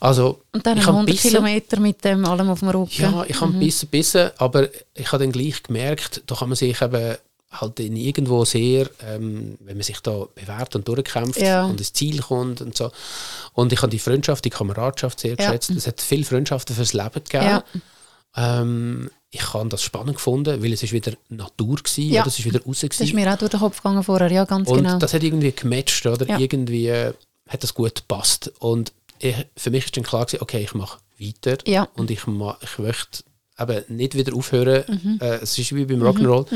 Also 0.00 0.38
Und 0.52 0.64
dann 0.64 0.78
ich 0.78 0.86
habe 0.86 0.98
100 0.98 1.06
bissen. 1.16 1.30
Kilometer 1.30 1.80
mit 1.80 2.04
dem 2.04 2.24
allem 2.24 2.48
auf 2.50 2.60
dem 2.60 2.68
Rücken. 2.68 3.02
Ja, 3.02 3.24
ich 3.26 3.40
habe 3.40 3.52
ein 3.52 3.58
bisschen 3.58 3.88
bissen, 3.88 4.30
aber 4.38 4.68
ich 4.94 5.10
habe 5.10 5.24
dann 5.24 5.32
gleich 5.32 5.60
gemerkt, 5.64 6.22
da 6.26 6.36
kann 6.36 6.48
man 6.50 6.54
sich 6.56 6.80
eben 6.80 7.16
halt 7.50 7.80
in 7.80 7.96
irgendwo 7.96 8.44
sehr, 8.44 8.90
ähm, 9.02 9.56
wenn 9.60 9.76
man 9.78 9.82
sich 9.82 10.00
da 10.00 10.26
bewährt 10.34 10.76
und 10.76 10.86
durchkämpft 10.86 11.40
Ja. 11.40 11.64
und 11.64 11.78
ins 11.80 11.92
Ziel 11.94 12.20
kommt 12.20 12.60
und 12.60 12.76
so. 12.76 12.90
Und 13.54 13.72
ich 13.72 13.80
habe 13.80 13.90
die 13.90 13.98
Freundschaft, 13.98 14.44
die 14.44 14.50
Kameradschaft 14.50 15.18
sehr 15.20 15.34
geschätzt. 15.36 15.70
Es 15.70 15.86
hat 15.86 16.00
viele 16.00 16.24
Freundschaften 16.24 16.76
fürs 16.76 16.92
Leben 16.92 17.24
gegeben. 17.24 17.62
Ähm, 18.36 19.10
ich 19.30 19.52
habe 19.52 19.68
das 19.68 19.82
spannend 19.82 20.16
gefunden, 20.16 20.62
weil 20.62 20.72
es 20.72 20.82
ist 20.82 20.92
wieder 20.92 21.12
Natur 21.28 21.76
gewesen, 21.76 22.10
Ja. 22.10 22.20
oder? 22.22 22.28
es 22.28 22.38
ist 22.38 22.44
wieder 22.44 22.60
raus 22.62 22.80
Das 22.80 22.84
ist 22.84 22.98
gewesen. 22.98 23.14
mir 23.16 23.32
auch 23.32 23.38
durch 23.38 23.50
den 23.50 23.60
Kopf 23.60 23.76
gegangen 23.82 24.02
vorher, 24.02 24.30
ja, 24.30 24.44
ganz 24.44 24.68
Und 24.68 24.78
genau. 24.78 24.98
das 24.98 25.12
hat 25.14 25.22
irgendwie 25.22 25.52
gematcht, 25.52 26.06
oder? 26.06 26.26
Ja. 26.26 26.38
Irgendwie 26.38 26.88
äh, 26.88 27.12
hat 27.48 27.62
das 27.62 27.74
gut 27.74 27.94
gepasst. 27.94 28.52
Und 28.58 28.92
ich, 29.18 29.34
für 29.56 29.70
mich 29.70 29.86
ist 29.86 29.96
dann 29.96 30.04
klar 30.04 30.26
gewesen, 30.26 30.42
okay, 30.42 30.60
ich 30.62 30.74
mache 30.74 30.98
weiter 31.18 31.58
Ja. 31.66 31.88
und 31.96 32.10
ich, 32.10 32.26
ma, 32.26 32.56
ich 32.62 32.78
möchte 32.78 33.24
eben 33.60 33.84
nicht 33.96 34.14
wieder 34.16 34.34
aufhören. 34.34 34.84
Mhm. 34.88 35.18
Äh, 35.20 35.36
es 35.42 35.58
ist 35.58 35.74
wie 35.74 35.84
beim 35.84 36.02
Rock'n'Roll, 36.02 36.46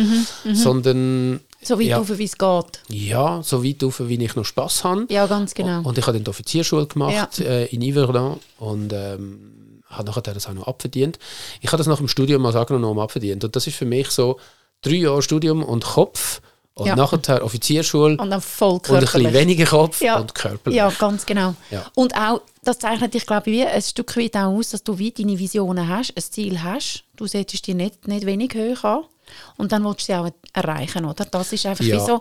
sondern 0.55 1.41
so 1.63 1.79
weit 1.79 1.87
ja, 1.87 1.99
rauf, 1.99 2.17
wie 2.19 2.25
es 2.25 2.37
geht. 2.37 2.81
ja, 2.89 3.41
so 3.43 3.65
weit 3.65 3.85
auf, 3.85 4.01
wie 4.09 4.23
ich 4.23 4.37
noch 4.37 4.45
Spass 4.45 4.85
habe. 4.85 5.07
Ja, 5.11 5.27
ganz 5.27 5.55
genau. 5.55 5.83
Und 5.83 5.97
ich 5.99 6.07
habe 6.07 6.17
dann 6.17 6.25
die 6.25 6.31
Offizierschule 6.31 6.87
gemacht 6.87 7.39
Ja. 7.39 7.45
äh, 7.45 7.67
in 7.67 7.83
Yverdon 7.83 8.39
und 8.59 8.93
ähm, 8.93 9.83
habe 9.87 10.05
nachher 10.05 10.23
das 10.35 10.47
auch 10.49 10.55
noch 10.55 10.67
abverdient. 10.67 11.19
Ich 11.61 11.69
habe 11.69 11.79
das 11.79 11.87
nach 11.87 11.99
dem 11.99 12.09
Studium 12.09 12.45
als 12.47 12.57
Agronom 12.57 12.99
abverdient 12.99 13.45
und 13.45 13.55
das 13.55 13.67
ist 13.67 13.77
für 13.77 13.85
mich 13.85 14.09
so 14.09 14.39
drei 14.83 14.95
Jahre 14.97 15.23
Studium 15.23 15.63
und 15.63 15.85
Kopf 15.85 16.41
und 16.75 16.87
Ja. 16.87 16.97
nachher 16.97 17.45
Offizierschule 17.45 18.17
Und 18.17 18.31
dann 18.31 18.41
voll 18.41 18.73
und 18.73 18.77
ein 18.77 19.01
bisschen 19.01 19.23
körperlich. 19.23 19.35
weniger 19.35 19.65
Kopf 19.67 20.01
Ja. 20.01 20.19
und 20.19 20.35
körperlich. 20.35 20.77
Ja, 20.77 20.91
ganz 20.91 21.27
genau. 21.27 21.55
Ja. 21.71 21.85
Und 21.95 22.15
auch, 22.17 22.41
das 22.65 22.79
zeichnet 22.79 23.13
dich, 23.15 23.27
glaube 23.27 23.51
ich, 23.51 23.57
wie 23.59 23.67
ein 23.67 23.83
Stück 23.83 24.17
weit 24.17 24.37
auch 24.37 24.53
aus, 24.57 24.71
dass 24.71 24.83
du 24.85 24.99
wie 24.99 25.11
deine 25.11 25.39
Visionen 25.39 25.89
hast, 25.89 26.17
ein 26.17 26.23
Ziel 26.23 26.63
hast. 26.63 27.05
Du 27.17 27.27
setzt 27.27 27.67
dich 27.67 27.75
nicht, 27.75 28.07
nicht 28.09 28.25
wenig 28.27 28.55
hoch 28.55 28.85
an 28.85 29.05
und 29.57 29.73
dann 29.73 29.85
willst 29.85 30.03
du 30.09 30.13
sie 30.13 30.15
auch 30.19 30.31
erreichen, 30.53 31.05
oder? 31.05 31.25
Das 31.25 31.53
ist 31.53 31.67
einfach 31.67 31.85
Ja. 31.85 31.97
wie 31.97 32.07
so, 32.07 32.21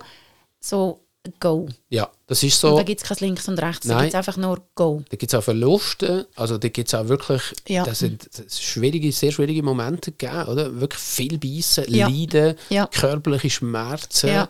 so 0.59 1.00
Go. 1.39 1.67
Ja, 1.89 2.09
das 2.27 2.41
ist 2.41 2.63
Und 2.63 2.71
so. 2.71 2.77
da 2.77 2.83
gibt 2.83 3.01
es 3.01 3.07
kein 3.07 3.17
Links 3.19 3.47
und 3.47 3.59
Rechts, 3.61 3.87
da 3.87 3.93
Nein. 3.93 4.03
gibt 4.05 4.13
es 4.13 4.17
einfach 4.17 4.37
nur 4.37 4.61
Go. 4.75 5.03
Da 5.09 5.17
gibt 5.17 5.31
es 5.31 5.37
auch 5.37 5.43
Verluste, 5.43 6.27
also 6.35 6.57
da 6.57 6.67
gibt 6.69 6.87
es 6.87 6.93
auch 6.95 7.07
wirklich, 7.07 7.41
Ja. 7.67 7.83
das 7.83 7.99
sind 7.99 8.27
schwierige, 8.49 9.11
sehr 9.11 9.31
schwierige 9.31 9.61
Momente 9.61 10.11
gegeben, 10.11 10.45
oder? 10.47 10.79
Wirklich 10.81 11.01
viel 11.01 11.37
Beißen, 11.37 11.85
Ja. 11.93 12.07
Leiden, 12.07 12.55
Ja. 12.69 12.87
körperliche 12.87 13.49
Schmerzen. 13.51 14.47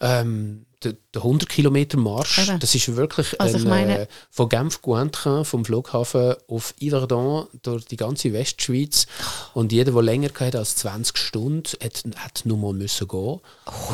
Ähm, 0.00 0.64
der, 0.82 0.94
der 1.18 1.24
100 1.24 1.48
Kilometer 1.48 1.98
Marsch, 1.98 2.38
Eben. 2.48 2.60
das 2.60 2.74
ist 2.74 2.94
wirklich 2.96 3.40
Also 3.40 3.58
ein, 3.58 3.64
meine- 3.64 3.98
äh, 4.00 4.06
von 4.30 4.48
Genf 4.48 4.80
Cointrin 4.82 5.44
vom 5.44 5.64
Flughafen 5.64 6.34
auf 6.48 6.74
Yverdon 6.80 7.46
durch 7.62 7.84
die 7.86 7.96
ganze 7.96 8.32
Westschweiz 8.32 9.06
und 9.54 9.72
jeder, 9.72 9.92
der 9.92 10.02
länger 10.02 10.28
hatte 10.38 10.58
als 10.58 10.76
20 10.76 11.16
Stunden, 11.18 11.64
hat, 11.82 12.04
hat 12.16 12.42
nur 12.44 12.56
mal 12.56 12.72
müssen 12.72 13.08
gehen. 13.08 13.18
und 13.18 13.40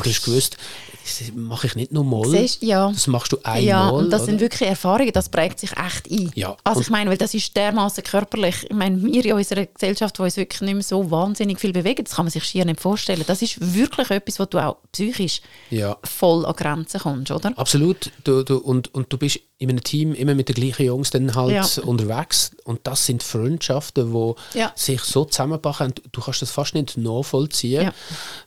du 0.05 0.09
hast 0.09 0.23
gewusst, 0.23 0.57
das 1.03 1.31
mache 1.35 1.67
ich 1.67 1.75
nicht 1.75 1.91
nur 1.91 2.03
mal, 2.03 2.27
Siehst, 2.29 2.61
ja. 2.61 2.89
das 2.91 3.07
machst 3.07 3.31
du 3.31 3.37
einmal. 3.43 3.63
Ja, 3.63 3.89
und 3.89 4.09
das 4.11 4.21
oder? 4.21 4.31
sind 4.31 4.39
wirklich 4.41 4.69
Erfahrungen, 4.69 5.11
das 5.11 5.29
prägt 5.29 5.59
sich 5.59 5.71
echt 5.71 6.09
ein. 6.11 6.31
Ja, 6.35 6.55
Also 6.63 6.81
ich 6.81 6.89
meine, 6.89 7.09
weil 7.09 7.17
das 7.17 7.33
ist 7.33 7.55
dermaßen 7.55 8.03
körperlich. 8.03 8.65
Ich 8.69 8.75
meine, 8.75 9.01
wir 9.03 9.25
in 9.25 9.33
unserer 9.33 9.65
Gesellschaft, 9.65 10.17
die 10.17 10.21
uns 10.21 10.37
wirklich 10.37 10.61
nicht 10.61 10.73
mehr 10.73 10.83
so 10.83 11.09
wahnsinnig 11.11 11.59
viel 11.59 11.73
bewegen, 11.73 12.03
das 12.03 12.15
kann 12.15 12.25
man 12.25 12.31
sich 12.31 12.43
schier 12.43 12.65
nicht 12.65 12.79
vorstellen. 12.81 13.23
Das 13.27 13.41
ist 13.41 13.57
wirklich 13.75 14.09
etwas, 14.11 14.39
wo 14.39 14.45
du 14.45 14.59
auch 14.59 14.77
psychisch 14.91 15.41
ja. 15.69 15.97
voll 16.03 16.45
an 16.45 16.53
Grenzen 16.55 16.99
kommst, 16.99 17.14
oder? 17.21 17.57
Absolut. 17.57 18.11
Du, 18.23 18.43
du, 18.43 18.57
und, 18.57 18.93
und 18.93 19.11
du 19.11 19.17
bist 19.17 19.39
in 19.57 19.69
einem 19.69 19.83
Team 19.83 20.13
immer 20.13 20.35
mit 20.35 20.49
den 20.49 20.55
gleichen 20.55 20.85
Jungs 20.85 21.11
dann 21.11 21.33
halt 21.35 21.53
Ja. 21.53 21.83
unterwegs. 21.83 22.51
Und 22.65 22.81
das 22.83 23.05
sind 23.05 23.23
Freundschaften, 23.23 24.11
die 24.13 24.59
Ja. 24.59 24.71
sich 24.75 25.01
so 25.01 25.25
zusammenpacken. 25.25 25.93
Du, 25.95 26.01
du 26.11 26.21
kannst 26.21 26.41
das 26.41 26.51
fast 26.51 26.73
nicht 26.75 26.97
nachvollziehen. 26.97 27.83
Ja. 27.83 27.93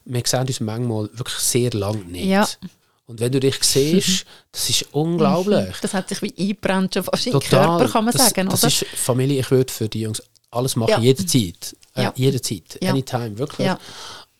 Wir 0.05 0.21
sehen 0.25 0.41
uns 0.47 0.59
manchmal 0.59 1.09
wirklich 1.13 1.37
sehr 1.39 1.71
lang 1.71 2.05
nicht. 2.11 2.25
Ja. 2.25 2.47
Und 3.07 3.19
wenn 3.19 3.31
du 3.31 3.39
dich 3.39 3.57
siehst, 3.63 4.25
das 4.51 4.69
ist 4.69 4.85
unglaublich. 4.93 5.75
Das 5.81 5.93
hat 5.95 6.09
sich 6.09 6.21
wie 6.21 6.33
eingebrannt 6.37 6.93
schon 6.93 7.03
fast 7.03 7.25
in 7.25 7.33
den 7.33 7.41
Total. 7.41 7.65
Körper, 7.79 7.91
kann 7.91 8.05
man 8.05 8.13
das, 8.13 8.29
sagen, 8.29 8.49
das 8.49 8.59
oder? 8.63 8.67
ist 8.67 8.85
Familie. 8.95 9.39
Ich 9.39 9.49
würde 9.49 9.73
für 9.73 9.89
die 9.89 10.01
Jungs 10.01 10.21
alles 10.51 10.75
machen, 10.75 10.91
Ja. 10.91 10.99
jederzeit. 10.99 11.75
Äh, 11.95 12.03
Ja. 12.03 12.13
Jederzeit, 12.15 12.77
Ja. 12.81 12.91
anytime, 12.91 13.37
wirklich. 13.39 13.65
Ja. 13.67 13.79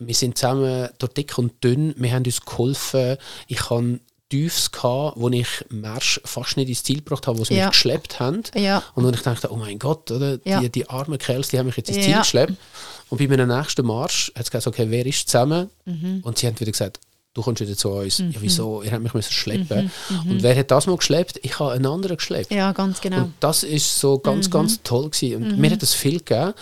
Wir 0.01 0.15
sind 0.15 0.37
zusammen 0.37 0.87
durch 0.97 1.11
dick 1.13 1.37
und 1.37 1.61
dünn, 1.63 1.93
wir 1.97 2.13
haben 2.13 2.23
uns 2.23 2.45
geholfen. 2.45 3.17
Ich 3.47 3.69
hatte 3.69 3.99
Tiefs, 4.29 4.71
gehabt, 4.71 5.19
wo 5.19 5.27
ich 5.29 5.47
Marsch 5.69 6.21
fast 6.23 6.55
nicht 6.57 6.69
ins 6.69 6.83
Ziel 6.83 6.97
gebracht 6.97 7.25
habe, 7.27 7.39
wo 7.39 7.43
sie 7.43 7.55
Ja. 7.55 7.65
mich 7.65 7.71
geschleppt 7.71 8.19
haben. 8.19 8.43
Ja. 8.55 8.83
Und 8.95 9.03
dann 9.03 9.13
ich 9.13 9.21
dachte, 9.21 9.51
oh 9.51 9.55
mein 9.55 9.79
Gott, 9.79 10.11
oder? 10.11 10.39
Ja. 10.45 10.59
Die, 10.61 10.69
die 10.69 10.89
armen 10.89 11.17
Kerls, 11.17 11.47
die 11.49 11.57
haben 11.59 11.65
mich 11.65 11.77
jetzt 11.77 11.89
ins. 11.89 12.03
Ziel 12.05 12.17
geschleppt. 12.17 12.53
Und 13.09 13.17
bei 13.17 13.27
meinem 13.27 13.47
nächsten 13.49 13.85
Marsch 13.85 14.31
hat 14.35 14.43
es 14.43 14.51
gesagt, 14.51 14.67
okay, 14.67 14.85
wer 14.89 15.05
ist 15.05 15.27
zusammen? 15.27 15.69
Mhm. 15.85 16.19
Und 16.23 16.37
sie 16.37 16.45
haben 16.47 16.59
wieder 16.59 16.71
gesagt, 16.71 16.99
du 17.33 17.41
kommst 17.41 17.61
wieder 17.61 17.75
zu 17.77 17.89
uns. 17.89 18.17
Ja, 18.19 18.25
wieso? 18.39 18.81
Ihr 18.81 18.91
habt 18.91 19.03
mich 19.03 19.13
müssen 19.13 19.31
schleppen. 19.31 19.91
Und 20.27 20.41
wer 20.43 20.55
hat 20.57 20.71
das 20.71 20.87
mal 20.87 20.97
geschleppt? 20.97 21.39
Ich 21.43 21.59
habe 21.59 21.71
einen 21.73 21.85
anderen 21.85 22.17
geschleppt. 22.17 22.51
Mhm. 22.51 22.57
Ja, 22.57 22.71
ganz 22.71 22.99
genau. 23.01 23.23
Und 23.23 23.33
das 23.39 23.63
ist 23.63 23.99
so 23.99 24.17
ganz, 24.19 24.47
Mhm. 24.47 24.51
ganz 24.51 24.79
toll 24.83 25.09
gewesen. 25.09 25.43
Und 25.43 25.57
mir 25.59 25.71
hat 25.71 25.81
das 25.81 25.93
viel 25.93 26.19
gegeben. 26.19 26.53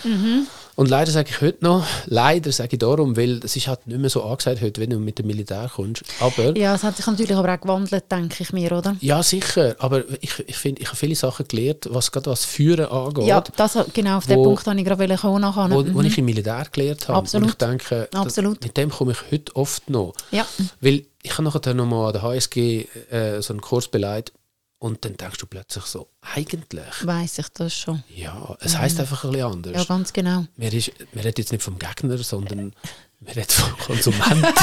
Und 0.76 0.88
leider 0.88 1.10
sage 1.10 1.30
ich 1.30 1.40
heute 1.40 1.64
noch, 1.64 1.84
leider 2.06 2.52
sage 2.52 2.68
ich 2.74 2.78
darum, 2.78 3.16
weil 3.16 3.40
es 3.42 3.56
ist 3.56 3.66
halt 3.66 3.84
nicht 3.88 3.98
mehr 3.98 4.10
so 4.10 4.22
angesagt 4.22 4.60
heute, 4.62 4.80
wenn 4.80 4.90
du 4.90 5.00
mit 5.00 5.18
dem 5.18 5.26
Militär 5.26 5.68
kommst. 5.74 6.04
Aber 6.20 6.56
ja, 6.56 6.72
es 6.76 6.84
hat 6.84 6.96
sich 6.96 7.04
natürlich 7.04 7.34
aber 7.34 7.52
auch 7.52 7.60
gewandelt, 7.60 8.04
denke 8.12 8.36
ich 8.44 8.52
mir, 8.52 8.70
oder? 8.70 8.94
ja, 9.00 9.20
sicher. 9.24 9.74
Aber 9.80 10.04
ich, 10.20 10.38
ich 10.46 10.54
finde, 10.56 10.80
ich 10.82 10.86
habe 10.86 10.96
viele 10.96 11.16
Sachen 11.16 11.48
gelernt, 11.48 11.88
was 11.90 12.12
gerade 12.12 12.30
was 12.30 12.44
Führen 12.44 12.86
angeht. 12.86 13.24
Ja, 13.26 13.40
das, 13.56 13.76
genau, 13.92 14.18
auf 14.18 14.26
den 14.28 14.36
Wo- 14.38 14.44
Punkt 14.44 14.64
wollte 14.66 14.78
ich 14.80 14.86
gerade 14.86 15.16
kommen 15.16 15.40
nachher. 15.40 15.68
wo, 15.68 15.82
Mhm. 15.82 15.94
wo 15.94 16.00
ich 16.02 16.16
im 16.16 16.26
Militär 16.26 16.64
gelernt 16.70 17.08
habe. 17.08 17.18
Absolut. 17.18 17.46
Und 17.46 17.50
ich 17.50 17.58
denke, 17.58 18.08
das, 18.12 18.36
mit 18.36 18.76
dem 18.76 18.90
komme 18.90 19.12
ich 19.12 19.32
heute 19.32 19.56
oft 19.56 19.90
noch. 19.90 20.12
Ja. 20.30 20.46
Weil 20.80 21.06
ich 21.22 21.32
habe 21.32 21.44
nachher 21.44 21.74
noch 21.74 21.86
mal 21.86 22.08
an 22.08 22.12
der 22.12 22.22
HSG 22.22 22.86
äh, 23.10 23.40
so 23.42 23.52
einen 23.52 23.60
Kurs 23.60 23.88
beleidigt 23.88 24.32
und 24.78 25.04
dann 25.04 25.16
denkst 25.16 25.38
du 25.38 25.46
plötzlich 25.46 25.84
so, 25.84 26.08
eigentlich, 26.20 27.04
Weiss 27.04 27.38
ich 27.38 27.48
das 27.48 27.74
schon. 27.74 28.02
ja, 28.14 28.56
es 28.60 28.78
heisst 28.78 29.00
einfach 29.00 29.24
ein 29.24 29.32
bisschen 29.32 29.46
anders. 29.52 29.72
Ja, 29.74 29.84
ganz 29.84 30.12
genau. 30.12 30.44
Wir, 30.56 30.72
ist, 30.72 30.92
wir 31.12 31.24
reden 31.24 31.34
jetzt 31.38 31.52
nicht 31.52 31.62
vom 31.62 31.78
Gegner, 31.78 32.18
sondern 32.18 32.72
wir 33.20 33.36
reden 33.36 33.50
vom 33.50 33.76
Konsumenten. 33.78 34.46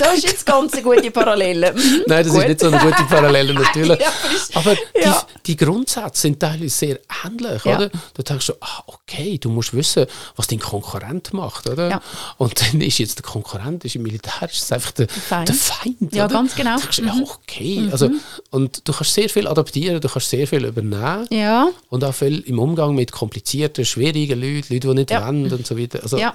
Das 0.00 0.14
ist 0.18 0.24
jetzt 0.24 0.46
ganz 0.46 0.72
eine 0.74 0.82
gute 0.82 1.10
Parallele. 1.10 1.72
Mhm. 1.72 2.04
Nein, 2.06 2.24
das 2.24 2.32
Gut. 2.32 2.42
ist 2.42 2.48
nicht 2.48 2.60
so 2.60 2.68
eine 2.68 2.78
gute 2.78 3.02
Parallele 3.04 3.52
natürlich. 3.52 3.98
Aber 4.54 4.72
ja. 5.02 5.26
die, 5.44 5.52
die 5.52 5.56
Grundsätze 5.56 6.20
sind 6.22 6.38
teilweise 6.38 6.68
sehr 6.68 7.00
ähnlich, 7.24 7.64
Ja. 7.64 7.76
oder? 7.76 7.90
Du 8.14 8.22
denkst 8.22 8.46
so, 8.46 8.54
ah, 8.60 8.82
okay, 8.86 9.38
du 9.38 9.50
musst 9.50 9.74
wissen, 9.74 10.06
was 10.36 10.46
dein 10.46 10.60
Konkurrent 10.60 11.32
macht, 11.32 11.68
oder? 11.68 11.90
Ja. 11.90 12.02
Und 12.36 12.60
dann 12.60 12.80
ist 12.80 12.98
jetzt 12.98 13.18
der 13.18 13.24
Konkurrent, 13.24 13.84
ist 13.84 13.96
im 13.96 14.02
Militär, 14.02 14.48
ist 14.48 14.62
es 14.62 14.70
einfach 14.72 14.92
der, 14.92 15.08
Feind. 15.08 15.48
der 15.48 15.54
Feind. 15.56 16.14
Ja, 16.14 16.26
oder? 16.26 16.34
ganz 16.34 16.54
genau. 16.54 16.76
Du 16.76 16.82
denkst, 16.82 16.98
ja, 17.04 17.14
okay. 17.24 17.88
Also, 17.90 18.10
und 18.50 18.86
du 18.86 18.92
kannst 18.92 19.14
sehr 19.14 19.28
viel 19.28 19.48
adaptieren, 19.48 20.00
du 20.00 20.08
kannst 20.08 20.30
sehr 20.30 20.46
viel 20.46 20.64
übernehmen. 20.64 21.26
Ja, 21.30 21.68
Und 21.88 22.04
auch 22.04 22.14
viel 22.14 22.38
im 22.40 22.60
Umgang 22.60 22.94
mit 22.94 23.10
komplizierten, 23.10 23.84
schwierigen 23.84 24.40
Leuten, 24.40 24.72
Leuten, 24.72 24.88
die 24.90 24.94
nicht 24.94 25.10
Ja. 25.10 25.26
wollen 25.26 25.52
und 25.52 25.66
so 25.66 25.76
weiter. 25.76 25.97
Also, 26.02 26.18
ja, 26.18 26.32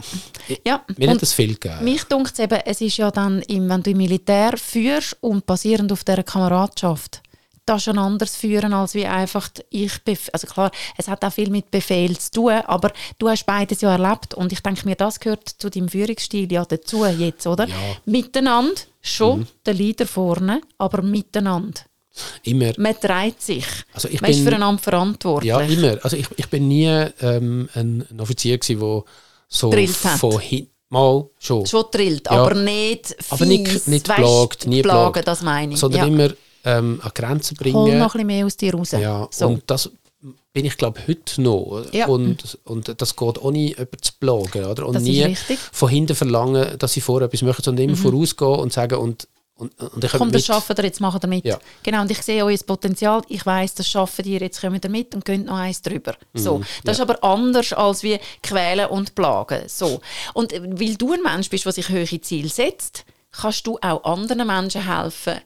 ja. 0.66 0.84
Mir 0.98 1.10
hat 1.12 1.22
das 1.22 1.34
viel 1.34 1.56
gegeben. 1.56 1.84
mich 1.84 2.04
dunkt 2.06 2.38
eben, 2.40 2.60
es 2.66 2.82
ist 2.82 2.98
ja 2.98 3.12
dann, 3.12 3.42
im, 3.44 3.70
wenn 3.70 3.84
du 3.84 3.92
im 3.92 3.98
Militär 3.98 4.58
führst 4.58 5.18
und 5.22 5.46
basierend 5.46 5.92
auf 5.92 6.04
dieser 6.04 6.24
Kameradschaft, 6.24 7.22
das 7.66 7.84
ist 7.84 7.88
ein 7.88 7.98
anderes 7.98 8.36
Führen 8.36 8.74
als 8.74 8.94
wie 8.94 9.06
einfach 9.06 9.50
ich 9.70 9.92
also 10.34 10.48
klar, 10.48 10.70
es 10.98 11.08
hat 11.08 11.24
auch 11.24 11.32
viel 11.32 11.50
mit 11.50 11.72
Befehl 11.72 12.18
zu 12.18 12.32
tun, 12.32 12.52
aber 12.66 12.92
du 13.20 13.30
hast 13.30 13.46
beides 13.46 13.80
ja 13.80 13.92
erlebt 13.96 14.34
und 14.34 14.52
ich 14.52 14.60
denke 14.60 14.86
mir, 14.86 14.96
das 14.96 15.20
gehört 15.20 15.48
zu 15.48 15.70
deinem 15.70 15.88
Führungsstil 15.88 16.52
ja 16.52 16.66
dazu 16.66 17.06
jetzt, 17.06 17.48
oder? 17.48 17.66
Ja. 17.68 17.76
Mhm. 18.06 18.12
Miteinander, 18.12 18.82
schon 19.02 19.48
der 19.66 19.76
Leader 19.76 20.06
vorne, 20.08 20.62
aber 20.78 21.02
miteinander. 21.02 21.82
Immer. 22.44 22.74
Man 22.78 22.96
dreht 23.02 23.42
sich. 23.42 23.66
Also 23.94 24.08
ich 24.08 24.22
man 24.22 24.30
ist 24.30 24.38
bin- 24.38 24.46
füreinander 24.46 24.82
verantwortlich. 24.82 25.48
Ja, 25.50 25.62
immer. 25.62 25.98
Also 26.04 26.16
ich, 26.18 26.28
ich 26.36 26.48
bin 26.48 26.68
nie 26.68 26.86
ähm, 27.22 27.70
ein, 27.74 28.06
ein 28.12 28.20
Offizier 28.20 28.58
gewesen, 28.58 28.80
der 28.82 29.04
so 29.54 29.70
Drillt 29.70 30.04
hat. 30.04 30.20
von 30.20 30.40
hinten 30.40 30.72
mal 30.90 31.28
schon, 31.40 31.66
Schon 31.66 31.86
drillt, 31.92 32.26
Ja. 32.30 32.32
aber 32.44 32.54
nicht 32.56 33.08
fies. 33.08 33.32
aber 33.32 33.46
nicht, 33.46 33.88
nicht 33.88 34.06
plagt, 34.06 34.68
nie 34.68 34.82
plagen, 34.82 35.12
plagt, 35.14 35.28
das 35.28 35.42
meine 35.42 35.74
ich. 35.74 35.80
sondern 35.80 36.02
ja. 36.02 36.08
immer 36.08 36.34
ähm, 36.66 37.00
an 37.04 37.12
Grenzen 37.14 37.58
Hol 37.58 37.64
bringen. 37.64 37.98
noch 38.00 38.14
ein 38.16 38.18
bisschen 38.20 38.28
mehr 38.28 38.46
aus 38.46 38.58
dir 38.58 38.74
raus. 38.74 38.92
Ja, 38.92 39.28
so. 39.32 39.48
und 39.48 39.64
das 39.68 39.90
bin 40.54 40.66
ich 40.66 40.78
glaube 40.78 41.00
heute 41.08 41.42
noch. 41.42 41.84
Ja. 41.92 42.08
Und, 42.08 42.58
und 42.66 42.94
das 43.02 43.16
geht 43.16 43.42
ohne 43.44 43.58
jemanden 43.58 44.02
zu 44.02 44.14
plagen. 44.20 44.66
Oder? 44.66 44.86
Und 44.88 44.94
Das 44.96 45.04
nie. 45.04 45.28
Mhm. 45.28 45.36
von 45.72 45.90
hinten 45.90 46.16
verlangen, 46.16 46.78
dass 46.78 46.94
sie 46.94 47.02
vorher 47.02 47.26
etwas 47.28 47.42
machen, 47.42 47.64
sondern 47.64 47.86
immer 47.90 47.98
vorausgehen 47.98 48.60
und 48.60 48.72
sagen, 48.72 48.96
und, 49.00 49.28
und, 49.56 49.80
und 49.80 50.04
ich 50.04 50.12
Komm, 50.12 50.32
das 50.32 50.46
schaffen 50.46 50.76
ihr, 50.78 50.84
jetzt 50.86 51.00
machen 51.00 51.20
ihr 51.24 51.28
mit. 51.30 51.46
Ja. 51.46 51.60
Genau, 51.84 52.02
und 52.02 52.10
ich 52.12 52.22
sehe 52.22 52.44
euer 52.44 52.58
Potenzial, 52.66 53.22
ich 53.30 53.46
weiss, 53.46 53.74
das 53.76 53.88
schaffen 53.88 54.26
ihr, 54.26 54.40
jetzt 54.40 54.60
kommen 54.60 54.82
ihr 54.84 54.90
mit 54.90 55.14
und 55.14 55.24
könnt 55.24 55.46
noch 55.46 55.58
eins 55.58 55.82
drüber. 55.82 56.16
So. 56.34 56.60
Das 56.60 56.68
Mhm, 56.68 56.86
ja. 56.86 56.92
ist 56.94 57.00
aber 57.02 57.24
anders 57.24 57.74
als 57.74 58.02
wie 58.04 58.20
quälen 58.42 58.88
und 58.90 59.14
plagen. 59.16 59.64
So. 59.68 60.02
Und 60.34 60.54
äh, 60.54 60.62
weil 60.64 60.96
du 60.96 61.14
ein 61.14 61.22
Mensch 61.22 61.50
bist, 61.50 61.66
der 61.66 61.72
sich 61.72 61.88
hohe 61.90 62.22
Ziele 62.22 62.50
setzt, 62.50 63.06
kannst 63.32 63.66
du 63.68 63.78
auch 63.80 64.04
anderen 64.04 64.46
Menschen 64.48 64.88
helfen, 64.88 65.40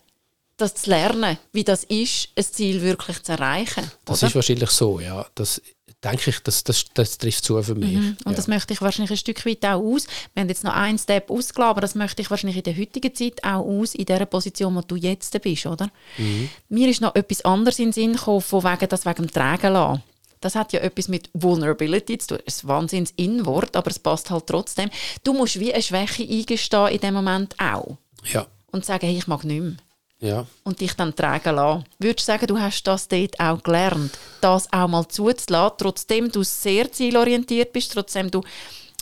das 0.56 0.74
zu 0.76 0.90
lernen, 0.90 1.38
wie 1.52 1.64
das 1.64 1.84
ist, 1.84 2.30
ein 2.36 2.44
Ziel 2.44 2.82
wirklich 2.82 3.22
zu 3.24 3.34
erreichen. 3.34 3.92
Das 4.06 4.20
oder? 4.24 4.28
ist 4.30 4.36
wahrscheinlich 4.36 4.70
so, 4.72 5.00
ja. 5.00 5.26
Das 5.36 5.62
denke 6.04 6.30
ich, 6.30 6.40
das, 6.42 6.64
das, 6.64 6.86
das 6.94 7.18
trifft 7.18 7.44
zu 7.44 7.62
für 7.64 7.76
mich. 7.76 7.94
Mhm. 7.94 8.18
Und 8.24 8.32
ja. 8.32 8.36
das 8.36 8.48
möchte 8.48 8.74
ich 8.74 8.82
wahrscheinlich 8.82 9.12
ein 9.12 9.18
Stück 9.18 9.46
weit 9.46 9.66
auch 9.66 9.82
aus. 9.82 10.06
Wir 10.34 10.42
haben 10.42 10.50
jetzt 10.50 10.64
noch 10.64 10.74
einen 10.74 10.98
Step 10.98 11.32
ausgelassen, 11.32 11.72
aber 11.72 11.82
das 11.82 11.96
möchte 11.96 12.22
ich 12.22 12.30
wahrscheinlich 12.30 12.58
in 12.58 12.64
der 12.64 12.78
heutigen 12.78 13.14
Zeit 13.14 13.44
auch 13.44 13.66
aus, 13.66 13.96
in 13.96 14.06
der 14.06 14.26
Position, 14.26 14.76
wo 14.76 14.82
du 14.82 14.96
jetzt 14.96 15.40
bist, 15.42 15.66
oder? 15.66 15.90
Mhm. 16.18 16.50
Mir 16.70 16.90
ist 16.90 17.02
noch 17.02 17.16
etwas 17.16 17.44
anderes 17.44 17.80
in 17.80 17.86
den 17.86 17.94
Sinn 17.94 18.14
gekommen, 18.14 18.42
von 18.42 18.64
wegen, 18.64 18.90
das 18.90 19.06
wegen 19.06 19.24
dem 19.24 19.32
Tragen 19.32 19.74
lassen. 19.74 20.04
Das 20.40 20.54
hat 20.54 20.72
ja 20.72 20.82
etwas 20.82 21.08
mit 21.08 21.32
Vulnerability 21.34 22.20
zu 22.20 22.28
tun. 22.28 22.40
Das 22.46 22.58
ist 22.58 22.64
ein 22.64 22.68
wahnsinns 22.68 23.12
Inwort, 23.16 23.76
aber 23.76 23.90
es 23.90 23.98
passt 23.98 24.30
halt 24.30 24.46
trotzdem. 24.46 24.92
Du 25.24 25.34
musst 25.34 25.60
wie 25.60 25.74
eine 25.74 25.82
Schwäche 25.82 26.24
eingestehen 26.24 26.90
in 26.90 27.00
dem 27.00 27.16
Moment 27.16 27.56
auch. 27.60 27.98
ja, 28.32 28.46
Und 28.72 28.86
sagen, 28.86 29.08
hey, 29.08 29.18
ich 29.18 29.26
mag 29.26 29.44
nicht 29.44 29.62
mehr 29.62 29.78
ja. 30.20 30.46
und 30.64 30.80
dich 30.80 30.94
dann 30.94 31.16
tragen 31.16 31.56
lassen. 31.56 31.84
Würdest 32.00 32.28
du 32.28 32.32
sagen, 32.32 32.48
du 32.48 32.60
hast 32.60 32.84
das 32.84 33.08
dort 33.08 33.40
auch 33.40 33.62
gelernt, 33.64 34.18
das 34.42 34.72
auch 34.72 34.88
mal 34.88 35.08
zuzulassen, 35.08 35.76
trotzdem 35.78 36.32
du 36.32 36.44
sehr 36.44 36.92
zielorientiert 36.92 37.72
bist, 37.74 37.92
trotzdem 37.94 38.32
du 38.32 38.42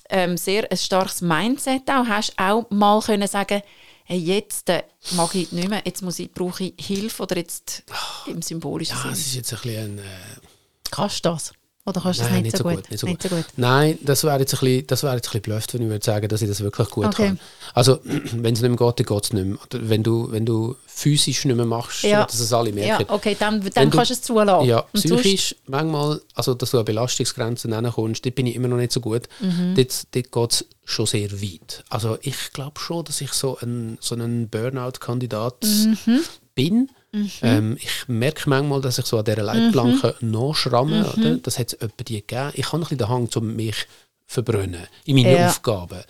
ähm, 0.10 0.38
sehr 0.38 0.70
ein 0.72 0.78
starkes 0.78 1.22
Mindset 1.22 1.90
auch 1.90 2.06
hast, 2.08 2.34
auch 2.38 2.70
mal 2.70 3.02
können 3.02 3.28
sagen, 3.28 3.62
hey, 4.04 4.20
jetzt 4.20 4.70
äh, 4.70 4.84
mag 5.12 5.34
ich 5.34 5.52
nicht 5.52 5.68
mehr, 5.68 5.82
jetzt 5.84 6.04
muss 6.04 6.20
ich, 6.20 6.32
brauche 6.32 6.66
ich 6.66 6.74
Hilfe 6.80 7.24
oder 7.24 7.38
jetzt 7.38 7.84
im 8.28 8.42
symbolischen 8.42 8.96
Ja, 9.04 9.12
es 9.12 9.18
Sinn. 9.18 9.26
ist 9.26 9.36
jetzt 9.36 9.54
ein 9.54 9.60
bisschen 9.62 10.00
ein, 10.00 10.00
äh, 10.00 10.02
Kannst 10.92 11.26
du 11.26 11.30
das? 11.30 11.54
Oder 11.88 12.02
kannst 12.02 12.20
du 12.20 12.24
das 12.24 12.32
Nein, 12.32 12.42
nicht, 12.42 12.58
so, 12.58 12.64
gut? 12.64 12.90
nicht 12.90 13.00
so 13.00 13.06
gut. 13.06 13.46
Nein, 13.58 14.00
das 14.02 14.24
wäre 14.24 14.40
jetzt 14.40 14.56
ein 14.56 14.60
bisschen, 14.60 14.88
das 14.88 15.04
wäre 15.04 15.16
jetzt 15.18 15.28
ein 15.28 15.30
bisschen 15.34 15.42
blöft, 15.44 15.74
wenn 15.76 15.84
ich 15.84 15.88
würde 15.90 16.04
sagen, 16.04 16.28
dass 16.28 16.42
ich 16.42 16.48
das 16.50 16.62
wirklich 16.62 16.90
gut 16.90 17.06
Okay. 17.06 17.28
kann. 17.28 17.40
Also, 17.76 18.00
wenn 18.04 18.56
es 18.56 18.62
nicht 18.62 18.70
mehr 18.70 18.76
geht, 18.92 19.00
dann 19.00 19.06
geht 19.06 19.24
es 19.24 19.34
nicht 19.34 19.46
mehr. 19.46 19.58
Oder 19.64 19.88
wenn 19.90 20.02
du, 20.02 20.32
wenn 20.32 20.48
du 20.48 20.76
physisch 20.88 21.46
nicht 21.46 21.56
mehr 21.56 21.66
machst, 21.68 22.02
Ja. 22.02 22.26
dass 22.26 22.40
es 22.40 22.52
alle 22.54 22.70
Ja, 22.72 22.76
merken. 22.98 23.06
okay, 23.10 23.38
dann, 23.40 23.62
dann 23.62 23.76
Wenn 23.76 23.92
du- 23.92 23.98
kannst 23.98 24.10
du 24.10 24.14
es 24.16 24.22
zulassen. 24.24 24.68
Ja, 24.68 24.80
Und 24.94 25.00
sonst- 25.08 25.22
psychisch 25.22 25.56
manchmal, 25.68 26.22
also 26.34 26.56
dass 26.56 26.72
du 26.72 26.80
an 26.80 26.86
Belastungsgrenzen 26.86 27.72
kommst, 27.94 28.26
dort 28.26 28.34
bin 28.34 28.48
ich 28.48 28.56
immer 28.56 28.68
noch 28.68 28.78
nicht 28.78 28.92
so 28.92 29.00
gut. 29.00 29.24
Mhm. 29.40 29.76
Dort, 29.76 30.08
dort 30.16 30.32
geht 30.32 30.52
es 30.54 30.66
schon 30.86 31.06
sehr 31.06 31.32
weit. 31.40 31.84
Also 31.90 32.18
ich 32.22 32.52
glaube 32.52 32.80
schon, 32.80 33.06
dass 33.06 33.22
ich 33.22 33.32
so 33.32 33.60
ein, 33.62 34.00
so 34.02 34.16
ein 34.16 34.50
Burnout-Kandidat 34.50 35.64
Mhm. 35.64 36.22
bin. 36.56 36.90
Ähm, 37.42 37.78
ich 37.80 38.08
merke 38.08 38.50
manchmal, 38.50 38.82
dass 38.82 38.98
ich 38.98 39.06
so 39.06 39.18
an 39.20 39.26
dieser 39.26 39.44
Leitplanke 39.44 40.16
Mhm. 40.20 40.32
noch 40.32 40.54
schramme. 40.56 41.12
Oder? 41.14 41.38
Das 41.38 41.58
hat 41.60 41.74
es 41.74 41.90
die 42.08 42.16
gegeben. 42.22 42.52
Ich 42.56 42.68
habe 42.68 42.78
ein 42.78 42.80
bisschen 42.82 42.98
den 42.98 43.10
Hang, 43.10 43.30
um 43.36 43.56
mich 43.56 43.88
verbrennen 44.28 44.88
in 45.06 45.16
meine 45.18 45.38
Ja. 45.38 45.48
Aufgaben. 45.50 46.02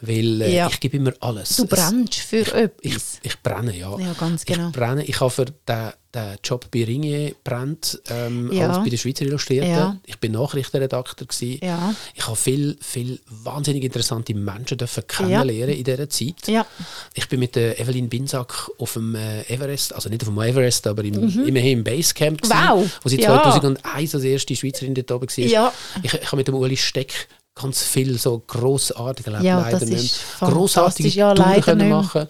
Weil 0.00 0.40
äh, 0.42 0.54
Ja. 0.54 0.68
ich 0.68 0.78
gebe 0.80 0.96
immer 0.96 1.12
alles. 1.20 1.56
Du 1.56 1.66
brennst 1.66 2.14
für 2.14 2.36
ich, 2.38 2.52
etwas. 2.54 3.18
ich 3.22 3.42
brenne, 3.42 3.76
ja. 3.76 3.98
Ja, 3.98 4.12
ganz 4.12 4.44
genau. 4.44 4.68
Ich 4.68 4.72
brenne. 4.74 5.04
Ich 5.04 5.20
habe 5.20 5.30
für 5.30 5.46
den, 5.46 5.92
den 6.16 6.36
Job 6.42 6.66
bei 6.72 6.84
Ringier 6.84 7.34
brennt, 7.44 8.00
ähm, 8.10 8.50
Ja. 8.52 8.68
als 8.70 8.78
bei 8.82 8.88
den 8.90 8.98
Schweizer 8.98 9.24
Illustrierten. 9.24 9.70
Ja. 9.70 9.96
Ich 10.06 10.18
bin 10.18 10.32
Nachrichtenredakteur. 10.32 11.26
Gewesen. 11.26 11.58
Ja. 11.64 11.94
Ich 12.14 12.26
habe 12.26 12.36
viel, 12.36 12.76
viel 12.80 13.20
wahnsinnig 13.28 13.84
interessante 13.84 14.34
Menschen 14.34 14.78
dürfen 14.78 15.06
kennenlernen 15.06 15.76
in 15.76 15.84
dieser 15.84 16.08
Zeit. 16.08 16.66
Ich 17.14 17.28
bin 17.28 17.40
mit 17.40 17.54
der 17.54 17.78
Evelyn 17.80 18.08
Binsack 18.08 18.70
auf 18.78 18.94
dem 18.94 19.14
äh, 19.14 19.42
Everest, 19.42 19.94
also 19.94 20.08
nicht 20.08 20.22
auf 20.22 20.28
dem 20.28 20.38
Everest, 20.40 20.86
aber 20.86 21.04
im, 21.04 21.14
immerhin 21.46 21.78
im 21.78 21.84
Basecamp. 21.84 22.42
gewesen, 22.42 22.56
Mhm. 22.56 22.68
Wow. 22.80 22.90
Wo 23.02 23.08
sie 23.08 23.20
Ja. 23.20 23.42
2001 23.42 24.14
als 24.14 24.24
erste 24.24 24.56
Schweizerin 24.56 24.94
dort 24.94 25.10
oben 25.12 25.28
war. 25.28 25.44
Ja. 25.44 25.72
Ich, 26.02 26.12
ich 26.14 26.26
habe 26.26 26.36
mit 26.36 26.48
dem 26.48 26.54
Uli 26.54 26.76
Steck 26.76 27.28
ganz 27.54 27.82
viel 27.82 28.18
so 28.18 28.42
grossartige, 28.46 29.30
Ja, 29.42 29.60
leider 29.60 29.78
das 29.80 29.88
nicht 29.88 30.02
ist 30.04 30.20
grossartige. 30.40 31.08
Ja, 31.10 31.34
Touren 31.34 31.60
können 31.62 31.88
machen. 31.90 32.26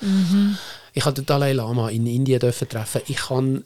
Ich 0.92 1.04
habe 1.04 1.14
den 1.14 1.26
Dalai 1.26 1.52
Lama 1.52 1.88
in 1.90 2.06
Indien 2.06 2.40
dürfen 2.40 2.68
treffen. 2.68 3.02
Ich 3.08 3.16
kann, 3.16 3.64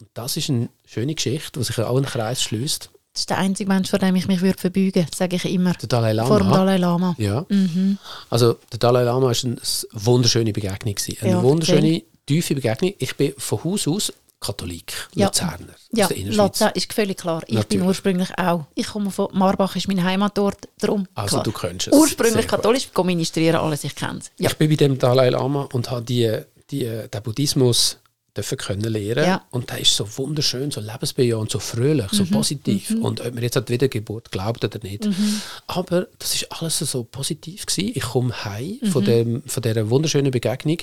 und 0.00 0.08
das 0.14 0.36
ist 0.36 0.48
eine 0.50 0.68
schöne 0.86 1.14
Geschichte, 1.14 1.58
die 1.58 1.64
sich 1.64 1.78
auch 1.78 1.96
einen 1.96 2.06
Kreis 2.06 2.42
schließt. 2.42 2.90
Das 3.12 3.22
ist 3.22 3.30
der 3.30 3.38
einzige 3.38 3.68
Mensch, 3.68 3.90
vor 3.90 3.98
dem 3.98 4.14
ich 4.14 4.28
mich 4.28 4.40
würde 4.40 4.58
verbeugen 4.58 4.94
würde, 4.94 5.08
sage 5.14 5.36
ich 5.36 5.44
immer. 5.46 5.72
Der 5.74 5.88
Dalai 5.88 6.12
Lama. 6.12 6.28
Vor 6.28 6.38
dem 6.38 6.50
Dalai 6.50 6.76
Lama. 6.76 7.14
Ja. 7.18 7.44
Mhm. 7.48 7.98
Also 8.30 8.56
der 8.70 8.78
Dalai 8.78 9.02
Lama 9.02 9.26
war 9.26 9.34
eine 9.44 9.56
wunderschöne 9.92 10.52
Begegnung. 10.52 10.94
Eine 11.20 11.30
Ja, 11.30 11.42
wunderschöne, 11.42 12.02
tiefe 12.26 12.54
Begegnung. 12.54 12.94
Ich 12.98 13.16
bin 13.16 13.32
von 13.36 13.64
Haus 13.64 13.88
aus 13.88 14.12
Katholik, 14.40 14.92
Ja. 15.14 15.26
Luzerner 15.26 15.74
Ja. 15.92 16.08
Luzern 16.14 16.70
ist 16.74 16.92
völlig 16.92 17.18
klar. 17.18 17.40
Ich 17.42 17.48
bin 17.48 17.56
Natürlich. 17.56 17.86
ursprünglich 17.86 18.38
auch. 18.38 18.66
Ich 18.76 18.86
komme 18.86 19.10
von 19.10 19.28
Marbach, 19.32 19.74
ist 19.74 19.88
mein 19.88 20.04
Heimatort, 20.04 20.68
darum 20.78 21.08
Also 21.16 21.36
klar. 21.36 21.42
du 21.42 21.50
kennst 21.50 21.88
es. 21.88 21.92
Ursprünglich 21.92 22.46
katholisch, 22.46 22.88
gehe 22.94 23.04
ministrieren, 23.04 23.56
alles, 23.56 23.82
ich 23.82 23.96
kenne 23.96 24.20
es. 24.20 24.30
Ja. 24.38 24.48
Ich 24.50 24.56
bin 24.56 24.68
bei 24.70 24.76
dem 24.76 24.96
Dalai 24.96 25.30
Lama 25.30 25.68
und 25.72 25.90
habe 25.90 26.02
die, 26.02 26.38
die, 26.70 26.84
den 26.84 27.22
Buddhismus 27.24 27.98
dürfen 28.36 28.58
können 28.58 28.82
lernen. 28.92 29.24
Ja. 29.24 29.46
Und 29.50 29.70
der 29.70 29.80
ist 29.80 29.96
so 29.96 30.06
wunderschön, 30.18 30.70
so 30.70 30.80
lebensbejahend, 30.80 31.50
so 31.50 31.58
fröhlich, 31.58 32.12
Mhm, 32.12 32.16
so 32.16 32.24
positiv. 32.26 32.90
Und 33.00 33.20
ob 33.20 33.34
man 33.34 33.42
jetzt 33.42 33.56
an 33.56 33.64
die 33.64 33.72
Wiedergeburt 33.72 34.30
glaubt 34.30 34.64
oder 34.64 34.78
nicht. 34.82 35.04
Mhm. 35.06 35.40
Aber 35.66 36.06
das 36.18 36.34
ist 36.34 36.50
alles 36.52 36.78
so 36.78 37.04
positiv 37.04 37.66
gewesen. 37.66 37.92
Ich 37.94 38.02
komme 38.02 38.44
heim 38.44 38.78
Mhm. 38.80 38.86
von, 38.92 39.04
dem, 39.04 39.42
von 39.46 39.62
dieser 39.62 39.90
wunderschönen 39.90 40.30
Begegnung 40.30 40.78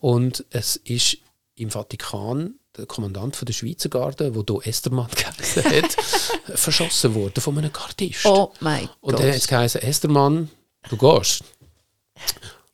und 0.00 0.44
es 0.50 0.76
ist 0.76 1.18
im 1.54 1.70
Vatikan 1.70 2.54
der 2.76 2.86
Kommandant 2.86 3.34
von 3.34 3.46
der 3.46 3.52
Schweizer 3.52 3.88
Garde, 3.88 4.34
wo 4.36 4.44
hier 4.46 4.66
Estermann 4.68 5.08
geheißen 5.16 5.64
hat, 5.64 5.96
verschossen 6.56 7.14
worden 7.14 7.40
von 7.40 7.58
einem 7.58 7.72
Gardist. 7.72 8.24
Oh 8.24 8.52
mein 8.60 8.88
Und 9.00 9.12
Gott. 9.12 9.20
dann 9.20 9.28
hat 9.28 9.36
es 9.36 9.48
geheißen, 9.48 9.82
Estermann, 9.82 10.48
du 10.88 10.96
gehst. 10.96 11.42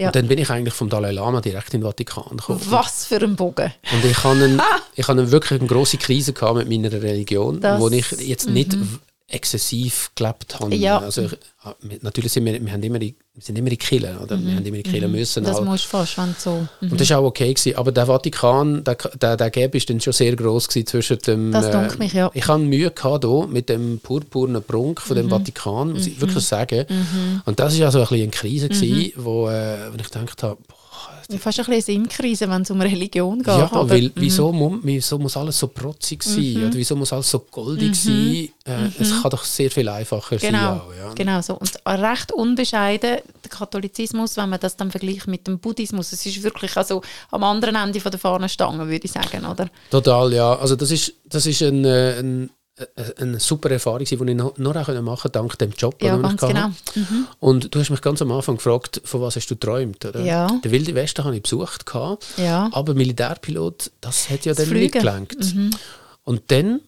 Ja. 0.01 0.09
Und 0.09 0.17
dann 0.17 0.27
bin 0.27 0.39
ich 0.39 0.51
eigentlich 0.51 0.75
vom 0.75 0.89
Dalai 0.89 1.13
Lama 1.13 1.41
direkt 1.41 1.73
in 1.73 1.81
den 1.81 1.87
Vatikan 1.87 2.25
gekommen. 2.37 2.61
Was 2.67 3.07
für 3.07 3.17
ein 3.23 3.37
Bogen. 3.37 3.73
Und 3.93 4.05
ich 4.05 4.19
hatte 4.25 4.29
einen, 4.45 4.61
ich 4.97 5.07
hatte 5.07 5.31
wirklich 5.31 5.61
eine 5.61 5.69
grosse 5.69 5.99
Krise 5.99 6.33
gehabt 6.33 6.57
mit 6.57 6.69
meiner 6.69 6.91
Religion, 6.91 7.61
Das- 7.61 7.81
wo 7.81 7.89
ich 7.91 8.11
jetzt 8.21 8.49
nicht 8.49 8.73
w- 8.75 8.85
exzessiv 9.27 10.11
gelebt 10.15 10.61
habe. 10.61 10.75
Ja. 10.75 10.99
Also 10.99 11.29
ah, 11.63 11.75
natürlich 12.03 12.33
sind 12.33 12.45
wir, 12.45 12.65
wir, 12.65 12.73
haben 12.73 12.83
immer 12.83 12.99
die, 12.99 13.15
sind 13.39 13.59
immer 13.59 13.71
die 13.71 13.79
Kirche, 13.79 14.19
oder? 14.23 14.39
Wir 14.39 14.57
haben 14.57 14.65
immer 14.65 14.83
die 14.83 15.01
müssen. 15.07 15.43
Mhm. 15.43 15.47
Das 15.47 15.57
halt. 15.57 15.65
musst 15.65 15.85
du 15.85 15.89
fast, 15.89 16.19
wenn 16.19 16.35
so... 16.39 16.67
Mhm. 16.81 16.93
Und 16.93 17.01
das 17.01 17.09
war 17.11 17.21
auch 17.21 17.25
okay. 17.25 17.53
Gewesen. 17.53 17.77
Aber 17.77 17.91
der 17.91 18.07
Vatikan, 18.07 18.85
der, 18.85 18.97
der, 18.97 19.37
der 19.39 19.51
Gap 19.51 19.75
ist 19.75 19.89
dann 19.89 20.01
schon 20.01 20.13
sehr 20.13 20.37
gross 20.37 20.69
gewesen 20.69 20.87
zwischen 20.87 21.19
dem... 21.21 21.53
Das 21.53 21.71
dunkt 21.71 21.99
mich, 21.99 22.13
ja. 22.13 22.31
Ich 22.35 22.47
hatte 22.47 22.63
Mühe 22.63 22.91
gehabt 22.91 23.25
hier 23.25 23.47
mit 23.47 23.71
dem 23.71 23.99
purpurnen 23.99 24.63
Prunk 24.63 25.01
von 25.01 25.17
Mhm. 25.17 25.23
dem 25.23 25.31
Vatikan, 25.31 25.93
muss 25.93 26.07
ich 26.07 26.21
wirklich 26.21 26.45
sagen. 26.45 26.87
Und 27.47 27.59
das 27.59 27.79
war 27.79 27.87
also 27.87 28.01
ein 28.01 28.05
bisschen 28.05 28.23
eine 28.23 28.31
Krise, 28.31 28.69
gewesen, 28.69 29.13
wo, 29.17 29.49
äh, 29.49 29.91
wo 29.91 29.97
ich 29.97 30.11
gedacht 30.11 30.43
habe, 30.43 30.59
Fast 31.39 31.59
ein 31.61 31.67
bisschen 31.67 31.83
Sinnkrise, 31.83 32.49
wenn 32.49 32.63
es 32.63 32.71
um 32.71 32.81
Religion 32.81 33.39
geht. 33.39 33.47
ja, 33.49 33.71
oder? 33.73 33.89
weil 33.91 34.11
wieso, 34.15 34.53
mu- 34.53 34.79
wieso 34.83 35.19
muss 35.19 35.37
alles 35.37 35.59
so 35.59 35.69
protzig 35.69 36.23
sein? 36.23 36.57
Oder 36.69 36.75
wieso 36.75 36.95
muss 36.97 37.13
alles 37.13 37.31
so 37.31 37.41
goldig 37.41 37.95
sein? 37.95 38.49
Äh, 38.65 38.89
Es 38.99 39.11
kann 39.23 39.31
doch 39.31 39.45
sehr 39.45 39.71
viel 39.71 39.89
einfacher 39.89 40.39
sein. 40.39 40.53
Genau, 40.53 40.83
Auch, 41.09 41.15
genau 41.15 41.41
so. 41.41 41.55
Und 41.55 41.73
recht 41.87 42.33
unbescheiden, 42.33 43.19
der 43.43 43.51
Katholizismus, 43.51 44.37
wenn 44.37 44.49
man 44.49 44.61
das 44.61 44.77
dann 44.77 44.91
vergleicht 44.91 45.27
mit 45.27 45.47
dem 45.47 45.59
Buddhismus, 45.59 46.13
es 46.13 46.25
ist 46.27 46.43
wirklich 46.43 46.77
also 46.77 47.03
am 47.31 47.43
anderen 47.45 47.77
Ende 47.77 48.01
von 48.01 48.11
der 48.11 48.21
Fahnenstange, 48.21 48.87
würde 48.89 49.05
ich 49.05 49.13
sagen, 49.13 49.45
oder? 49.45 49.69
Total, 49.91 50.33
ja. 50.33 50.57
Also 50.57 50.77
das 50.77 50.91
ist, 50.91 51.13
das 51.29 51.47
ist 51.47 51.63
ein, 51.63 51.85
äh, 51.85 52.19
ein, 52.21 52.51
eine 53.19 53.39
super 53.39 53.71
Erfahrung, 53.71 54.05
die 54.05 54.15
ich 54.15 54.21
noch, 54.35 54.59
noch 54.59 54.75
auch 54.77 54.89
machen 55.03 55.05
konnte, 55.05 55.31
dank 55.31 55.59
dem 55.59 55.71
Job, 55.73 56.03
Ja, 56.03 56.17
den 56.17 56.25
ich 56.25 56.29
ganz 56.37 56.41
genau. 56.41 56.61
hatte. 56.61 56.75
Und 57.39 57.73
du 57.75 57.79
hast 57.79 57.91
mich 57.91 58.01
ganz 58.01 58.21
am 58.21 58.33
Anfang 58.33 58.57
gefragt, 58.57 59.01
von 59.05 59.21
was 59.21 59.37
hast 59.37 59.49
du 59.51 59.55
geträumt? 59.55 60.05
Oder? 60.05 60.21
Ja. 60.23 60.49
Den 60.65 60.73
Wilde 60.73 60.95
Westen 60.95 61.23
habe 61.25 61.37
ich 61.37 61.43
besucht, 61.43 61.85
Ja. 62.37 62.69
aber 62.73 62.95
Militärpilot, 62.95 63.93
das 64.01 64.29
hat 64.29 64.45
ja 64.45 64.55
Das 64.55 64.65
dann 64.65 64.75
nicht 64.75 64.91
Fliegen. 64.93 64.99
gelangt. 65.01 65.55
Und 66.25 66.43
dann 66.49 66.81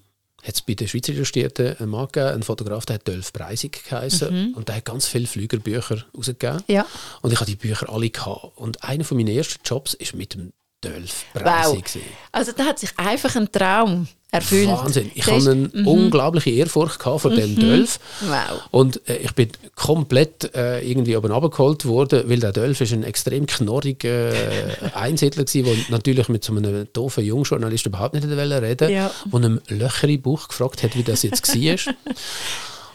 hat 0.42 0.54
es 0.54 0.62
bei 0.62 0.74
den 0.74 0.88
Schweizer 0.88 1.12
Illustrierten 1.12 1.76
einen 1.78 1.90
Mann 1.90 2.06
gegeben, 2.06 2.26
einen 2.34 2.42
Fotograf, 2.42 2.86
der 2.86 2.94
hat 2.94 3.06
Dölf 3.08 3.32
Breisig 3.32 3.84
geheißen 3.88 4.54
und 4.54 4.68
der 4.68 4.76
hat 4.76 4.84
ganz 4.84 5.06
viele 5.06 5.26
Flügerbücher 5.26 6.04
rausgegeben. 6.16 6.62
Ja. 6.68 6.84
Und 7.22 7.32
ich 7.32 7.38
hatte 7.40 7.50
die 7.50 7.56
Bücher 7.56 7.88
alle 7.92 8.10
gehabt. 8.10 8.56
Und 8.56 8.82
einer 8.82 9.04
von 9.04 9.16
meinen 9.16 9.28
ersten 9.28 9.60
Jobs 9.64 9.94
ist 9.94 10.14
mit 10.14 10.34
dem 10.34 10.52
Dölf 10.84 11.24
Breisig. 11.32 11.74
Wow. 11.76 11.78
gewesen. 11.84 12.02
Also 12.32 12.52
da 12.52 12.64
hat 12.64 12.78
sich 12.78 12.90
einfach 12.96 13.34
ein 13.36 13.50
Traum 13.50 14.06
erfüllt. 14.36 14.68
Wahnsinn. 14.68 15.10
Ich 15.14 15.26
hatte 15.26 15.50
eine 15.50 15.70
unglaubliche 15.86 16.50
Ehrfurcht 16.50 16.98
gehabt 16.98 17.20
vor 17.22 17.30
dem 17.30 17.56
Dölf. 17.56 17.98
Wow. 18.22 18.60
Und 18.70 19.00
äh, 19.08 19.16
ich 19.18 19.32
bin 19.34 19.48
komplett 19.74 20.54
äh, 20.54 20.80
irgendwie 20.88 21.16
oben 21.16 21.32
abgeholt 21.32 21.84
worden, 21.84 22.24
weil 22.28 22.40
der 22.40 22.52
Dölf 22.52 22.80
ist 22.80 22.92
ein 22.92 23.02
extrem 23.04 23.46
knorriger 23.46 24.32
äh, 24.32 24.66
Einsiedler 24.94 25.44
gewesen, 25.44 25.64
der 25.66 25.76
natürlich 25.90 26.28
mit 26.28 26.44
so 26.44 26.54
einem 26.54 26.86
doofen 26.92 27.24
Jungjournalist 27.24 27.86
überhaupt 27.86 28.14
nicht 28.14 28.26
reden 28.26 28.62
wollte, 28.62 28.90
Ja. 28.90 29.10
und 29.30 29.44
einem 29.44 29.60
Löcher 29.68 30.08
im 30.08 30.22
Bauch 30.22 30.48
gefragt 30.48 30.82
hat, 30.82 30.96
wie 30.96 31.02
das 31.02 31.22
jetzt 31.22 31.48
war. 31.48 31.94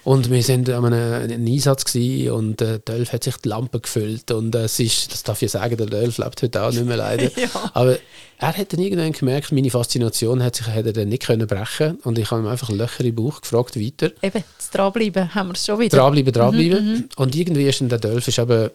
Und 0.03 0.31
wir 0.31 0.41
sind 0.41 0.69
an 0.69 0.85
einem, 0.85 1.45
Einsatz 1.45 1.85
gewesen 1.85 2.31
und 2.31 2.59
der 2.59 2.79
Dölf 2.79 3.13
hat 3.13 3.23
sich 3.23 3.37
die 3.37 3.49
Lampe 3.49 3.79
gefüllt 3.79 4.31
und 4.31 4.55
äh, 4.55 4.63
es 4.63 4.79
ist, 4.79 5.13
das 5.13 5.23
darf 5.23 5.41
ich 5.41 5.51
sagen, 5.51 5.77
der 5.77 5.85
Dölf 5.85 6.17
lebt 6.17 6.41
heute 6.41 6.63
auch 6.63 6.71
nicht 6.71 6.85
mehr 6.85 6.97
leider. 6.97 7.29
Ja. 7.41 7.71
Aber 7.73 7.97
er 8.37 8.57
hat 8.57 8.73
dann 8.73 8.79
irgendwann 8.79 9.13
gemerkt, 9.13 9.51
meine 9.51 9.69
Faszination 9.69 10.43
hat 10.43 10.55
sich 10.55 10.67
hat 10.67 10.85
er 10.85 10.93
dann 10.93 11.09
nicht 11.09 11.25
können 11.25 11.47
brechen 11.47 11.97
und 12.03 12.19
ich 12.19 12.29
habe 12.29 12.41
ihm 12.41 12.47
einfach 12.47 12.69
Löcher 12.69 13.03
im 13.03 13.15
Bauch 13.15 13.41
gefragt, 13.41 13.79
weiter. 13.79 14.11
Eben, 14.21 14.43
das 14.57 14.69
Dranbleiben 14.69 15.33
haben 15.33 15.49
wir 15.49 15.53
es 15.53 15.65
schon 15.65 15.79
wieder. 15.79 15.97
Dranbleiben, 15.97 16.33
dranbleiben. 16.33 17.09
Und 17.15 17.35
irgendwie 17.35 17.67
ist 17.67 17.81
dann 17.81 17.89
der 17.89 17.99
Dölf 17.99 18.27
ist 18.27 18.39
eben 18.39 18.69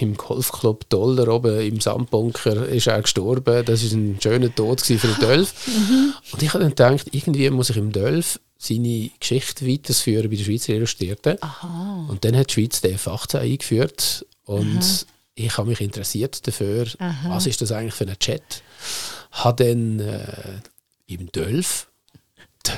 im 0.00 0.16
Golfclub 0.16 0.88
Dollar 0.88 1.28
oben 1.28 1.60
im 1.60 1.80
Sandbunker 1.80 2.68
ist 2.68 2.86
er 2.86 3.02
gestorben. 3.02 3.64
Das 3.64 3.82
ist 3.82 3.92
ein 3.92 4.18
schöner 4.22 4.54
Tod 4.54 4.80
für 4.80 4.94
den 4.94 5.18
Dölf. 5.20 5.54
Und 6.32 6.42
ich 6.42 6.48
habe 6.52 6.60
dann 6.60 6.70
gedacht, 6.70 7.08
irgendwie 7.12 7.50
muss 7.50 7.70
ich 7.70 7.76
im 7.76 7.92
Dölf 7.92 8.38
seine 8.64 9.10
Geschichte 9.20 9.66
weiterführen 9.66 10.30
bei 10.30 10.36
den 10.36 10.44
Schweizer 10.44 10.74
Illustrierten. 10.74 11.38
Und 12.08 12.24
dann 12.24 12.36
hat 12.36 12.50
die 12.50 12.54
Schweiz 12.54 12.80
den 12.80 12.96
F18 12.96 13.38
eingeführt 13.38 14.26
und 14.44 15.06
ich 15.34 15.58
habe 15.58 15.68
mich 15.68 15.80
interessiert 15.80 16.46
dafür, 16.46 16.86
was 17.28 17.46
ist 17.46 17.60
das 17.60 17.72
eigentlich 17.72 17.94
für 17.94 18.06
ein 18.06 18.18
Chat. 18.18 18.62
Habe 19.32 19.64
dann 19.64 20.00
äh, 20.00 20.60
im 21.06 21.30
Dölf 21.32 21.88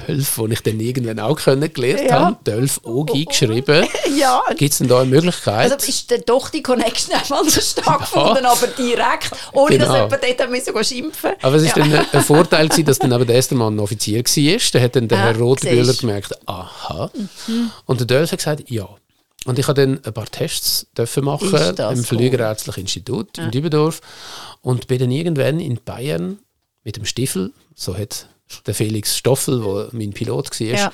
Dölf, 0.08 0.38
wo 0.38 0.46
ich 0.48 0.60
dann 0.62 0.80
irgendwann 0.80 1.20
auch 1.20 1.36
kennengelernt 1.36 2.02
Ja. 2.08 2.20
habe, 2.20 2.36
Dölf 2.44 2.80
Ogi 2.82 3.24
geschrieben. 3.24 3.86
Ja, 4.16 4.42
Gibt 4.56 4.72
es 4.72 4.78
denn 4.78 4.88
da 4.88 5.00
eine 5.00 5.10
Möglichkeit? 5.10 5.70
also 5.70 5.86
ist 5.86 6.10
dann 6.10 6.22
doch 6.26 6.48
die 6.48 6.62
Connection 6.62 7.14
einmal 7.22 7.48
so 7.48 7.60
stark 7.60 8.00
gefunden, 8.00 8.44
aber 8.46 8.66
direkt, 8.68 9.30
ohne 9.52 9.78
dass 9.78 9.88
Genau. 9.88 10.04
jemand 10.04 10.22
dort 10.38 10.50
müssen 10.50 10.84
schimpfen 10.84 11.30
Aber 11.42 11.56
es 11.56 11.62
ist 11.64 11.76
ja. 11.76 11.84
dann 11.86 12.06
ein, 12.12 12.22
Vorteil 12.24 12.68
gewesen, 12.68 12.86
dass 12.86 12.98
dann 12.98 13.12
aber 13.12 13.24
der 13.24 13.36
Estermann 13.36 13.76
ein 13.76 13.80
Offizier 13.80 14.18
war. 14.24 14.58
Da 14.72 14.80
hat 14.80 14.96
dann 14.96 15.08
der 15.08 15.18
Ah, 15.18 15.22
Herr 15.22 15.36
Rotenbühler 15.38 15.94
gemerkt, 15.94 16.32
aha. 16.48 17.10
Und 17.84 18.00
der 18.00 18.06
Dölf 18.06 18.32
hat 18.32 18.38
gesagt, 18.38 18.70
ja. 18.70 18.88
Und 19.44 19.58
ich 19.60 19.68
habe 19.68 19.80
dann 19.80 20.00
ein 20.04 20.12
paar 20.12 20.26
Tests 20.26 20.86
dürfen 20.96 21.24
machen 21.24 21.48
im 21.54 21.76
cool. 21.78 21.96
Flügerärztlichen 22.02 22.80
Institut 22.82 23.38
in 23.38 23.50
Dübendorf 23.52 24.00
und 24.62 24.86
bin 24.88 24.98
dann 24.98 25.10
irgendwann 25.12 25.60
in 25.60 25.78
Bayern 25.84 26.38
mit 26.82 26.96
dem 26.96 27.04
Stiefel, 27.04 27.52
so 27.74 27.96
hat 27.96 28.28
der 28.66 28.74
Felix 28.74 29.16
Stoffel, 29.16 29.60
der 29.60 29.88
mein 29.92 30.12
Pilot 30.12 30.60
war, 30.60 30.66
Ja. 30.66 30.92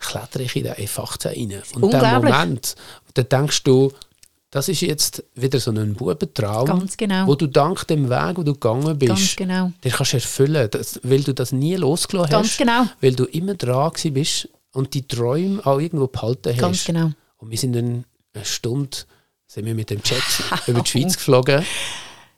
klettere 0.00 0.42
ich 0.44 0.56
in 0.56 0.64
den 0.64 0.74
F18 0.74 1.26
rein. 1.28 1.62
Und 1.74 1.92
der 1.92 2.00
Unglaublich. 2.02 2.32
Moment, 2.34 2.74
da 3.14 3.22
denkst 3.22 3.62
du, 3.64 3.92
das 4.50 4.68
ist 4.68 4.80
jetzt 4.80 5.24
wieder 5.34 5.58
so 5.60 5.70
ein 5.70 5.94
Bubentraum, 5.94 6.66
Ganz 6.66 6.96
genau. 6.96 7.26
wo 7.26 7.34
du 7.34 7.46
dank 7.46 7.86
dem 7.88 8.08
Weg, 8.08 8.36
wo 8.38 8.42
du 8.42 8.52
gegangen 8.54 8.98
bist, 8.98 9.08
Ganz 9.10 9.36
genau. 9.36 9.72
den 9.84 9.92
kannst 9.92 10.12
du 10.12 10.16
erfüllen, 10.16 10.68
das, 10.70 11.00
weil 11.02 11.22
du 11.22 11.34
das 11.34 11.52
nie 11.52 11.74
losgelassen 11.76 12.30
Ganz 12.30 12.48
hast, 12.50 12.58
genau. 12.58 12.86
weil 13.00 13.14
du 13.14 13.24
immer 13.24 13.54
dran 13.54 13.92
bist 14.12 14.48
und 14.72 14.94
die 14.94 15.06
Träume 15.06 15.64
auch 15.66 15.78
irgendwo 15.78 16.06
behalten 16.06 16.52
hast. 16.52 16.58
Ganz 16.60 16.84
genau. 16.84 17.10
Und 17.38 17.50
wir 17.50 17.58
sind 17.58 17.74
dann 17.74 18.04
eine 18.34 18.44
Stunde 18.44 18.96
sind 19.46 19.64
wir 19.64 19.74
mit 19.74 19.90
dem 19.90 20.00
Jet 20.04 20.22
über 20.66 20.80
die 20.80 20.90
Schweiz 20.90 21.16
geflogen. 21.16 21.64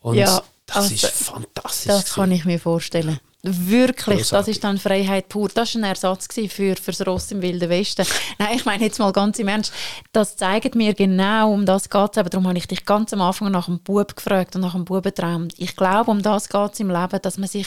Und 0.01 0.17
Ja, 0.17 0.43
das 0.67 0.77
also, 0.77 0.95
ist 0.95 1.07
fantastisch. 1.07 1.87
Das 1.87 2.15
kann 2.15 2.31
ich 2.33 2.45
mir 2.45 2.59
vorstellen. 2.61 3.19
Wirklich, 3.51 4.19
das 4.21 4.31
Grossartig. 4.31 4.57
ist 4.57 4.65
dann 4.65 4.79
Freiheit 4.79 5.29
pur. 5.29 5.49
Das 5.53 5.75
war 5.75 5.81
ein 5.81 5.85
Ersatz 5.85 6.29
für, 6.33 6.49
für 6.49 6.75
das 6.93 7.07
Ross 7.07 7.31
im 7.33 7.43
Wilden 7.43 7.69
Westen. 7.69 8.07
Nein, 8.39 8.57
ich 8.57 8.65
meine 8.65 8.85
jetzt 8.85 8.99
mal 8.99 9.13
ganz 9.13 9.39
im 9.39 9.49
Ernst, 9.49 9.73
das 10.13 10.37
zeigt 10.37 10.75
mir 10.75 10.95
genau, 10.95 11.53
um 11.53 11.67
das 11.67 11.91
geht 11.91 12.11
es. 12.13 12.19
Aber 12.19 12.31
darum 12.31 12.47
habe 12.47 12.59
ich 12.59 12.67
dich 12.67 12.85
ganz 12.85 13.13
am 13.13 13.21
Anfang 13.21 13.51
nach 13.51 13.67
dem 13.67 13.81
Bub 13.81 14.17
gefragt 14.17 14.55
und 14.57 14.63
nach 14.63 14.73
dem 14.75 14.85
Bubentraum. 14.85 15.49
Ich 15.57 15.77
glaube, 15.77 16.11
um 16.11 16.23
das 16.23 16.49
geht 16.49 16.73
es 16.73 16.81
im 16.81 16.91
Leben, 16.91 17.21
dass 17.23 17.39
man 17.39 17.49
sich 17.49 17.67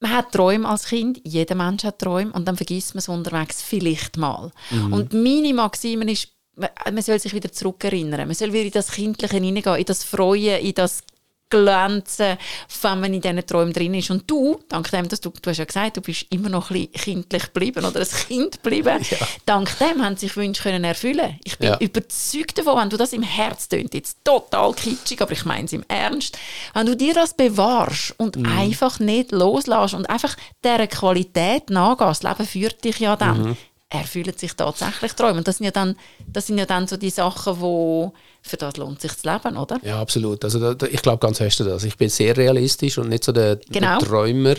man 0.00 0.12
hat 0.12 0.32
Träume 0.32 0.68
als 0.68 0.86
Kind, 0.86 1.20
jeder 1.24 1.54
Mensch 1.54 1.84
hat 1.84 1.98
Träume 1.98 2.30
und 2.32 2.46
dann 2.46 2.56
vergisst 2.56 2.94
man 2.94 2.98
es 2.98 3.08
unterwegs 3.08 3.62
vielleicht 3.62 4.18
mal. 4.18 4.52
Und 4.90 5.14
meine 5.14 5.54
Maxime 5.54 6.10
ist, 6.12 6.28
man 6.54 6.68
man 6.92 7.02
soll 7.02 7.18
sich 7.18 7.32
wieder 7.32 7.50
zurückerinnern. 7.50 8.26
Man 8.26 8.34
soll 8.34 8.52
wieder 8.52 8.64
in 8.64 8.70
das 8.70 8.90
Kindliche 8.90 9.36
hineingehen, 9.36 9.76
in 9.76 9.84
das 9.84 10.04
Freuen, 10.04 10.60
in 10.60 10.74
das 10.74 11.02
Glänzen, 11.48 12.36
wenn 12.82 13.00
man 13.00 13.14
in 13.14 13.20
diesen 13.20 13.46
Träumen 13.46 13.72
drin 13.72 13.94
ist. 13.94 14.10
Und 14.10 14.28
du, 14.30 14.58
dank 14.68 14.90
dem, 14.90 15.08
dass 15.08 15.20
du, 15.20 15.30
du 15.30 15.50
hast 15.50 15.58
ja 15.58 15.64
gesagt, 15.64 15.96
du 15.96 16.00
bist 16.00 16.26
immer 16.30 16.48
noch 16.48 16.70
ein 16.70 16.88
bisschen 16.88 17.22
kindlich 17.22 17.44
geblieben 17.44 17.84
oder 17.84 18.00
ein 18.00 18.06
Kind 18.06 18.62
geblieben, 18.62 19.04
dank 19.46 19.78
dem 19.78 20.04
haben 20.04 20.16
sich 20.16 20.36
Wünsche 20.36 20.62
können 20.62 20.84
erfüllen. 20.84 21.38
Ich 21.44 21.58
bin 21.58 21.68
Ja. 21.68 21.78
überzeugt 21.78 22.58
davon, 22.58 22.80
wenn 22.80 22.90
du 22.90 22.96
das 22.96 23.12
im 23.12 23.22
Herz 23.22 23.68
tönt, 23.68 23.94
jetzt 23.94 24.18
total 24.24 24.72
kitschig, 24.74 25.20
aber 25.22 25.32
ich 25.32 25.44
meine 25.44 25.66
es 25.66 25.72
im 25.72 25.84
Ernst, 25.88 26.36
wenn 26.74 26.86
du 26.86 26.96
dir 26.96 27.14
das 27.14 27.34
bewahrst 27.34 28.14
und 28.18 28.36
einfach 28.46 28.98
nicht 28.98 29.32
loslässt 29.32 29.94
und 29.94 30.08
einfach 30.10 30.36
dieser 30.64 30.86
Qualität 30.86 31.70
nachgehst, 31.70 32.24
das 32.24 32.38
Leben 32.38 32.48
führt 32.48 32.84
dich 32.84 32.98
ja 32.98 33.16
dann, 33.16 33.56
erfüllen 33.88 34.36
sich 34.36 34.52
tatsächlich 34.54 35.12
Träume. 35.12 35.38
Und 35.38 35.46
das 35.46 35.58
sind 35.58 35.64
ja 35.66 35.70
dann, 35.70 35.96
das 36.26 36.48
sind 36.48 36.58
ja 36.58 36.66
dann 36.66 36.88
so 36.88 36.96
die 36.96 37.10
Sachen, 37.10 37.60
wo 37.60 38.12
für 38.42 38.56
das 38.56 38.76
lohnt 38.76 39.00
sich 39.00 39.16
zu 39.16 39.28
leben, 39.30 39.56
oder? 39.56 39.78
Ja, 39.84 40.00
absolut. 40.00 40.42
Also 40.44 40.58
da, 40.58 40.74
da, 40.74 40.86
ich 40.86 41.02
glaube 41.02 41.18
ganz 41.18 41.38
fest 41.38 41.60
das. 41.60 41.84
Ich 41.84 41.96
bin 41.96 42.08
sehr 42.08 42.36
realistisch 42.36 42.98
und 42.98 43.08
nicht 43.08 43.22
so 43.22 43.30
der, 43.30 43.56
Genau. 43.68 43.98
der 43.98 44.08
Träumer 44.08 44.54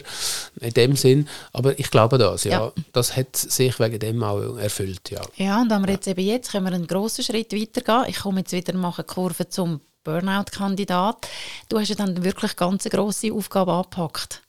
in 0.62 0.74
dem 0.74 0.96
Sinn. 0.96 1.28
Aber 1.52 1.78
ich 1.78 1.92
glaube 1.92 2.18
das, 2.18 2.46
ja. 2.46 2.52
Ja. 2.52 2.72
Das 2.94 3.18
hat 3.18 3.36
sich 3.36 3.78
wegen 3.80 4.00
dem 4.00 4.24
auch 4.24 4.58
erfüllt, 4.58 5.10
ja. 5.12 5.22
Ja, 5.36 5.62
und 5.62 5.70
wenn 5.70 5.86
wir 5.86 5.94
jetzt 5.94 6.08
eben 6.08 6.22
jetzt 6.22 6.52
können 6.52 6.66
wir 6.66 6.74
einen 6.74 6.88
grossen 6.88 7.24
Schritt 7.24 7.52
weitergehen. 7.54 8.06
Ich 8.08 8.20
komme 8.20 8.40
jetzt 8.40 8.54
wieder 8.54 8.74
machen 8.74 9.06
Kurve 9.06 9.50
zum 9.50 9.82
Burnout-Kandidat. 10.06 11.28
Du 11.68 11.80
hast 11.80 11.90
ja 11.90 11.96
dann 11.96 12.24
wirklich 12.24 12.56
ganz 12.56 12.86
eine 12.86 12.92
grosse 12.92 13.34
Aufgabe 13.34 13.74
angepackt 13.74 14.42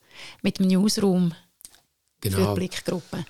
mit 0.42 0.60
dem 0.60 0.68
Newsroom 0.68 1.34
für 2.20 2.28
Genau. 2.30 2.54
Blickgruppen. 2.54 3.24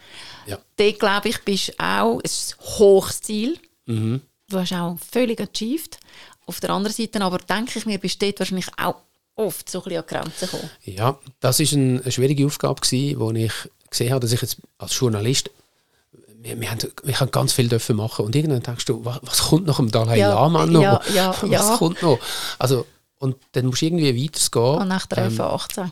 Ja. 0.47 0.59
Dort, 0.77 0.99
glaube 0.99 1.29
ich, 1.29 1.43
bist 1.45 1.69
du 1.69 1.73
auch, 1.79 2.21
ein 2.21 2.31
hohes 2.79 3.21
Ziel. 3.21 3.59
Mhm. 3.87 4.21
Du 4.49 4.59
hast 4.59 4.73
auch 4.73 4.97
völlig 5.11 5.41
achieved. 5.41 5.99
Auf 6.47 6.61
der 6.61 6.71
anderen 6.71 6.95
Seite 6.95 7.21
aber 7.21 7.39
denke 7.39 7.79
ich 7.79 7.85
mir, 7.87 7.99
bist 7.99 8.21
du 8.23 8.27
dort 8.27 8.39
wahrscheinlich 8.41 8.67
auch 8.79 8.97
oft 9.35 9.69
so 9.71 9.81
ein 9.81 9.85
bisschen 9.85 9.99
an 10.01 10.05
die 10.09 10.15
Grenzen 10.15 10.47
gekommen. 10.51 10.71
Ja, 10.85 11.19
das 11.41 11.61
ist 11.61 11.73
ein, 11.73 12.03
eine 12.03 12.11
schwierige 12.13 12.47
Aufgabe 12.47 12.81
gewesen, 12.81 13.21
wo 13.21 13.31
ich 13.33 13.53
gesehen 13.91 14.11
habe, 14.11 14.21
dass 14.21 14.33
ich 14.33 14.41
jetzt 14.43 14.57
als 14.79 14.99
Journalist 14.99 15.51
wir, 16.41 16.59
wir, 16.61 16.71
haben, 16.71 16.79
wir 17.03 17.19
haben 17.21 17.31
ganz 17.33 17.53
viel 17.53 17.69
dürfen 17.69 17.97
machen 17.97 18.25
und 18.25 18.35
irgendwann 18.37 18.63
denkst 18.63 18.85
du, 18.85 19.05
was, 19.05 19.19
was 19.23 19.39
kommt 19.49 19.67
nach 19.67 19.77
dem 19.79 19.91
Dalai 19.91 20.19
Ja, 20.19 20.35
Lama 20.35 20.67
noch? 20.67 20.81
ja, 20.83 21.01
ja, 21.13 21.35
was 21.43 21.51
ja. 21.51 21.77
kommt 21.77 22.01
noch? 22.01 22.19
Also, 22.61 22.87
und 23.19 23.37
dann 23.53 23.67
musst 23.67 23.83
du 23.83 23.87
irgendwie 23.87 24.25
weitergehen. 24.25 24.83
Und 24.83 24.89
nach 24.89 25.07
der 25.07 25.19
Ähm, 25.27 25.37
F18. 25.37 25.91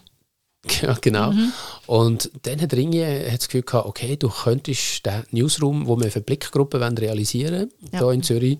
Ja, 0.82 0.94
genau. 1.00 1.32
Mhm. 1.32 1.52
Und 1.86 2.30
dann 2.42 2.60
hat 2.60 2.74
Ringe 2.74 3.26
hat 3.30 3.38
das 3.40 3.48
Gefühl 3.48 3.62
gehabt, 3.62 3.86
okay, 3.86 4.16
du 4.16 4.28
könntest 4.28 5.06
den 5.06 5.22
Newsroom, 5.30 5.86
wo 5.86 5.98
wir 6.00 6.10
für 6.10 6.20
Blickgruppen 6.20 6.80
wollen 6.80 6.98
realisieren 6.98 7.70
Ja. 7.92 8.00
hier 8.00 8.10
in 8.10 8.22
Zürich, 8.22 8.58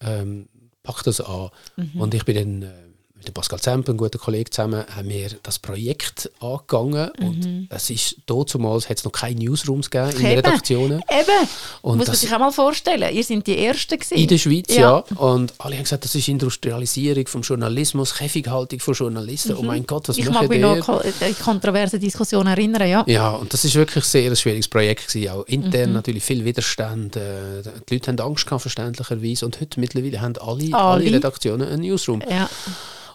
ähm, 0.00 0.48
pack 0.82 1.02
das 1.04 1.20
an. 1.20 1.50
Mhm. 1.76 2.00
Und 2.00 2.14
ich 2.14 2.24
bin 2.24 2.34
dann 2.36 2.62
äh, 2.62 2.74
mit 3.22 3.28
dem 3.28 3.34
Pascal 3.34 3.60
Zemp, 3.60 3.88
einem 3.88 3.98
guten 3.98 4.18
Kollegen 4.18 4.50
zusammen, 4.50 4.84
haben 4.96 5.08
wir 5.08 5.30
das 5.44 5.58
Projekt 5.60 6.28
angegangen. 6.40 7.10
Mhm. 7.18 7.26
Und 7.26 7.66
es 7.70 7.88
ist 7.90 8.16
damals 8.26 8.88
hat 8.88 8.98
es 8.98 9.04
noch 9.04 9.12
keine 9.12 9.36
Newsrooms 9.36 9.88
gegeben 9.90 10.10
in 10.18 10.26
Eben. 10.26 10.34
Redaktionen. 10.36 10.98
Eben, 11.08 11.48
Und 11.82 11.98
muss 11.98 12.08
man 12.08 12.16
sich 12.16 12.34
auch 12.34 12.38
mal 12.40 12.50
vorstellen. 12.50 13.14
Ihr 13.14 13.22
seid 13.22 13.46
die 13.46 13.58
Ersten 13.58 13.96
gewesen. 13.98 14.14
In 14.18 14.26
der 14.26 14.38
Schweiz, 14.38 14.66
Ja. 14.74 15.04
ja. 15.08 15.16
Und 15.16 15.54
alle 15.58 15.76
haben 15.76 15.84
gesagt, 15.84 16.04
das 16.04 16.14
ist 16.16 16.26
Industrialisierung 16.28 17.26
vom 17.28 17.42
Journalismus, 17.42 18.14
Käfighaltung 18.14 18.80
von 18.80 18.94
Journalisten. 18.94 19.54
Oh 19.56 19.62
mein 19.62 19.86
Gott, 19.86 20.08
was 20.08 20.16
Mhm. 20.16 20.22
Ich 20.22 20.28
machen 20.28 20.40
mag 20.42 20.48
mich 20.50 20.58
die? 20.58 20.64
noch 20.64 20.88
an 20.88 21.00
äh, 21.20 21.32
kontroverse 21.34 21.98
Diskussionen 22.00 22.48
erinnern, 22.48 22.88
ja. 22.88 23.04
Ja, 23.06 23.30
und 23.30 23.52
das 23.52 23.64
ist 23.64 23.74
wirklich 23.76 24.04
sehr 24.04 24.30
ein 24.30 24.36
schwieriges 24.36 24.66
Projekt 24.68 25.08
gewesen. 25.08 25.30
Auch 25.30 25.44
intern 25.46 25.90
Mhm. 25.90 25.94
natürlich 25.94 26.24
viel 26.24 26.44
Widerstand. 26.44 27.14
Äh, 27.16 27.62
die 27.88 27.94
Leute 27.94 28.08
haben 28.10 28.18
Angst 28.20 28.46
gehabt, 28.46 28.62
verständlicherweise. 28.62 29.46
Und 29.46 29.60
heute 29.60 29.78
mittlerweile 29.78 30.20
haben 30.20 30.36
alle, 30.38 30.64
alle. 30.74 31.02
Alle. 31.04 31.12
Redaktionen 31.12 31.68
einen 31.68 31.82
Newsroom. 31.82 32.22
ja. 32.28 32.48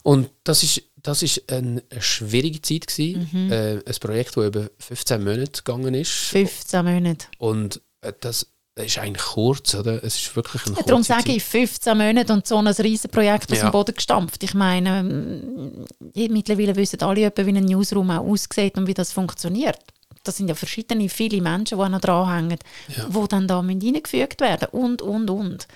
Und 0.03 0.29
das 0.43 0.63
ist, 0.63 0.81
das 0.95 1.23
ist 1.23 1.51
eine 1.51 1.81
schwierige 1.99 2.61
Zeit 2.61 2.87
gewesen. 2.87 3.29
Mhm. 3.31 3.51
Äh, 3.51 3.71
ein 3.85 3.95
Projekt, 3.99 4.37
das 4.37 4.45
über 4.45 4.69
15 4.79 5.23
Monate 5.23 5.63
gegangen 5.63 5.93
ist. 5.93 6.11
15 6.11 6.85
Monate. 6.85 7.27
Und 7.37 7.81
äh, 8.01 8.13
das 8.19 8.47
ist 8.75 8.99
eigentlich 8.99 9.23
kurz, 9.25 9.73
oder? 9.73 10.03
Es 10.03 10.15
ist 10.17 10.35
wirklich 10.35 10.63
ein 10.67 10.75
Ja, 10.75 10.83
darum 10.83 11.01
sage 11.03 11.31
ich 11.31 11.43
15 11.43 11.97
Monate 11.97 12.31
und 12.33 12.45
so 12.45 12.57
ein 12.57 12.67
riesen 12.67 13.09
Projekt 13.09 13.51
aus 13.51 13.57
Ja. 13.57 13.69
dem 13.69 13.71
Boden 13.71 13.95
gestampft. 13.95 14.43
Ich 14.43 14.53
meine, 14.53 14.99
ähm, 14.99 15.85
mittlerweile 16.31 16.75
wissen 16.75 17.01
alle, 17.01 17.25
etwa, 17.25 17.45
wie 17.45 17.49
ein 17.57 17.65
Newsroom 17.65 18.11
auch 18.11 18.23
aussieht 18.25 18.77
und 18.77 18.85
wie 18.87 18.93
das 18.93 19.11
funktioniert. 19.11 19.79
Das 20.23 20.37
sind 20.37 20.47
ja 20.49 20.55
verschiedene, 20.55 21.09
viele 21.09 21.41
Menschen, 21.41 21.79
die 21.79 21.89
noch 21.89 22.01
dranhängen, 22.01 22.59
Ja. 22.95 23.05
die 23.09 23.27
dann 23.29 23.47
da 23.47 23.59
reingefügt 23.61 24.41
werden 24.41 24.67
und, 24.71 25.01
und, 25.01 25.29
und. 25.29 25.67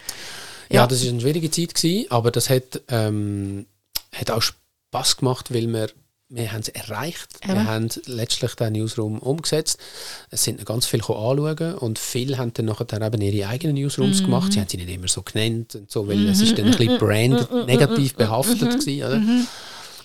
Ja, 0.69 0.81
Ja. 0.81 0.87
das 0.87 1.01
ist 1.01 1.09
eine 1.09 1.21
schwierige 1.21 1.49
Zeit 1.49 1.73
gewesen, 1.73 2.05
aber 2.11 2.29
das 2.31 2.49
hat, 2.51 2.81
ähm, 2.89 3.65
hat 4.13 4.31
auch 4.31 4.41
Spaß 4.41 5.17
gemacht, 5.17 5.53
weil 5.53 5.67
wir, 5.71 5.89
wir 6.29 6.51
haben 6.51 6.61
es 6.61 6.69
erreicht. 6.69 7.27
Eben. 7.43 7.53
Wir 7.53 7.65
haben 7.65 7.89
letztlich 8.05 8.55
den 8.55 8.73
Newsroom 8.73 9.19
umgesetzt. 9.19 9.79
Es 10.29 10.43
sind 10.43 10.65
ganz 10.65 10.85
viele 10.85 11.03
anschauen 11.03 11.75
und 11.75 11.99
viele 11.99 12.37
haben 12.37 12.53
dann 12.53 12.65
nachher 12.65 13.01
eben 13.01 13.21
ihre 13.21 13.47
eigenen 13.49 13.75
Newsrooms 13.75 14.21
Mhm. 14.21 14.25
gemacht. 14.25 14.53
Sie 14.53 14.59
haben 14.59 14.67
sie 14.69 14.77
nicht 14.77 14.89
immer 14.89 15.07
so 15.07 15.21
genannt 15.23 15.75
und 15.75 15.91
so, 15.91 16.07
weil 16.07 16.27
es 16.29 16.41
ist 16.41 16.57
dann 16.57 16.65
ein 16.65 16.71
bisschen 16.77 16.97
brand 16.97 17.67
negativ 17.67 18.15
behaftet 18.15 18.59
gewesen, 18.79 19.03
oder? 19.05 19.21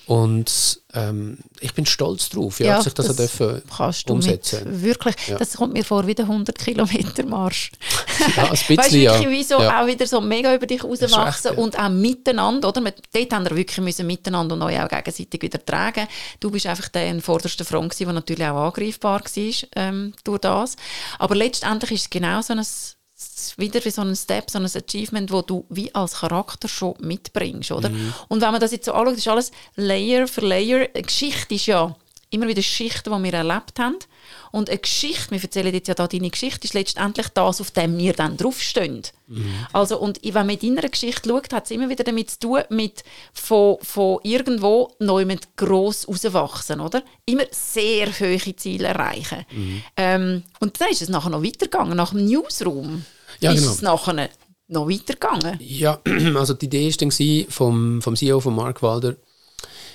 Und 0.07 0.81
ähm, 0.93 1.39
ich 1.59 1.73
bin 1.73 1.85
stolz 1.85 2.29
drauf, 2.29 2.61
ja, 2.61 2.77
dass 2.77 2.87
ich 2.87 2.93
das, 2.93 3.07
das 3.07 3.15
dürfen 3.17 3.61
Kannst 3.75 4.07
du 4.09 4.13
umsetzen. 4.13 4.71
mit, 4.71 4.81
wirklich, 4.81 5.15
Ja. 5.27 5.37
das 5.37 5.53
kommt 5.57 5.73
mir 5.73 5.83
vor 5.83 6.07
wie 6.07 6.15
der 6.15 6.25
100 6.25 6.57
Kilometer 6.57 7.25
Marsch. 7.25 7.71
Ja, 8.37 8.43
ein 8.45 8.49
bisschen, 8.51 8.77
weißt 8.77 8.91
du, 8.93 8.97
ja. 8.97 9.13
wirklich 9.19 9.29
wie 9.39 9.43
so 9.43 9.61
ja. 9.61 9.81
auch 9.81 9.87
wieder 9.87 10.07
so 10.07 10.21
mega 10.21 10.55
über 10.55 10.65
dich 10.65 10.81
rauswachsen 10.83 11.51
echt, 11.51 11.57
ja. 11.57 11.63
und 11.63 11.77
auch 11.77 11.89
miteinander, 11.89 12.69
oder? 12.69 12.79
Mit- 12.79 13.01
Dort 13.13 13.33
haben 13.33 13.49
wir 13.49 13.55
wirklich 13.57 13.79
müssen 13.79 14.07
miteinander 14.07 14.55
und 14.55 14.61
euch 14.61 14.79
auch 14.81 14.87
gegenseitig 14.87 15.41
wieder 15.41 15.63
tragen. 15.63 16.07
Du 16.39 16.51
bist 16.51 16.67
einfach 16.67 16.87
der 16.87 17.07
in 17.09 17.21
vorderster 17.21 17.65
Front 17.65 17.89
gewesen, 17.91 18.05
der 18.05 18.13
natürlich 18.13 18.45
auch 18.47 18.67
angreifbar 18.67 19.19
war 19.21 19.51
ähm, 19.75 20.13
durch 20.23 20.39
das. 20.39 20.77
Aber 21.19 21.35
letztendlich 21.35 21.91
ist 21.91 22.01
es 22.03 22.09
genau 22.09 22.41
so 22.41 22.53
ein 22.53 22.65
wieder 23.57 23.83
wie 23.83 23.89
so 23.89 24.01
ein 24.01 24.15
Step, 24.15 24.49
so 24.49 24.59
ein 24.59 24.65
Achievement, 24.65 25.31
wo 25.31 25.41
du 25.41 25.65
wie 25.69 25.93
als 25.95 26.19
Charakter 26.19 26.67
schon 26.67 26.95
mitbringst, 26.99 27.71
oder? 27.71 27.89
Mhm. 27.89 28.13
Und 28.27 28.41
wenn 28.41 28.51
man 28.51 28.61
das 28.61 28.71
jetzt 28.71 28.85
so 28.85 28.93
anschaut, 28.93 29.17
ist 29.17 29.27
alles 29.27 29.51
Layer 29.75 30.27
für 30.27 30.41
Layer. 30.41 30.87
Eine 30.93 31.03
Geschichte 31.03 31.55
ist 31.55 31.65
ja 31.65 31.95
immer 32.29 32.47
wieder 32.47 32.61
Schichten, 32.61 33.13
die 33.13 33.23
wir 33.23 33.33
erlebt 33.33 33.79
haben. 33.79 33.97
Und 34.51 34.69
eine 34.69 34.79
Geschichte, 34.79 35.31
wir 35.31 35.41
erzählen 35.41 35.73
jetzt 35.73 35.87
ja 35.87 35.93
da 35.93 36.07
deine 36.07 36.29
Geschichte, 36.29 36.65
ist 36.65 36.73
letztendlich 36.73 37.27
das, 37.29 37.61
auf 37.61 37.71
dem 37.71 37.97
wir 37.97 38.13
dann 38.13 38.37
draufstehen. 38.37 39.03
Also, 39.73 39.99
und 39.99 40.19
wenn 40.23 40.33
man 40.33 40.57
in 40.57 40.75
deiner 40.75 40.89
Geschichte 40.89 41.29
schaut, 41.29 41.53
hat 41.53 41.65
es 41.65 41.71
immer 41.71 41.89
wieder 41.89 42.03
damit 42.03 42.31
zu 42.31 42.39
tun, 42.39 42.61
mit 42.69 43.03
von, 43.33 43.77
von 43.81 44.19
irgendwo 44.23 44.93
neu 44.99 45.25
mit 45.25 45.55
gross 45.57 46.07
rauswachsen, 46.07 46.79
oder? 46.79 47.03
Immer 47.25 47.43
sehr 47.51 48.07
hohe 48.19 48.55
Ziele 48.55 48.87
erreichen. 48.87 49.45
Ähm, 49.95 50.43
und 50.59 50.79
dann 50.79 50.89
ist 50.89 51.01
es 51.01 51.09
nachher 51.09 51.29
noch 51.29 51.43
weitergegangen, 51.43 51.95
nach 51.95 52.11
dem 52.11 52.25
Newsroom. 52.25 53.05
Ja, 53.39 53.51
ist 53.51 53.59
genau. 53.61 53.71
es 53.71 53.81
nachher 53.81 54.29
noch 54.67 54.89
weitergegangen. 54.89 55.57
Ja, 55.61 55.99
also 56.35 56.53
die 56.53 56.65
Idee 56.65 56.89
war 56.89 56.97
dann 56.97 57.51
vom, 57.51 58.01
vom 58.01 58.15
CEO 58.15 58.39
von 58.39 58.55
Mark 58.55 58.81
Walder, 58.81 59.15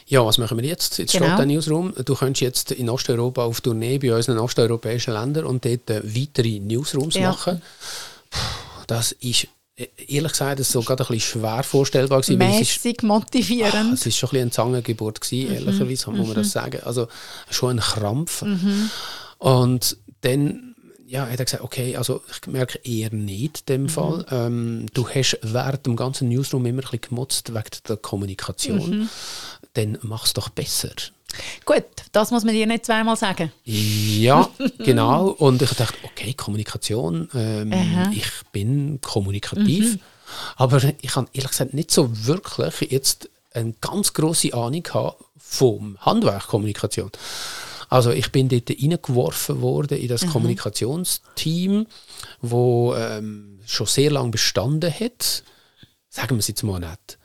ja, 0.06 0.24
was 0.24 0.38
machen 0.38 0.58
wir 0.58 0.64
jetzt? 0.64 0.98
Jetzt 0.98 1.12
Genau. 1.12 1.26
steht 1.26 1.38
der 1.38 1.46
Newsroom. 1.46 1.94
Du 2.04 2.14
könntest 2.14 2.40
jetzt 2.42 2.70
in 2.72 2.88
Osteuropa 2.90 3.44
auf 3.44 3.60
Tournee 3.60 3.98
bei 3.98 4.14
unseren 4.14 4.38
osteuropäischen 4.38 5.14
Ländern 5.14 5.44
und 5.46 5.64
dort 5.64 5.88
äh, 5.90 6.02
weitere 6.04 6.58
Newsrooms 6.60 7.14
Ja. 7.14 7.30
machen. 7.30 7.62
Puh, 8.30 8.38
Das 8.86 9.12
ist, 9.12 9.46
äh, 9.76 9.86
ehrlich 10.08 10.32
gesagt, 10.32 10.58
das 10.60 10.66
ist 10.66 10.72
so 10.72 10.82
gerade 10.82 11.04
ein 11.04 11.06
bisschen 11.08 11.40
schwer 11.40 11.62
vorstellbar 11.62 12.20
gewesen, 12.20 12.40
es 12.40 12.60
ist, 12.60 12.84
Mäßig 12.84 13.02
motivierend. 13.02 13.94
es 13.94 14.04
ist 14.06 14.16
schon 14.16 14.28
ein 14.28 14.30
bisschen 14.32 14.42
eine 14.42 14.50
Zangengeburt 14.50 15.20
gewesen, 15.20 15.52
ehrlicherweise, 15.54 16.10
muss 16.10 16.26
man 16.26 16.36
das 16.36 16.50
sagen. 16.52 16.80
Also 16.84 17.08
schon 17.50 17.78
ein 17.78 17.80
Krampf. 17.80 18.44
Und 19.38 19.96
dann 20.22 20.68
ja, 21.06 21.26
hat 21.28 21.38
er 21.38 21.44
gesagt, 21.44 21.62
okay, 21.62 21.94
also 21.96 22.22
ich 22.30 22.46
merke 22.50 22.78
eher 22.84 23.12
nicht 23.12 23.60
in 23.60 23.66
dem 23.66 23.88
Fall. 23.90 24.24
Ähm, 24.30 24.86
du 24.94 25.06
hast 25.08 25.38
während 25.42 25.84
dem 25.84 25.94
ganzen 25.94 26.28
Newsroom 26.30 26.64
immer 26.64 26.78
ein 26.78 26.82
bisschen 26.84 27.00
gemutzt 27.02 27.52
wegen 27.52 27.64
der 27.86 27.96
Kommunikation. 27.98 29.10
Dann 29.74 29.98
mach 30.02 30.26
es 30.26 30.32
doch 30.32 30.48
besser. 30.48 30.90
Gut, 31.64 31.84
das 32.12 32.30
muss 32.30 32.44
man 32.44 32.54
dir 32.54 32.66
nicht 32.66 32.84
zweimal 32.84 33.16
sagen. 33.16 33.52
Ja, 33.64 34.48
genau. 34.78 35.28
Und 35.28 35.62
ich 35.62 35.72
dachte, 35.74 35.96
okay, 36.02 36.34
Kommunikation, 36.34 37.28
ähm, 37.34 37.72
ich 38.12 38.26
bin 38.52 39.00
kommunikativ. 39.00 39.98
Aber 40.56 40.82
ich 41.00 41.16
habe 41.16 41.28
ehrlich 41.32 41.50
gesagt 41.50 41.74
nicht 41.74 41.90
so 41.90 42.26
wirklich 42.26 42.90
jetzt 42.90 43.30
eine 43.54 43.74
ganz 43.80 44.12
große 44.12 44.54
Ahnung 44.54 44.82
gehabt 44.82 45.22
vom 45.38 45.98
Handwerk 46.00 46.48
Kommunikation. 46.48 47.10
Also 47.88 48.10
ich 48.10 48.32
bin 48.32 48.48
dort 48.48 48.70
reingeworfen 48.70 49.60
worden 49.60 49.98
in 49.98 50.08
das 50.08 50.26
Kommunikationsteam, 50.26 51.86
wo 52.40 52.94
ähm, 52.94 53.60
schon 53.66 53.86
sehr 53.86 54.10
lange 54.10 54.30
bestanden 54.30 54.92
hat. 54.92 55.42
Sagen 56.08 56.36
wir 56.36 56.38
es 56.38 56.48
jetzt 56.48 56.62
mal 56.62 56.80
nicht. 56.80 57.18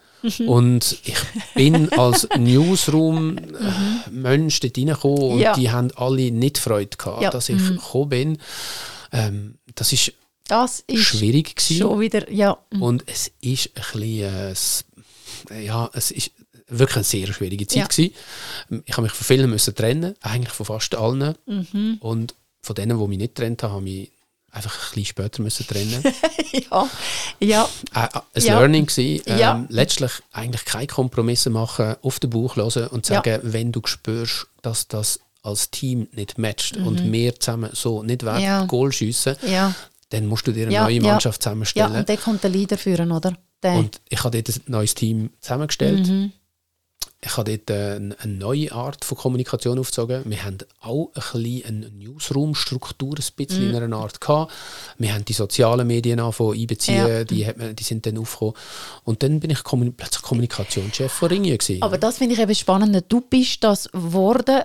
Und 0.46 0.98
ich 1.04 1.16
bin 1.56 1.92
als 1.94 2.28
Newsroom-Mensch 2.38 4.60
dort 4.60 4.78
reingekommen 4.78 5.24
und 5.32 5.40
Ja. 5.40 5.54
die 5.54 5.72
haben 5.72 5.90
alle 5.96 6.32
nicht 6.32 6.58
Freude 6.58 6.96
gehabt, 6.98 7.22
Ja. 7.22 7.30
dass 7.30 7.50
ich 7.50 7.58
gekommen 7.58 8.10
bin. 8.10 8.38
Ähm, 9.12 9.56
das 9.76 9.94
ist 9.94 10.14
Das 10.48 10.84
ist 10.88 11.04
schwierig 11.04 11.56
gewesen. 11.56 11.78
schon 11.82 12.00
wieder, 12.00 12.32
ja. 12.32 12.58
Und 12.80 13.04
es 13.08 13.32
ist 13.42 13.70
ein 13.76 13.84
bisschen, 14.00 14.56
äh, 15.52 15.66
ja, 15.66 15.90
es 15.94 16.12
ist 16.12 16.32
wirklich 16.70 16.96
eine 16.98 17.04
sehr 17.04 17.28
schwierige 17.34 17.68
Zeit 17.68 17.78
Ja. 17.78 17.88
gewesen. 17.88 18.14
Ich 18.86 18.94
habe 18.94 19.04
mich 19.04 19.12
von 19.12 19.26
vielen 19.26 19.50
müssen 19.50 19.76
trennen, 19.76 20.16
eigentlich 20.22 20.54
von 20.54 20.66
fast 20.66 20.96
allen. 20.96 21.36
Mhm. 21.46 21.98
Und 22.00 22.36
von 22.62 22.76
denen, 22.76 22.98
die 23.00 23.08
mich 23.08 23.18
nicht 23.18 23.36
getrennt 23.36 23.64
haben, 23.64 23.74
habe 23.74 23.90
ich 23.90 24.12
einfach 24.58 24.74
ein 24.76 24.90
bisschen 24.90 25.06
später 25.06 25.42
müssen 25.42 25.66
trennen. 25.68 26.04
ja. 26.72 26.90
Ja, 27.40 27.70
äh, 27.96 28.00
äh, 28.06 28.20
ein 28.36 28.44
Ja. 28.44 28.60
Learning 28.60 28.86
gewesen, 28.86 29.24
ähm, 29.28 29.40
Ja. 29.40 29.66
letztlich 29.70 30.12
eigentlich 30.32 30.66
keine 30.66 30.88
Kompromisse 30.88 31.50
machen, 31.50 31.96
auf 32.02 32.20
den 32.20 32.30
Bauch 32.32 32.56
hören 32.56 32.88
und 32.88 33.08
Ja. 33.08 33.16
sagen, 33.16 33.40
wenn 33.44 33.72
du 33.72 33.82
spürst, 33.86 34.48
dass 34.62 34.88
das 34.88 35.20
als 35.44 35.70
Team 35.72 36.08
nicht 36.12 36.38
matcht 36.38 36.76
und 36.78 37.10
wir 37.12 37.40
zusammen 37.40 37.70
so 37.74 38.04
nicht 38.04 38.24
werden 38.24 38.40
Mhm. 38.40 38.44
Ja. 38.46 38.66
Goal 38.66 38.92
schiessen, 38.92 39.36
ja. 39.48 39.74
dann 40.10 40.26
musst 40.26 40.46
du 40.48 40.52
dir 40.52 40.66
eine 40.66 40.74
Ja, 40.74 40.84
neue 40.84 40.96
ja. 40.96 41.02
Mannschaft 41.04 41.38
Ja, 41.40 41.44
zusammenstellen. 41.44 41.96
und 41.96 42.10
der 42.10 42.18
kommt 42.18 42.44
der 42.44 42.50
Leader 42.50 42.78
führen, 42.78 43.12
oder? 43.12 43.34
Der. 43.64 43.74
Und 43.76 44.02
ich 44.10 44.24
habe 44.24 44.42
dort 44.42 44.56
ein 44.58 44.62
neues 44.68 44.94
Team 44.94 45.30
zusammengestellt. 45.40 46.08
Mhm. 46.08 46.32
Ich 47.20 47.36
habe 47.36 47.58
dort 47.58 47.70
äh, 47.72 47.96
eine, 47.96 48.16
neue 48.26 48.72
Art 48.72 49.04
von 49.04 49.18
Kommunikation 49.18 49.80
aufgezogen. 49.80 50.22
Wir 50.26 50.44
haben 50.44 50.60
auch 50.82 51.10
ein 51.16 51.42
bisschen 51.42 51.66
eine 51.66 51.90
Newsroom-Struktur 51.90 53.16
ein 53.18 53.36
bisschen 53.36 53.64
Mhm. 53.70 53.76
in 53.76 53.84
einer 53.84 53.98
Art 53.98 54.22
gehabt. 54.22 54.52
Wir 55.00 55.14
haben 55.14 55.26
die 55.26 55.34
sozialen 55.34 55.88
Medien 55.88 56.20
angefangen 56.20 56.54
einbeziehen, 56.60 57.08
Ja. 57.08 57.24
die, 57.24 57.48
man, 57.58 57.76
die 57.76 57.84
sind 57.84 58.06
dann 58.06 58.20
aufgekommen. 58.20 58.54
Und 59.04 59.24
dann 59.24 59.40
bin 59.40 59.50
ich 59.50 59.64
plötzlich 59.64 60.22
Kommunikationschef 60.22 61.12
von 61.12 61.30
Ringen 61.30 61.58
gewesen. 61.58 61.82
Aber 61.82 61.98
das 61.98 62.20
finde 62.20 62.36
ich 62.36 62.42
eben 62.42 62.54
spannend. 62.54 63.06
Du 63.10 63.22
bist 63.22 63.64
das 63.64 63.90
geworden 63.92 64.62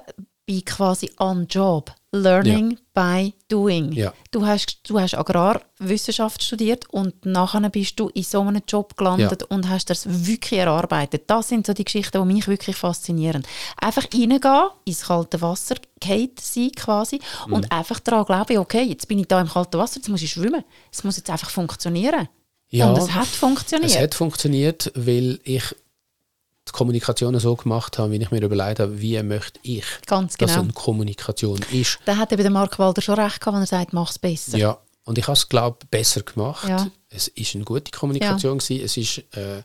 bei 0.46 0.60
quasi 0.64 1.10
on 1.18 1.46
job. 1.48 1.92
Learning 2.14 2.78
by 2.92 3.32
doing. 3.48 3.90
Ja. 3.92 4.12
Du 4.32 4.44
hast, 4.44 4.80
du 4.86 5.00
hast 5.00 5.14
Agrarwissenschaft 5.14 6.42
studiert 6.42 6.88
und 6.90 7.24
nachher 7.24 7.66
bist 7.70 7.98
du 7.98 8.08
in 8.10 8.22
so 8.22 8.40
einem 8.42 8.60
Job 8.68 8.96
gelandet 8.98 9.44
und 9.44 9.68
hast 9.70 9.88
das 9.88 10.04
wirklich 10.26 10.60
erarbeitet. 10.60 11.22
Das 11.28 11.48
sind 11.48 11.66
so 11.66 11.72
die 11.72 11.84
Geschichten, 11.84 12.20
die 12.28 12.34
mich 12.34 12.48
wirklich 12.48 12.76
faszinieren. 12.76 13.44
Einfach 13.80 14.04
reingehen, 14.12 14.70
ins 14.84 15.02
kalte 15.06 15.40
Wasser, 15.40 15.76
geht 16.00 16.38
sein 16.40 16.72
quasi 16.72 17.18
Mhm. 17.46 17.52
und 17.54 17.72
einfach 17.72 18.00
daran 18.00 18.26
glauben, 18.26 18.58
okay, 18.58 18.82
jetzt 18.82 19.08
bin 19.08 19.18
ich 19.18 19.28
da 19.28 19.40
im 19.40 19.48
kalten 19.48 19.78
Wasser, 19.78 19.96
jetzt 19.96 20.08
muss 20.08 20.20
ich 20.20 20.32
schwimmen. 20.32 20.64
Es 20.92 21.04
muss 21.04 21.16
jetzt 21.16 21.30
einfach 21.30 21.48
funktionieren. 21.48 22.28
Ja, 22.68 22.90
und 22.90 22.98
es 22.98 23.10
hat 23.14 23.26
funktioniert. 23.26 23.90
Es 23.90 23.98
hat 23.98 24.14
funktioniert, 24.14 24.92
weil 24.94 25.40
ich 25.44 25.62
die 26.72 26.78
Kommunikation 26.78 27.38
so 27.38 27.54
gemacht 27.54 27.98
habe, 27.98 28.12
wie 28.12 28.16
ich 28.16 28.30
mir 28.30 28.42
überlegt 28.42 28.80
habe, 28.80 29.00
wie 29.00 29.22
möchte 29.22 29.60
ich, 29.62 29.84
Ganz 30.06 30.36
dass 30.36 30.50
genau. 30.50 30.62
eine 30.62 30.72
Kommunikation 30.72 31.60
ist. 31.70 31.98
Da 32.04 32.16
hat 32.16 32.32
eben 32.32 32.42
der 32.42 32.50
Mark 32.50 32.78
Walder 32.78 33.02
schon 33.02 33.18
recht 33.18 33.40
gehabt, 33.40 33.54
wenn 33.54 33.62
er 33.62 33.66
sagt, 33.66 33.92
mach 33.92 34.10
es 34.10 34.18
besser. 34.18 34.58
Ja, 34.58 34.78
und 35.04 35.18
ich 35.18 35.26
habe 35.26 35.36
es, 35.36 35.48
glaube 35.48 35.78
ich, 35.82 35.88
besser 35.88 36.22
gemacht. 36.22 36.68
Ja. 36.68 36.88
Es 37.08 37.30
war 37.36 37.54
eine 37.54 37.64
gute 37.64 37.90
Kommunikation, 37.90 38.58
gewesen. 38.58 38.84
es 38.84 38.96
war 38.96 39.42
äh, 39.42 39.62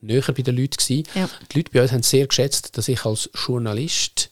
näher 0.00 0.22
bei 0.26 0.42
den 0.42 0.56
Leuten. 0.56 0.76
Gewesen. 0.76 1.04
Ja. 1.14 1.28
Die 1.52 1.58
Leute 1.58 1.70
bei 1.72 1.82
uns 1.82 1.92
haben 1.92 2.02
sehr 2.02 2.26
geschätzt, 2.26 2.76
dass 2.76 2.88
ich 2.88 3.04
als 3.04 3.30
Journalist 3.46 4.30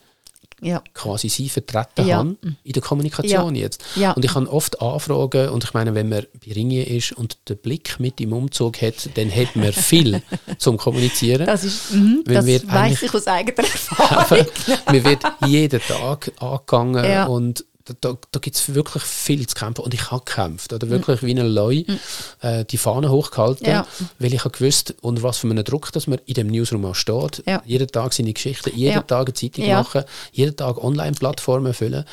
Ja. 0.64 0.82
quasi 0.94 1.28
sie 1.28 1.48
vertreten 1.48 2.06
Ja. 2.06 2.16
habe 2.18 2.36
in 2.64 2.72
der 2.72 2.82
Kommunikation 2.82 3.54
Ja. 3.54 3.62
jetzt. 3.62 3.82
Und 4.16 4.24
ich 4.24 4.34
habe 4.34 4.50
oft 4.50 4.80
Anfragen 4.80 5.50
und 5.50 5.62
ich 5.64 5.74
meine, 5.74 5.94
wenn 5.94 6.08
man 6.08 6.26
bei 6.44 6.52
Ringen 6.52 6.84
ist 6.86 7.12
und 7.12 7.36
den 7.48 7.58
Blick 7.58 8.00
mit 8.00 8.20
im 8.20 8.32
Umzug 8.32 8.80
hat, 8.82 9.10
dann 9.14 9.30
hat 9.34 9.54
man 9.56 9.72
viel 9.72 10.22
zum 10.58 10.76
Kommunizieren. 10.78 11.46
Das 11.46 11.64
ist, 11.64 11.92
Wenn 11.92 12.24
das 12.26 12.46
eigentlich- 12.68 13.02
ich 13.02 13.14
aus 13.14 13.26
eigener 13.26 13.58
Erfahrung. 13.68 14.46
mir 14.90 15.04
wird 15.04 15.22
jeden 15.46 15.80
Tag 15.80 16.32
angegangen 16.40 17.28
und 17.28 17.64
da, 17.84 17.94
da, 18.00 18.18
da 18.30 18.40
gibt 18.40 18.56
es 18.56 18.74
wirklich 18.74 19.02
viel 19.02 19.46
zu 19.46 19.54
kämpfen. 19.54 19.82
Und 19.82 19.92
ich 19.92 20.10
habe 20.10 20.24
gekämpft. 20.24 20.72
Oder 20.72 20.88
wirklich 20.88 21.22
wie 21.22 21.32
ein 21.38 21.46
Leu 21.46 21.84
äh, 22.40 22.64
die 22.64 22.78
Fahne 22.78 23.10
hochgehalten. 23.10 23.66
Ja. 23.66 23.86
weil 24.18 24.32
ich 24.32 24.40
habe 24.44 24.56
gewusst, 24.56 24.94
unter 25.02 25.22
was 25.22 25.38
für 25.38 25.48
einem 25.48 25.64
Druck 25.64 25.92
dass 25.92 26.06
man 26.06 26.18
in 26.24 26.34
dem 26.34 26.46
Newsroom 26.48 26.84
auch 26.86 26.94
steht. 26.94 27.42
Ja. 27.46 27.62
Jeden 27.66 27.88
Tag 27.88 28.12
seine 28.12 28.32
Geschichten, 28.32 28.70
jeden 28.74 28.94
Ja. 28.94 29.02
Tag 29.02 29.26
eine 29.28 29.34
Zeitung 29.34 29.68
machen, 29.68 30.04
jeden 30.32 30.56
Tag 30.56 30.82
Online-Plattformen 30.82 31.74
füllen. 31.74 32.04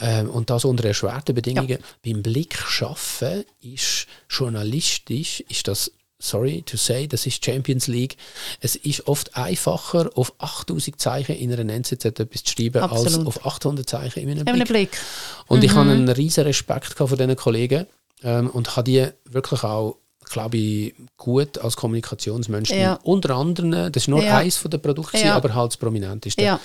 Ähm, 0.00 0.28
und 0.30 0.50
das 0.50 0.64
unter 0.64 0.84
erschwerten 0.84 1.34
Bedingungen. 1.34 1.78
Beim 2.04 2.22
Blick 2.22 2.56
schaffen 2.58 3.44
ist 3.62 4.06
journalistisch, 4.28 5.40
ist 5.48 5.68
das 5.68 5.90
sorry 6.24 6.62
to 6.62 6.76
say, 6.76 7.06
das 7.06 7.26
ist 7.26 7.44
Champions 7.44 7.86
League. 7.86 8.16
Es 8.60 8.76
ist 8.76 9.06
oft 9.06 9.36
einfacher, 9.36 10.10
auf 10.14 10.32
8000 10.38 11.00
Zeichen 11.00 11.36
in 11.36 11.52
einer 11.52 11.72
NZZ 11.72 12.04
etwas 12.04 12.42
zu 12.44 12.52
schreiben, 12.52 12.82
als 12.82 12.92
Absolut. 13.06 13.26
auf 13.26 13.46
800 13.46 13.88
Zeichen 13.88 14.20
in 14.20 14.30
einem 14.30 14.44
Blick. 14.44 14.68
Blick. 14.68 14.98
Und 15.46 15.62
ich 15.64 15.72
Mhm. 15.72 15.76
habe 15.76 15.90
einen 15.90 16.08
riesen 16.08 16.44
Respekt 16.44 16.94
von 16.94 17.08
diesen 17.08 17.36
Kollegen 17.36 17.86
ähm, 18.22 18.50
und 18.50 18.76
habe 18.76 18.84
die 18.90 19.06
wirklich 19.30 19.62
auch, 19.64 19.98
glaube 20.30 20.56
ich, 20.56 20.94
gut 21.18 21.58
als 21.58 21.76
Kommunikationsmensch. 21.76 22.70
Ja. 22.70 22.98
Unter 23.02 23.36
anderem, 23.36 23.70
das 23.92 24.04
ist 24.04 24.08
nur 24.08 24.22
Ja. 24.24 24.38
eins 24.38 24.56
von 24.56 24.70
den 24.70 24.80
Produkten, 24.80 25.18
Ja. 25.18 25.36
aber 25.36 25.54
halt 25.54 25.72
das 25.72 25.76
prominenteste. 25.76 26.40
Ja, 26.42 26.58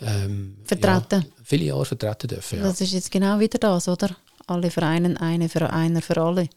Ähm, 0.00 0.58
Vertreten. 0.64 1.24
Viele 1.44 1.64
Jahre 1.66 1.84
vertreten 1.84 2.28
dürfen. 2.28 2.60
Das 2.60 2.80
ist 2.80 2.92
jetzt 2.92 3.10
genau 3.10 3.38
wieder 3.40 3.58
das, 3.58 3.88
oder? 3.88 4.10
Alle 4.48 4.70
für 4.70 4.82
einen, 4.82 5.16
eine 5.16 5.48
für 5.48 5.70
einer 5.72 6.02
für 6.02 6.20
alle. 6.20 6.48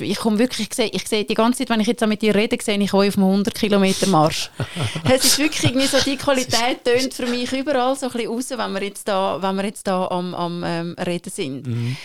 Ich 0.00 0.18
komme 0.18 0.38
wirklich, 0.38 0.68
ich 0.68 0.74
sehe, 0.74 0.90
ich 0.92 1.06
sehe 1.08 1.24
die 1.24 1.34
ganze 1.34 1.58
Zeit, 1.58 1.70
wenn 1.70 1.80
ich 1.80 1.86
jetzt 1.86 2.06
mit 2.06 2.22
dir 2.22 2.34
rede, 2.34 2.56
sehe 2.60 2.78
ich 2.78 2.92
euch 2.92 3.08
auf 3.08 3.16
einem 3.16 3.26
100 3.26 3.54
Kilometer 3.54 4.06
Marsch. 4.06 4.50
es 5.04 5.24
ist 5.24 5.38
wirklich 5.38 5.64
irgendwie 5.64 5.86
so, 5.86 5.98
die 5.98 6.16
Qualität 6.16 6.84
tönt 6.84 7.14
für 7.14 7.26
mich 7.26 7.52
überall 7.52 7.96
so 7.96 8.06
ein 8.06 8.12
bisschen 8.12 8.30
raus, 8.30 8.50
wenn 8.50 8.72
wir 8.72 8.82
jetzt 8.82 9.08
da, 9.08 9.40
wenn 9.40 9.56
wir 9.56 9.64
jetzt 9.64 9.86
da 9.86 10.06
am, 10.06 10.34
am 10.34 10.62
ähm, 10.64 10.96
Reden 10.98 11.30
sind. 11.30 11.66
Mhm. 11.66 11.96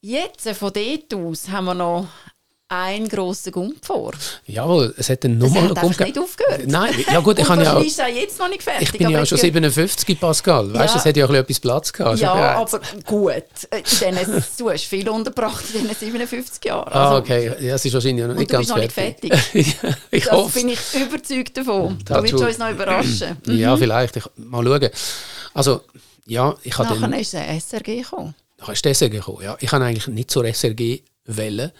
Jetzt, 0.00 0.46
äh, 0.46 0.54
von 0.54 0.72
dort 0.72 1.14
aus, 1.14 1.48
haben 1.48 1.64
wir 1.64 1.74
noch 1.74 2.08
einen 2.68 3.08
grossen 3.08 3.52
Gump 3.52 3.84
vor. 3.86 4.12
Jawohl, 4.44 4.92
es 4.96 5.08
hat 5.08 5.22
dann 5.22 5.38
nochmal 5.38 5.68
hat 5.70 5.78
einfach 5.78 6.04
nicht 6.04 6.18
aufgehört. 6.18 6.66
Nein, 6.66 6.92
ja 7.12 7.20
gut, 7.20 7.38
ich, 7.38 7.48
habe 7.48 7.62
ja 7.62 7.76
auch, 7.76 7.80
ist 7.84 7.96
jetzt 7.98 8.38
noch 8.40 8.48
nicht 8.48 8.62
fertig. 8.64 8.88
ich 8.92 8.98
bin 8.98 9.08
ja 9.08 9.24
schon 9.24 9.36
jetzt- 9.38 9.42
57, 9.44 10.18
Pascal. 10.18 10.74
Weißt 10.74 10.94
du, 10.94 10.96
Ja. 10.96 11.00
es 11.00 11.04
hat 11.04 11.16
ja 11.16 11.24
auch 11.26 11.28
ein 11.28 11.36
etwas 11.36 11.60
Platz 11.60 11.92
gehabt. 11.92 12.18
Ja, 12.18 12.28
schon 12.28 12.38
bereits. 12.38 12.74
aber 12.74 13.02
gut. 13.04 13.32
Äh, 13.70 14.08
In 14.08 14.16
diesen, 14.16 14.44
du 14.58 14.70
hast 14.70 14.84
viel 14.84 15.08
unterbracht 15.08 15.64
in 15.74 15.82
diesen 15.82 15.94
57 15.94 16.64
Jahren. 16.64 16.92
Ah, 16.92 17.04
Also, 17.10 17.18
okay. 17.18 17.52
Ja, 17.60 17.74
es 17.76 17.84
ist 17.84 17.94
wahrscheinlich 17.94 18.26
noch 18.26 18.34
nicht 18.34 18.50
du 18.50 18.54
ganz 18.54 18.66
bist 18.66 18.70
noch 18.70 18.82
nicht 18.82 18.92
fertig. 18.92 19.32
Ja, 19.82 19.90
ich 20.10 20.24
Das 20.24 20.32
hoffe 20.32 20.58
bin 20.58 20.68
ich 20.70 20.80
überzeugt 20.94 21.56
davon. 21.56 21.98
Du 21.98 22.04
Touch 22.04 22.22
willst 22.22 22.34
wood. 22.34 22.42
uns 22.48 22.58
noch 22.58 22.70
überraschen. 22.70 23.36
Ja, 23.46 23.76
vielleicht. 23.76 24.16
Ich, 24.16 24.24
mal 24.36 24.64
schauen. 24.64 24.90
Also, 25.54 25.82
ja, 26.26 26.54
ich 26.64 26.76
habe 26.76 26.88
Nachher 26.88 27.00
dann... 27.08 27.12
ist 27.20 27.32
ein 27.36 27.60
SRG 27.60 28.02
gekommen. 28.02 28.34
Nachher 28.58 28.72
ist 28.72 28.84
die 28.84 28.92
SRG 28.92 29.10
gekommen, 29.10 29.42
ja. 29.44 29.56
Ich 29.60 29.70
habe 29.70 29.84
eigentlich 29.84 30.08
nicht 30.08 30.30
zur 30.32 30.44
SRG 30.44 31.02
wählen. 31.26 31.70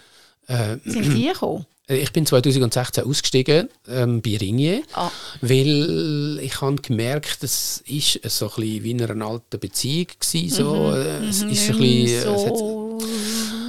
Äh, 0.49 0.77
Sind 0.85 1.13
die 1.15 1.27
gekommen? 1.27 1.67
ich 1.89 2.13
bin 2.13 2.27
2016 2.27 3.05
ausgestiegen 3.05 3.69
ähm, 3.89 4.21
bei 4.23 4.37
Ringier, 4.37 4.83
Ah. 4.95 5.11
weil 5.41 6.39
ich 6.43 6.61
habe 6.61 6.77
gemerkt, 6.77 7.43
es 7.45 7.83
ist 7.87 8.21
so 8.29 8.47
ein 8.47 8.55
bisschen 8.57 8.85
wie 8.85 8.91
in 8.91 9.03
einer 9.03 9.25
alten 9.27 9.61
Beziehung 9.61 10.07
gewesen, 10.21 10.51
so. 10.55 10.93
Äh, 10.93 11.27
es 11.29 11.43
ist 11.43 11.71
ein 11.71 11.79
bisschen, 11.79 11.79
äh, 11.79 12.13
es 12.15 12.27
hat, 12.27 12.53
Mhm. 12.53 12.57
so 12.57 12.99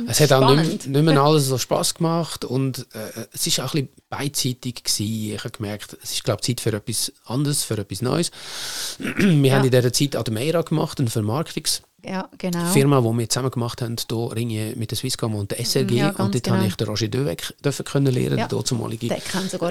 Es 0.09 0.19
hat 0.21 0.31
auch 0.31 0.55
nicht, 0.55 0.87
mehr 0.87 1.17
alles 1.21 1.47
so 1.47 1.57
Spass 1.57 1.93
gemacht 1.93 2.45
und 2.45 2.87
äh, 2.93 3.25
es 3.33 3.45
ist 3.45 3.59
auch 3.59 3.73
ein 3.75 3.87
bisschen 3.87 3.89
beidseitig 4.09 4.83
gewesen. 4.83 5.33
Ich 5.35 5.39
habe 5.43 5.51
gemerkt, 5.51 5.97
es 6.01 6.13
ist 6.13 6.23
glaube 6.23 6.41
Zeit 6.41 6.61
für 6.61 6.71
etwas 6.73 7.11
anderes, 7.25 7.63
für 7.63 7.77
etwas 7.77 8.01
Neues. 8.01 8.31
Wir 8.99 9.53
haben 9.55 9.65
in 9.65 9.71
dieser 9.71 9.91
Zeit 9.93 10.15
Admeira 10.15 10.61
gemacht, 10.61 10.99
eine 10.99 11.09
Vermarktungsfirma, 11.09 11.86
Ja, 12.05 12.29
genau. 12.37 12.71
die 12.71 13.17
wir 13.17 13.27
zusammen 13.27 13.51
gemacht 13.51 13.81
haben, 13.81 13.95
hier 13.97 14.25
Ringe 14.27 14.73
mit 14.75 14.91
der 14.91 14.97
Swisscom 14.97 15.35
und 15.35 15.51
der 15.51 15.59
SRG 15.65 15.91
Ja, 15.91 16.09
und 16.09 16.33
dort 16.33 16.43
genau. 16.43 16.57
habe 16.57 16.67
ich 16.67 16.75
den 16.75 16.87
Roger 16.87 17.07
Döweg 17.07 17.53
können 17.83 18.13
lernen, 18.13 18.37
Ja. 18.37 18.47
der 18.47 18.57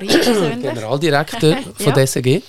persönlich. 0.08 0.62
Generaldirektor 0.74 1.56
von 1.76 1.86
Ja. 1.86 1.92
der 1.92 2.06
SRG. 2.06 2.42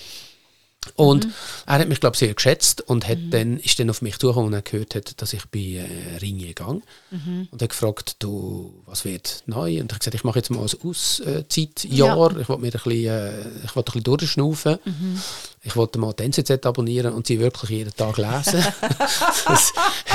Und 0.95 1.25
Mhm. 1.25 1.33
er 1.65 1.79
hat 1.79 1.87
mich, 1.87 1.99
glaube 1.99 2.15
ich, 2.15 2.19
sehr 2.19 2.33
geschätzt 2.33 2.81
und 2.81 3.07
hat 3.07 3.17
dann, 3.31 3.57
ist 3.57 3.79
dann 3.79 3.89
auf 3.89 4.01
mich 4.01 4.17
zugekommen 4.17 4.47
und 4.47 4.53
er 4.53 4.61
gehört 4.61 4.95
hat, 4.95 5.21
dass 5.21 5.33
ich 5.33 5.45
bei 5.45 5.59
äh, 5.59 6.17
Ringier 6.21 6.53
gehe. 6.53 6.81
Mhm. 7.11 7.47
Und 7.51 7.61
hat 7.61 7.69
gefragt, 7.69 8.15
du, 8.19 8.83
was 8.85 9.05
wird 9.05 9.43
neu? 9.45 9.69
Und 9.69 9.73
ich 9.73 9.79
habe 9.81 9.99
gesagt, 9.99 10.15
ich 10.15 10.23
mache 10.23 10.39
jetzt 10.39 10.49
mal 10.49 10.59
ein 10.59 10.69
Auszeitjahr. 10.83 12.39
Ich 12.39 12.49
wollte 12.49 12.61
mir 12.61 12.67
ein 12.67 12.71
bisschen, 12.71 12.91
äh, 13.05 13.41
ich 13.65 13.75
wollte 13.75 13.91
ein 13.91 13.93
bisschen 13.93 14.03
durchschnaufen. 14.03 14.77
Mhm. 14.83 15.21
Ich 15.63 15.75
wollte 15.75 15.99
mal 15.99 16.13
die 16.13 16.23
NZZ 16.23 16.65
abonnieren 16.65 17.13
und 17.13 17.27
sie 17.27 17.39
wirklich 17.39 17.69
jeden 17.71 17.95
Tag 17.95 18.17
lesen. 18.17 18.63
das 19.45 19.73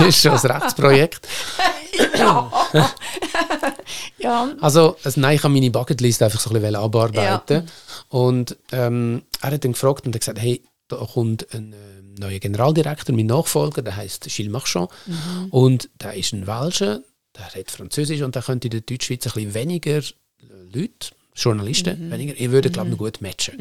ist 0.09 0.23
schon 0.23 0.33
ein 0.33 0.39
Rechtsprojekt. 0.39 1.29
Ja, 4.19 4.51
Also, 4.61 4.97
also 5.03 5.21
nein, 5.21 5.37
ich 5.37 5.43
habe 5.43 5.53
meine 5.53 5.71
Bucketlist 5.71 6.23
einfach 6.23 6.41
so 6.41 6.51
ein 6.51 6.55
bisschen 6.55 6.77
abarbeiten. 6.77 7.69
Und 8.09 8.57
ähm, 8.73 9.23
er 9.41 9.51
hat 9.51 9.65
dann 9.65 9.73
gefragt 9.73 10.07
und 10.07 10.15
hat 10.15 10.21
gesagt, 10.21 10.41
hey, 10.41 10.63
da 10.89 10.97
kommt 10.97 11.53
ein 11.55 11.73
ähm, 11.73 12.15
neuer 12.19 12.39
Generaldirektor, 12.39 13.15
mein 13.15 13.27
Nachfolger, 13.27 13.83
der 13.83 13.97
heißt 13.97 14.25
Gilles 14.29 14.53
Marchand. 14.53 14.91
Und 15.51 15.91
der 16.01 16.15
ist 16.15 16.33
ein 16.33 16.47
Welscher, 16.47 17.01
der 17.37 17.55
redet 17.55 17.71
Französisch 17.71 18.23
und 18.23 18.35
der 18.35 18.43
könnte 18.43 18.69
in 18.69 18.73
der 18.73 18.81
Deutschschweiz 18.83 19.27
ein 19.27 19.33
bisschen 19.33 19.55
weniger 19.55 19.99
äh, 19.99 20.03
Leute, 20.73 21.11
Journalisten, 21.35 22.11
weniger, 22.11 22.35
ihr 22.37 22.53
würdet, 22.53 22.75
glaube 22.75 22.89
ich, 22.89 22.93
noch 22.93 22.99
gut 22.99 23.23
matchen. 23.23 23.57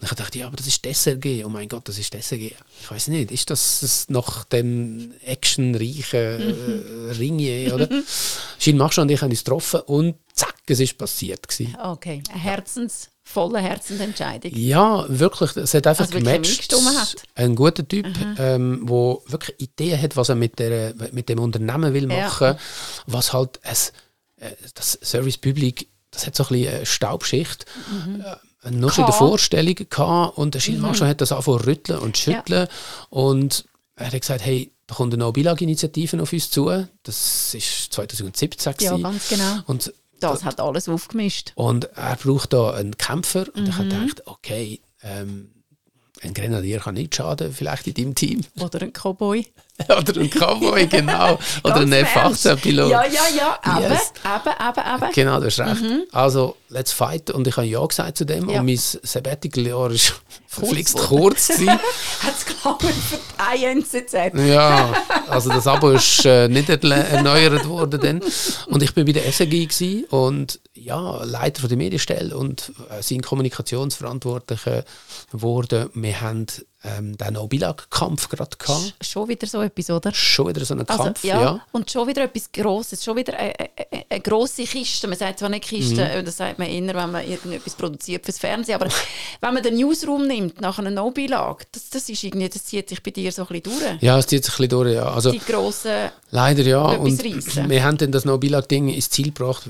Und 0.00 0.06
ich 0.08 0.12
dachte, 0.14 0.38
ja, 0.38 0.46
aber 0.46 0.56
das 0.56 0.68
ist 0.68 0.86
das 0.86 1.02
SRG, 1.02 1.44
oh 1.44 1.48
mein 1.48 1.68
Gott, 1.68 1.88
das 1.88 1.98
ist 1.98 2.14
das 2.14 2.28
SRG. 2.28 2.52
Ich 2.82 2.90
weiß 2.90 3.08
nicht, 3.08 3.32
ist 3.32 3.50
das, 3.50 3.80
das 3.80 4.08
nach 4.08 4.44
dem 4.44 5.12
actionreichen 5.24 6.18
äh, 6.20 7.12
Ringier, 7.18 7.74
oder? 7.74 7.88
Gilles 8.58 8.78
Marchand 8.78 9.10
und 9.10 9.14
ich 9.14 9.22
haben 9.22 9.30
uns 9.30 9.40
getroffen 9.44 9.80
und 9.86 10.14
zack, 10.32 10.54
es 10.68 10.80
ist 10.80 10.96
passiert. 10.96 11.46
Gewesen. 11.48 11.76
okay. 11.82 12.22
Eine 12.30 12.40
herzensvolle 12.40 13.58
Herzensentscheidung. 13.60 14.52
Ja, 14.54 15.04
wirklich, 15.08 15.56
es 15.56 15.74
hat 15.74 15.86
einfach 15.88 16.04
Also 16.06 16.18
gematcht. 16.18 16.72
hat. 16.72 17.16
Ein 17.34 17.56
guter 17.56 17.86
Typ, 17.86 18.06
ähm, 18.38 18.86
der 18.86 19.18
wirklich 19.32 19.56
Ideen 19.60 20.00
hat, 20.00 20.16
was 20.16 20.28
er 20.28 20.36
mit, 20.36 20.58
der, 20.60 20.94
mit 21.12 21.28
dem 21.28 21.40
Unternehmen 21.40 21.92
will 21.92 22.08
Ja. 22.10 22.24
machen 22.28 22.54
was 23.06 23.32
halt 23.32 23.58
es, 23.62 23.92
äh, 24.36 24.50
das 24.74 24.98
Service 25.02 25.38
Public, 25.38 25.88
das 26.14 26.26
hat 26.26 26.34
so 26.36 26.44
ein 26.44 26.48
bisschen 26.48 26.74
eine 26.74 26.86
Staubschicht. 26.86 27.66
Äh, 28.64 28.70
noch 28.70 28.92
schon 28.92 29.04
in 29.04 29.10
der. 29.10 29.18
Vorstellung 29.18 29.74
gehabt 29.74 30.38
und 30.38 30.54
der 30.54 30.60
Gilles 30.62 30.80
Marchand 30.80 31.10
hat 31.10 31.20
das 31.20 31.32
angefangen 31.32 31.60
zu 31.60 31.66
rütteln 31.66 31.98
und 31.98 32.16
schütteln 32.16 32.68
und 33.10 33.64
er 33.96 34.06
hat 34.12 34.20
gesagt, 34.20 34.44
hey, 34.44 34.72
da 34.86 34.94
kommt 34.96 35.12
eine 35.14 35.22
No-Bilag-Initiative 35.24 36.20
auf 36.22 36.32
uns 36.32 36.50
zu. 36.50 36.66
Das 37.02 37.54
war 37.54 37.60
2017. 37.90 38.74
Ja, 38.80 38.96
ganz 38.98 39.28
genau. 39.28 39.58
Und 39.66 39.92
Das 40.20 40.44
hat 40.44 40.60
alles 40.60 40.88
aufgemischt. 40.88 41.52
und 41.54 41.84
er 41.96 42.16
braucht 42.16 42.52
da 42.52 42.72
einen 42.72 42.96
Kämpfer. 42.96 43.46
Und 43.54 43.68
ich 43.68 43.74
habe 43.74 43.84
Mhm. 43.84 43.90
gedacht, 44.06 44.22
okay, 44.26 44.80
ähm, 45.02 45.50
ein 46.22 46.32
Grenadier 46.34 46.80
kann 46.80 46.94
nicht 46.94 47.14
schaden, 47.14 47.52
vielleicht 47.52 47.86
in 47.86 47.94
deinem 47.94 48.14
Team. 48.14 48.40
Oder 48.60 48.80
ein 48.82 48.92
Cowboy. 48.92 49.46
Oder 49.88 50.20
ein 50.20 50.30
Cowboy, 50.30 50.86
genau. 50.86 51.36
Oder 51.64 51.76
ein 51.80 51.90
Ganz 51.90 52.08
im 52.10 52.20
Ernst. 52.22 52.46
F-18-Pilot. 52.46 52.90
Ja, 52.90 53.04
ja, 53.06 53.20
ja. 53.36 53.78
Eben, 53.78 53.92
Yes. 53.92 54.12
eben, 54.24 54.68
eben, 54.68 55.02
eben. 55.02 55.12
Genau, 55.12 55.40
du 55.40 55.46
hast 55.46 55.58
recht. 55.58 55.82
Also, 56.12 56.56
let's 56.68 56.92
fight. 56.92 57.30
Und 57.30 57.48
ich 57.48 57.56
habe 57.56 57.66
Ja 57.66 57.84
gesagt 57.84 58.16
zu 58.18 58.24
dem. 58.24 58.44
Mhm. 58.44 58.50
Ja. 58.50 58.60
Und 58.60 58.66
mein 58.66 58.76
Sabbatical-Jahr 58.78 59.90
war 59.90 59.98
verflixt 60.46 60.96
kurz. 61.08 61.48
Hat 61.48 62.34
es 62.38 62.46
geklappt 62.46 62.84
für 62.84 63.18
die 63.56 63.64
INCZ? 63.64 64.12
Ja, 64.48 64.94
also 65.28 65.50
das 65.50 65.66
Abo 65.66 65.90
ist 65.90 66.24
äh, 66.24 66.46
nicht 66.46 66.68
erneuert 66.68 67.66
worden 67.68 68.00
dann. 68.00 68.20
Und 68.68 68.80
ich 68.82 68.94
bin 68.94 69.04
bei 69.06 69.12
der 69.12 69.26
SRG 69.26 69.66
gewesen 69.66 70.04
und 70.04 70.60
ja, 70.74 71.24
Leiter 71.24 71.60
von 71.60 71.68
der 71.68 71.78
Medienstelle 71.78 72.36
und 72.36 72.72
äh, 72.90 73.02
sein 73.02 73.22
Kommunikationsverantwortlicher 73.22 74.84
geworden. 75.32 75.90
Wir 75.94 76.20
haben 76.20 76.46
ähm, 76.84 77.16
den 77.16 77.32
No-Bilag-Kampf 77.34 78.28
gerade 78.28 78.56
gehabt. 78.56 78.94
Schon 79.00 79.28
wieder 79.28 79.46
so 79.46 79.62
etwas, 79.62 79.90
oder? 79.90 80.12
Schon 80.14 80.48
wieder 80.48 80.64
so 80.64 80.74
ein 80.74 80.86
Also, 80.88 81.04
Kampf, 81.04 81.24
ja, 81.24 81.40
ja. 81.40 81.60
Und 81.72 81.90
schon 81.90 82.06
wieder 82.06 82.22
etwas 82.24 82.50
Grosses, 82.52 83.02
schon 83.02 83.16
wieder 83.16 83.38
eine, 83.38 83.54
eine, 83.58 84.04
eine 84.10 84.20
grosse 84.20 84.64
Kiste. 84.64 85.06
Man 85.08 85.18
sagt 85.18 85.38
zwar 85.38 85.48
nicht 85.48 85.64
Kiste, 85.64 85.94
Mhm. 86.04 86.24
das 86.24 86.36
sagt 86.36 86.58
man 86.58 86.68
eher, 86.68 86.94
wenn 86.94 87.10
man 87.10 87.26
irgendetwas 87.28 87.74
produziert 87.74 88.24
fürs 88.24 88.38
Fernsehen, 88.38 88.74
aber 88.80 88.88
wenn 89.40 89.54
man 89.54 89.62
den 89.62 89.76
Newsroom 89.76 90.26
nimmt, 90.26 90.60
nach 90.60 90.78
einer 90.78 90.90
No-Beilage, 90.90 91.64
das, 91.72 91.90
das, 91.90 92.08
ist 92.08 92.22
irgendwie, 92.24 92.48
das 92.48 92.64
zieht 92.64 92.88
sich 92.88 93.02
bei 93.02 93.10
dir 93.10 93.32
so 93.32 93.42
ein 93.42 93.48
bisschen 93.48 93.78
durch. 93.80 94.02
Ja, 94.02 94.18
es 94.18 94.26
zieht 94.26 94.44
sich 94.44 94.54
ein 94.54 94.68
bisschen 94.68 94.68
durch, 94.70 94.94
ja. 94.94 95.12
Also, 95.12 95.30
Die 95.32 95.38
grossen, 95.38 96.10
Leider 96.30 96.62
ja. 96.64 96.82
Und 96.82 97.22
reissen. 97.24 97.70
wir 97.70 97.84
haben 97.84 97.96
dann 97.96 98.10
das 98.10 98.24
No-Bilag-Ding 98.24 98.88
ins 98.88 99.08
Ziel 99.08 99.26
gebracht. 99.26 99.68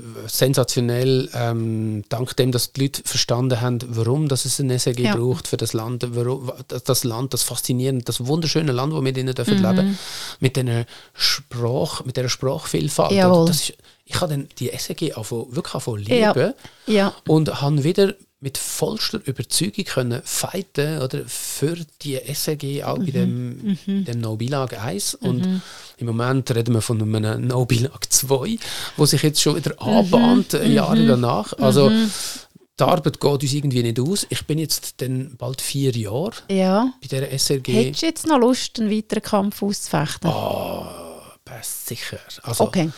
Sensationell. 0.49 1.29
Ähm, 1.33 2.03
dank 2.09 2.35
dem, 2.37 2.51
dass 2.51 2.71
die 2.71 2.81
Leute 2.81 3.01
verstanden 3.03 3.61
haben, 3.61 3.79
warum 3.87 4.27
dass 4.27 4.45
es 4.45 4.59
ein 4.59 4.69
SRG 4.69 4.99
Ja. 5.03 5.15
braucht 5.15 5.47
für 5.47 5.57
das 5.57 5.73
Land. 5.73 6.05
Warum, 6.15 6.51
das 6.67 7.03
Land, 7.05 7.33
das 7.33 7.43
faszinierende, 7.43 8.03
das 8.03 8.25
wunderschöne 8.25 8.71
Land, 8.71 8.93
wo 8.93 9.03
wir 9.03 9.13
drinnen 9.13 9.29
Mhm. 9.31 9.35
dürfen 9.35 9.61
leben. 9.61 9.99
Mit 10.39 10.55
dieser 10.57 10.85
Sprache, 11.13 12.03
mit 12.05 12.17
dieser 12.17 12.29
Sprachvielfalt. 12.29 13.49
Ist, 13.49 13.73
ich 14.05 14.21
habe 14.21 14.31
dann 14.33 14.47
die 14.59 14.69
SRG 14.71 15.13
angefangen- 15.13 15.55
wirklich 15.55 15.73
angefangen 15.75 16.05
zu 16.05 16.13
Ja. 16.13 16.31
lieben. 16.33 16.53
ja, 16.87 17.13
Und 17.27 17.61
habe 17.61 17.83
wieder 17.83 18.13
mit 18.41 18.57
vollster 18.59 19.19
Überzeugung 19.25 19.85
können 19.85 20.21
fighten 20.23 21.01
oder 21.01 21.23
für 21.25 21.77
die 22.03 22.15
SRG 22.15 22.83
auch 22.83 22.99
bei 22.99 23.09
dem, 23.11 23.75
dem 23.87 24.19
No-Bilag 24.19 24.77
1. 24.79 25.15
Und 25.15 25.61
im 25.97 26.05
Moment 26.05 26.53
reden 26.53 26.75
wir 26.75 26.81
von 26.81 27.01
einem 27.01 27.47
No-Bilag 27.47 28.05
2, 28.07 28.59
wo 28.97 29.05
sich 29.07 29.23
jetzt 29.23 29.41
schon 29.41 29.55
wieder 29.55 29.81
anbahnt, 29.81 30.53
äh, 30.53 30.67
Jahre 30.69 31.07
danach. 31.07 31.53
Also 31.53 31.89
die 32.79 32.83
Arbeit 32.83 33.19
geht 33.19 33.43
uns 33.43 33.53
irgendwie 33.53 33.83
nicht 33.83 33.99
aus. 33.99 34.27
Ich 34.29 34.45
bin 34.45 34.59
jetzt 34.59 35.01
dann 35.01 35.35
bald 35.37 35.61
vier 35.61 35.91
Jahre 35.91 36.33
ja. 36.49 36.91
bei 37.01 37.07
dieser 37.07 37.31
SRG. 37.31 37.73
Hättest 37.73 38.01
du 38.01 38.05
jetzt 38.05 38.27
noch 38.27 38.39
Lust, 38.39 38.79
einen 38.79 38.91
weiteren 38.91 39.21
Kampf 39.21 39.63
auszufechten? 39.63 40.29
Äh, 40.29 41.05
Sicher. 41.61 42.17
Also, 42.41 42.65
Okay, 42.65 42.89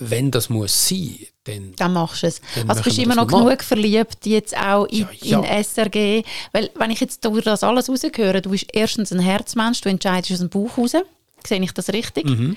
wenn 0.00 0.30
das 0.30 0.48
muss 0.50 0.88
sein, 0.88 1.16
dann 1.44 1.72
dann 1.76 1.92
machst 1.92 2.24
du 2.24 2.26
es. 2.26 2.40
Also 2.66 2.82
bist 2.82 2.98
du 2.98 3.02
immer 3.02 3.14
noch 3.14 3.28
genug 3.28 3.62
verliebt, 3.62 4.26
jetzt 4.26 4.56
auch 4.56 4.86
in, 4.86 5.06
Ja, 5.20 5.40
ja. 5.40 5.40
in 5.40 5.64
SRG. 5.64 6.24
Weil, 6.52 6.70
wenn 6.74 6.90
ich 6.90 7.00
jetzt 7.00 7.24
durch 7.24 7.44
das 7.44 7.62
alles 7.62 7.88
rausgehöre, 7.88 8.42
du 8.42 8.50
bist 8.50 8.66
erstens 8.72 9.12
ein 9.12 9.20
Herzmensch, 9.20 9.80
du 9.80 9.88
entscheidest 9.88 10.32
aus 10.32 10.38
dem 10.40 10.48
Bauch 10.48 10.76
raus. 10.76 10.92
Sehe 11.46 11.62
ich 11.62 11.72
das 11.72 11.90
richtig? 11.90 12.26
Mhm. 12.26 12.56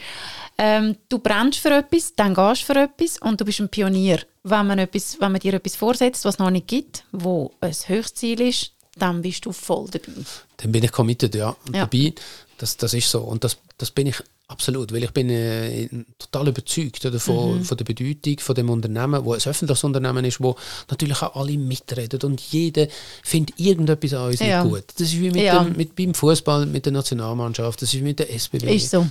Ähm, 0.58 0.96
du 1.10 1.20
brennst 1.20 1.60
für 1.60 1.76
etwas, 1.76 2.16
dann 2.16 2.34
gehst 2.34 2.62
du 2.64 2.74
für 2.74 2.80
etwas 2.80 3.20
und 3.20 3.40
du 3.40 3.46
bist 3.46 3.60
ein 3.60 3.70
Pionier. 3.70 4.20
Wenn 4.44 4.68
man, 4.68 4.80
etwas, 4.80 5.18
wenn 5.20 5.32
man 5.32 5.42
dir 5.42 5.54
etwas 5.54 5.76
vorsetzt, 5.76 6.26
was 6.26 6.36
es 6.36 6.40
noch 6.40 6.50
nicht 6.50 6.68
gibt, 6.68 7.04
wo 7.12 7.52
ein 7.60 7.74
Höchstziel 7.74 8.42
ist, 8.42 8.72
dann 8.98 9.22
bist 9.22 9.46
du 9.46 9.52
voll 9.52 9.88
dabei. 9.92 10.12
dann 10.58 10.72
bin 10.72 10.84
ich 10.84 10.92
committed, 10.92 11.36
ja. 11.36 11.56
Ja. 11.72 11.86
dabei, 11.86 12.14
das, 12.58 12.78
das 12.78 12.94
ist 12.94 13.10
so. 13.12 13.22
Und 13.22 13.44
das, 13.44 13.58
das 13.78 13.92
bin 13.92 14.08
ich 14.08 14.24
absolut, 14.50 14.94
weil 14.94 15.04
ich 15.04 15.12
bin 15.12 15.30
äh, 15.30 15.90
total 16.18 16.48
überzeugt 16.48 17.06
oder, 17.06 17.20
von, 17.20 17.58
Mhm. 17.60 17.64
von 17.66 17.78
der 17.78 17.84
Bedeutung 17.86 18.40
von 18.40 18.56
dem 18.56 18.70
Unternehmen, 18.70 19.26
wo 19.26 19.34
ein 19.34 19.40
öffentliches 19.44 19.84
Unternehmen 19.84 20.24
ist, 20.24 20.40
wo 20.42 20.56
natürlich 20.90 21.22
auch 21.22 21.36
alle 21.36 21.58
mitreden 21.58 22.22
und 22.24 22.40
jeder 22.40 22.88
findet 23.24 23.60
irgendetwas 23.60 24.14
an 24.14 24.28
uns 24.32 24.40
Ja. 24.40 24.64
nicht 24.64 24.74
gut. 24.74 24.84
Das 24.96 25.02
ist 25.10 25.20
wie 25.20 25.32
mit 25.32 25.42
Ja. 25.44 25.64
dem, 25.64 25.76
mit, 25.76 25.96
beim 25.96 26.14
Fußball, 26.14 26.66
mit 26.66 26.86
der 26.86 26.94
Nationalmannschaft, 26.94 27.82
das 27.82 27.94
ist 27.94 28.00
wie 28.00 28.04
mit 28.04 28.20
der 28.20 28.34
SBB. 28.34 28.74
Ist 28.76 28.92
so. 28.92 29.06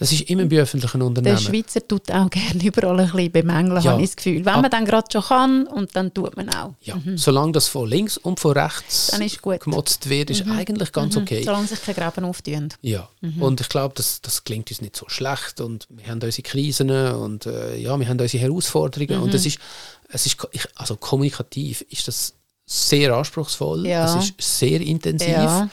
Das 0.00 0.10
ist 0.10 0.22
immer 0.22 0.44
bei 0.46 0.56
öffentlichen 0.58 0.98
Der 0.98 1.06
Unternehmen. 1.06 1.38
Schweizer 1.38 1.86
tut 1.86 2.10
auch 2.10 2.28
gerne 2.28 2.62
überall 2.64 2.98
ein 2.98 3.10
bisschen 3.10 3.30
bemängeln, 3.32 3.82
Ja. 3.82 3.92
habe 3.92 4.02
ich 4.02 4.08
das 4.10 4.16
Gefühl. 4.16 4.44
Wenn 4.44 4.60
man 4.60 4.70
dann 4.70 4.84
gerade 4.84 5.06
schon 5.12 5.22
kann, 5.22 5.66
und 5.68 5.94
dann 5.94 6.12
tut 6.12 6.36
man 6.36 6.48
auch. 6.48 6.74
Ja, 6.82 7.00
solange 7.14 7.52
das 7.52 7.68
von 7.68 7.88
links 7.88 8.16
und 8.18 8.40
von 8.40 8.52
rechts 8.58 9.12
Mhm. 9.16 9.58
Gemotzt 9.60 10.08
wird, 10.08 10.30
ist 10.30 10.46
eigentlich 10.48 10.90
ganz 10.90 11.16
okay. 11.16 11.42
Solange 11.44 11.68
sich 11.68 11.80
keine 11.80 11.94
Gräben 12.10 12.24
auftun. 12.24 12.68
Ja, 12.82 13.08
Mhm. 13.20 13.40
und 13.42 13.60
ich 13.60 13.68
glaube, 13.68 13.94
das, 13.96 14.20
das 14.20 14.42
klingt 14.42 14.68
uns 14.70 14.79
nicht 14.82 14.96
so 14.96 15.08
schlecht 15.08 15.60
und 15.60 15.86
wir 15.90 16.06
haben 16.06 16.20
unsere 16.22 16.42
Krisen 16.42 16.90
und 16.90 17.46
äh, 17.46 17.76
ja, 17.76 17.98
wir 17.98 18.08
haben 18.08 18.18
unsere 18.20 18.42
Herausforderungen 18.42 19.18
Mhm. 19.18 19.22
und 19.24 19.34
es 19.34 19.46
ist, 19.46 19.58
es 20.08 20.26
ist 20.26 20.36
also 20.74 20.96
kommunikativ 20.96 21.82
ist 21.90 22.08
das 22.08 22.34
sehr 22.66 23.14
anspruchsvoll, 23.14 23.86
Ja. 23.86 24.04
es 24.18 24.24
ist 24.38 24.58
sehr 24.58 24.80
intensiv. 24.80 25.28
Ja. 25.28 25.68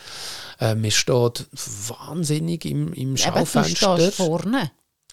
Äh, 0.59 0.73
mir 0.75 0.89
steht 0.91 1.45
wahnsinnig 1.87 2.65
im, 2.65 2.87
im 2.93 2.93
Eben, 2.93 3.15
du 3.15 3.21
Schaufenster. 3.21 4.11
vorne. 4.11 4.71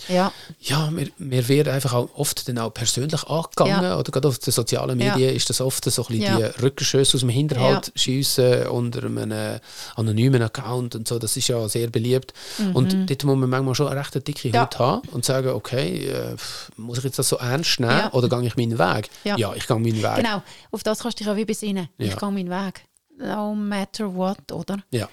Ja, 0.08 0.32
Ja, 0.60 0.90
mir, 0.90 1.08
mir 1.18 1.48
wird 1.48 1.68
einfach 1.68 1.92
auch 1.94 2.08
oft 2.16 2.46
dann 2.48 2.58
auch 2.58 2.74
persönlich 2.74 3.22
angegangen. 3.24 3.82
Ja. 3.84 3.98
Oder 3.98 4.10
gerade 4.12 4.28
auf 4.28 4.38
den 4.38 4.52
sozialen 4.52 5.00
Ja. 5.00 5.14
Medien 5.16 5.34
ist 5.34 5.48
das 5.48 5.60
oft 5.60 5.84
so 5.84 6.02
ein 6.02 6.08
bisschen 6.18 6.40
Ja. 6.40 6.48
die 6.50 6.62
Rückenschüsse 6.62 7.16
aus 7.16 7.20
dem 7.20 7.28
Hinterhalt 7.30 7.92
schiessen 7.94 8.66
unter 8.66 9.04
einem 9.04 9.60
anonymen 9.94 10.42
Account 10.42 10.94
und 10.96 11.08
so. 11.08 11.18
Das 11.18 11.36
ist 11.36 11.48
ja 11.48 11.66
sehr 11.68 11.88
beliebt. 11.88 12.34
Und 12.74 13.08
dort 13.08 13.24
muss 13.24 13.36
man 13.36 13.48
manchmal 13.48 13.74
schon 13.76 13.88
eine 13.88 14.00
recht 14.00 14.14
dicke 14.26 14.48
Mhm. 14.48 14.54
Ja. 14.54 14.62
Haut 14.62 14.78
haben 14.78 15.08
und 15.10 15.24
sagen, 15.24 15.48
okay, 15.50 16.08
äh, 16.08 16.36
muss 16.76 16.98
ich 16.98 17.04
jetzt 17.04 17.18
das 17.18 17.28
so 17.28 17.36
ernst 17.36 17.80
nehmen 17.80 17.92
Ja. 17.96 18.12
oder 18.12 18.28
gehe 18.28 18.46
ich 18.46 18.56
meinen 18.56 18.78
Weg? 18.78 19.08
Ja. 19.24 19.36
ich 19.54 19.66
gehe 19.66 19.76
meinen 19.78 20.02
Weg. 20.02 20.16
genau. 20.16 20.42
Auf 20.70 20.82
das 20.82 20.98
kannst 21.00 21.20
du 21.20 21.24
dich 21.24 21.32
auch 21.32 21.36
wie 21.36 21.44
besinnen. 21.44 21.88
Ich 21.98 22.10
Ja. 22.10 22.16
gehe 22.16 22.30
meinen 22.30 22.50
Weg. 22.50 22.82
No 23.16 23.54
matter 23.54 24.12
what, 24.12 24.50
oder? 24.52 24.78
Ja. 24.90 25.08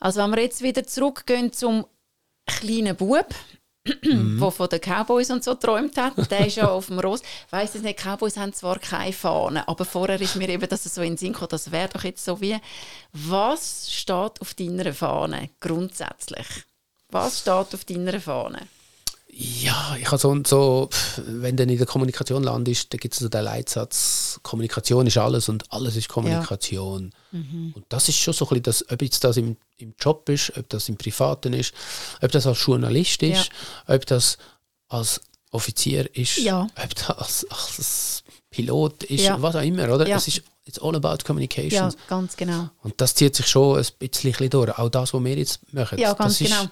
Also 0.00 0.20
wenn 0.22 0.30
wir 0.30 0.40
jetzt 0.42 0.62
wieder 0.62 0.84
zurückgehen 0.86 1.52
zum 1.52 1.84
kleinen 2.46 2.96
Bub, 2.96 3.26
mhm. 4.02 4.38
der 4.40 4.50
von 4.50 4.68
den 4.68 4.80
Cowboys 4.80 5.30
und 5.30 5.42
so 5.44 5.54
geträumt 5.54 5.96
hat, 5.96 6.30
der 6.30 6.46
ist 6.46 6.56
ja 6.56 6.68
auf 6.68 6.86
dem 6.86 6.98
Ross. 6.98 7.22
Weiss 7.50 7.74
es 7.74 7.82
nicht, 7.82 7.98
Cowboys 7.98 8.36
haben 8.36 8.52
zwar 8.52 8.78
keine 8.78 9.12
Fahne, 9.12 9.66
aber 9.68 9.84
vorher 9.84 10.20
ist 10.20 10.36
mir 10.36 10.48
eben, 10.48 10.68
dass 10.68 10.86
es 10.86 10.94
so 10.94 11.02
in 11.02 11.12
den 11.12 11.16
Sinn 11.16 11.32
kommt, 11.32 11.52
das 11.52 11.72
wäre 11.72 11.88
doch 11.88 12.04
jetzt 12.04 12.24
so 12.24 12.40
wie, 12.40 12.58
was 13.12 13.92
steht 13.92 14.40
auf 14.40 14.54
deiner 14.56 14.92
Fahne 14.92 15.50
grundsätzlich? 15.60 16.46
Was 17.10 17.40
steht 17.40 17.74
auf 17.74 17.84
deiner 17.84 18.20
Fahne? 18.20 18.68
Ja, 19.34 19.96
ich 19.98 20.06
habe 20.08 20.18
so, 20.18 20.42
so, 20.44 20.90
wenn 21.26 21.56
du 21.56 21.62
in 21.62 21.78
der 21.78 21.86
Kommunikation 21.86 22.42
landest, 22.42 22.92
da 22.92 22.98
gibt 22.98 23.14
es 23.14 23.20
so 23.20 23.30
den 23.30 23.44
Leitsatz, 23.44 24.38
Kommunikation 24.42 25.06
ist 25.06 25.16
alles 25.16 25.48
und 25.48 25.72
alles 25.72 25.96
ist 25.96 26.08
Kommunikation. 26.10 27.14
Ja. 27.32 27.38
Mhm. 27.38 27.72
Und 27.74 27.86
das 27.88 28.10
ist 28.10 28.18
schon 28.18 28.34
so 28.34 28.44
ein 28.44 28.48
bisschen, 28.50 28.62
das, 28.64 28.90
ob 28.90 29.00
jetzt 29.00 29.24
das 29.24 29.38
im, 29.38 29.56
im 29.78 29.94
Job 29.98 30.28
ist, 30.28 30.54
ob 30.58 30.68
das 30.68 30.90
im 30.90 30.98
Privaten 30.98 31.54
ist, 31.54 31.72
ob 32.20 32.30
das 32.30 32.46
als 32.46 32.62
Journalist 32.62 33.22
ist, 33.22 33.48
ja. 33.48 33.94
ob 33.94 34.04
das 34.04 34.36
als 34.88 35.22
Offizier 35.50 36.14
ist, 36.14 36.36
ja. 36.36 36.66
ob 36.76 36.94
das 36.94 37.10
als, 37.10 37.46
als 37.48 38.21
Pilot 38.52 39.04
ist, 39.04 39.28
was 39.38 39.56
auch 39.56 39.62
immer, 39.62 39.92
oder? 39.92 40.06
Es 40.08 40.28
ist 40.28 40.42
it's 40.64 40.78
all 40.78 40.94
about 40.94 41.24
communication. 41.24 41.90
Ja, 41.90 41.90
ganz 42.08 42.36
genau. 42.36 42.68
Und 42.82 43.00
das 43.00 43.14
zieht 43.14 43.34
sich 43.34 43.46
schon 43.46 43.78
ein 43.78 43.86
bisschen 43.98 44.50
durch. 44.50 44.78
Auch 44.78 44.88
das, 44.88 45.12
was 45.12 45.24
wir 45.24 45.36
jetzt 45.36 45.60
machen. 45.72 45.98
Ja, 45.98 46.12
ganz 46.12 46.38
genau. 46.38 46.68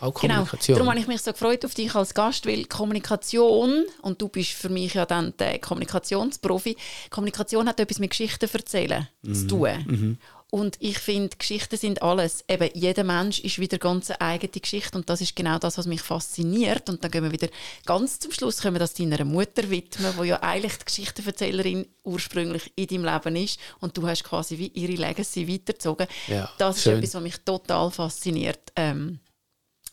Auch 0.00 0.14
genau. 0.14 0.34
Kommunikation. 0.34 0.74
Genau. 0.74 0.78
Darum 0.78 0.90
habe 0.90 1.00
ich 1.00 1.06
mich 1.06 1.22
so 1.22 1.32
gefreut 1.32 1.64
auf 1.64 1.74
dich 1.74 1.94
als 1.94 2.14
Gast, 2.14 2.46
weil 2.46 2.64
Kommunikation, 2.64 3.84
und 4.02 4.20
du 4.20 4.28
bist 4.28 4.50
für 4.50 4.68
mich 4.68 4.94
ja 4.94 5.06
dann 5.06 5.34
der 5.38 5.58
Kommunikationsprofi, 5.58 6.76
Kommunikation 7.10 7.68
hat 7.68 7.80
etwas 7.80 7.98
mit 7.98 8.10
Geschichten 8.10 8.48
erzählen 8.52 9.08
mhm. 9.22 9.34
zu 9.34 9.46
tun. 9.46 9.84
Mhm. 9.86 10.18
Und 10.54 10.76
ich 10.80 10.98
finde, 10.98 11.34
Geschichten 11.34 11.78
sind 11.78 12.02
alles. 12.02 12.44
Eben, 12.46 12.68
jeder 12.74 13.04
Mensch 13.04 13.40
ist 13.40 13.58
wieder 13.58 13.78
ganz 13.78 14.10
eine 14.10 14.20
eigene 14.20 14.60
Geschichte 14.60 14.98
und 14.98 15.08
das 15.08 15.22
ist 15.22 15.34
genau 15.34 15.58
das, 15.58 15.78
was 15.78 15.86
mich 15.86 16.02
fasziniert. 16.02 16.90
Und 16.90 17.02
dann 17.02 17.10
gehen 17.10 17.24
wir 17.24 17.32
wieder 17.32 17.48
ganz 17.86 18.18
zum 18.18 18.32
Schluss, 18.32 18.60
können 18.60 18.74
wir 18.74 18.80
das 18.80 18.92
deiner 18.92 19.24
Mutter 19.24 19.70
widmen, 19.70 20.12
die 20.20 20.26
ja 20.28 20.42
eigentlich 20.42 20.76
die 20.76 20.84
Geschichtenverzählerin 20.84 21.86
ursprünglich 22.04 22.70
in 22.76 22.86
deinem 22.86 23.04
Leben 23.06 23.36
ist 23.36 23.58
und 23.80 23.96
du 23.96 24.06
hast 24.06 24.24
quasi 24.24 24.58
wie 24.58 24.66
ihre 24.66 24.92
Legacy 24.92 25.48
weitergezogen. 25.48 26.06
Ja, 26.28 26.52
das 26.58 26.82
schön. 26.82 26.92
ist 26.92 26.98
etwas, 26.98 27.14
was 27.14 27.22
mich 27.22 27.36
total 27.38 27.90
fasziniert. 27.90 28.72
Ähm, 28.76 29.20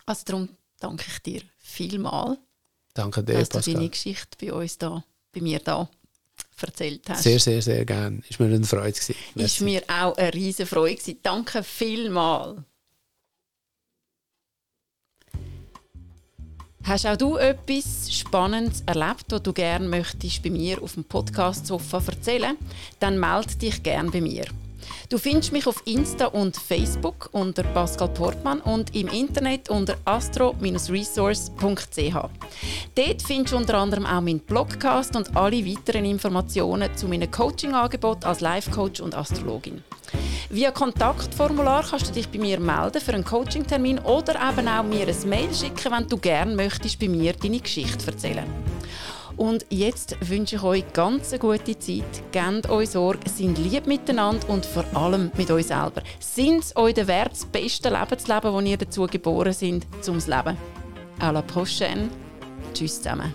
also 0.06 0.24
darum 0.26 0.50
danke 0.82 1.06
ich 1.08 1.20
dir 1.20 1.42
vielmal, 1.58 2.38
danke 2.94 3.24
dir, 3.24 3.36
dass 3.36 3.48
Pascal. 3.48 3.76
du 3.76 3.80
deine 3.80 3.90
Geschichte 3.92 4.38
bei 4.42 4.52
uns 4.52 4.78
da, 4.78 5.06
bei 5.32 5.40
mir 5.40 5.60
da 5.60 5.90
erzählt 6.64 7.10
hast. 7.10 7.24
Sehr, 7.24 7.40
sehr, 7.40 7.62
sehr 7.62 7.86
gerne. 7.86 8.22
Ist 8.30 8.40
mir 8.40 8.48
eine 8.48 8.64
Freude 8.64 8.92
gewesen. 8.92 9.16
Ist 9.36 9.62
mir 9.62 9.84
auch 9.88 10.18
eine 10.18 10.34
riesige 10.34 10.68
Freude 10.68 10.96
gewesen. 10.96 11.20
Danke 11.24 11.64
vielmal. 11.64 12.64
Hast 16.84 17.06
auch 17.06 17.18
du 17.18 17.38
etwas 17.38 18.12
Spannendes 18.12 18.82
erlebt, 18.86 19.26
was 19.30 19.44
du 19.44 19.54
gerne 19.54 19.88
möchtest 19.88 20.42
bei 20.42 20.50
mir 20.50 20.82
auf 20.82 20.96
dem 20.96 21.04
Podcast 21.04 21.68
Sofa 21.68 22.02
erzählen? 22.08 22.58
Dann 23.00 23.20
melde 23.20 23.56
dich 23.56 23.84
gerne 23.84 24.10
bei 24.10 24.22
mir. 24.22 24.46
Du 25.10 25.18
findest 25.18 25.52
mich 25.52 25.68
auf 25.68 25.82
Insta 25.86 26.28
und 26.28 26.56
Facebook 26.56 27.30
unter 27.32 27.64
Pascal 27.64 28.10
Portmann 28.10 28.62
und 28.62 28.96
im 28.96 29.08
Internet 29.08 29.70
unter 29.70 29.96
astro-resource.ch. 30.06 32.14
Dort 32.96 33.22
findest 33.22 33.54
du 33.54 33.58
unter 33.58 33.76
anderem 33.76 34.06
auch 34.06 34.22
meinen 34.22 34.40
Blogcast 34.40 35.16
und 35.16 35.36
alle 35.36 35.66
weiteren 35.66 36.06
Informationen 36.06 36.96
zu 36.96 37.08
meinem 37.08 37.32
Coaching-Angebot 37.32 38.26
als 38.26 38.42
Life-Coach 38.42 39.02
und 39.02 39.16
Astrologin. 39.16 39.84
Via 40.50 40.72
Kontaktformular 40.72 41.86
kannst 41.88 42.10
du 42.10 42.14
dich 42.14 42.28
bei 42.28 42.40
mir 42.40 42.60
melden 42.60 43.00
für 43.00 43.14
einen 43.14 43.24
Coaching-Termin 43.24 44.00
oder 44.00 44.34
eben 44.34 44.68
auch 44.68 44.84
mir 44.84 45.08
ein 45.08 45.30
Mail 45.30 45.54
schicken, 45.54 45.92
wenn 45.92 46.08
du 46.08 46.18
gerne 46.18 46.56
möchtest 46.56 47.00
bei 47.00 47.08
mir 47.08 47.34
deine 47.34 47.60
Geschichte 47.60 48.08
erzählen. 48.08 48.46
Und 49.40 49.66
jetzt 49.70 50.18
wünsche 50.30 50.58
ich 50.58 50.64
euch 50.64 50.92
ganz 50.92 51.32
eine 51.32 51.40
gute 51.40 51.80
Zeit. 51.80 52.04
Gebt 52.34 52.70
euch 52.70 52.90
Sorge, 52.90 53.30
sind 53.30 53.58
lieb 53.58 53.88
miteinander 53.88 54.50
und 54.50 54.66
vor 54.66 54.84
allem 54.94 55.32
mit 55.38 55.50
euch 55.50 55.68
selber. 55.68 56.02
Sind 56.20 56.60
es 56.60 56.76
euch 56.76 56.98
Wert, 57.08 57.32
das 57.32 57.46
beste 57.46 57.88
Leben 57.88 58.20
zu 58.20 58.34
leben, 58.34 58.54
das 58.54 58.66
ihr 58.66 58.78
dazu 58.78 59.08
geboren 59.08 59.54
sind, 59.54 59.88
zum 60.02 60.18
Leben? 60.18 60.58
À 61.20 61.32
la 61.32 61.42
prochaine. 61.42 62.10
Tschüss 62.74 62.98
zusammen. 62.98 63.34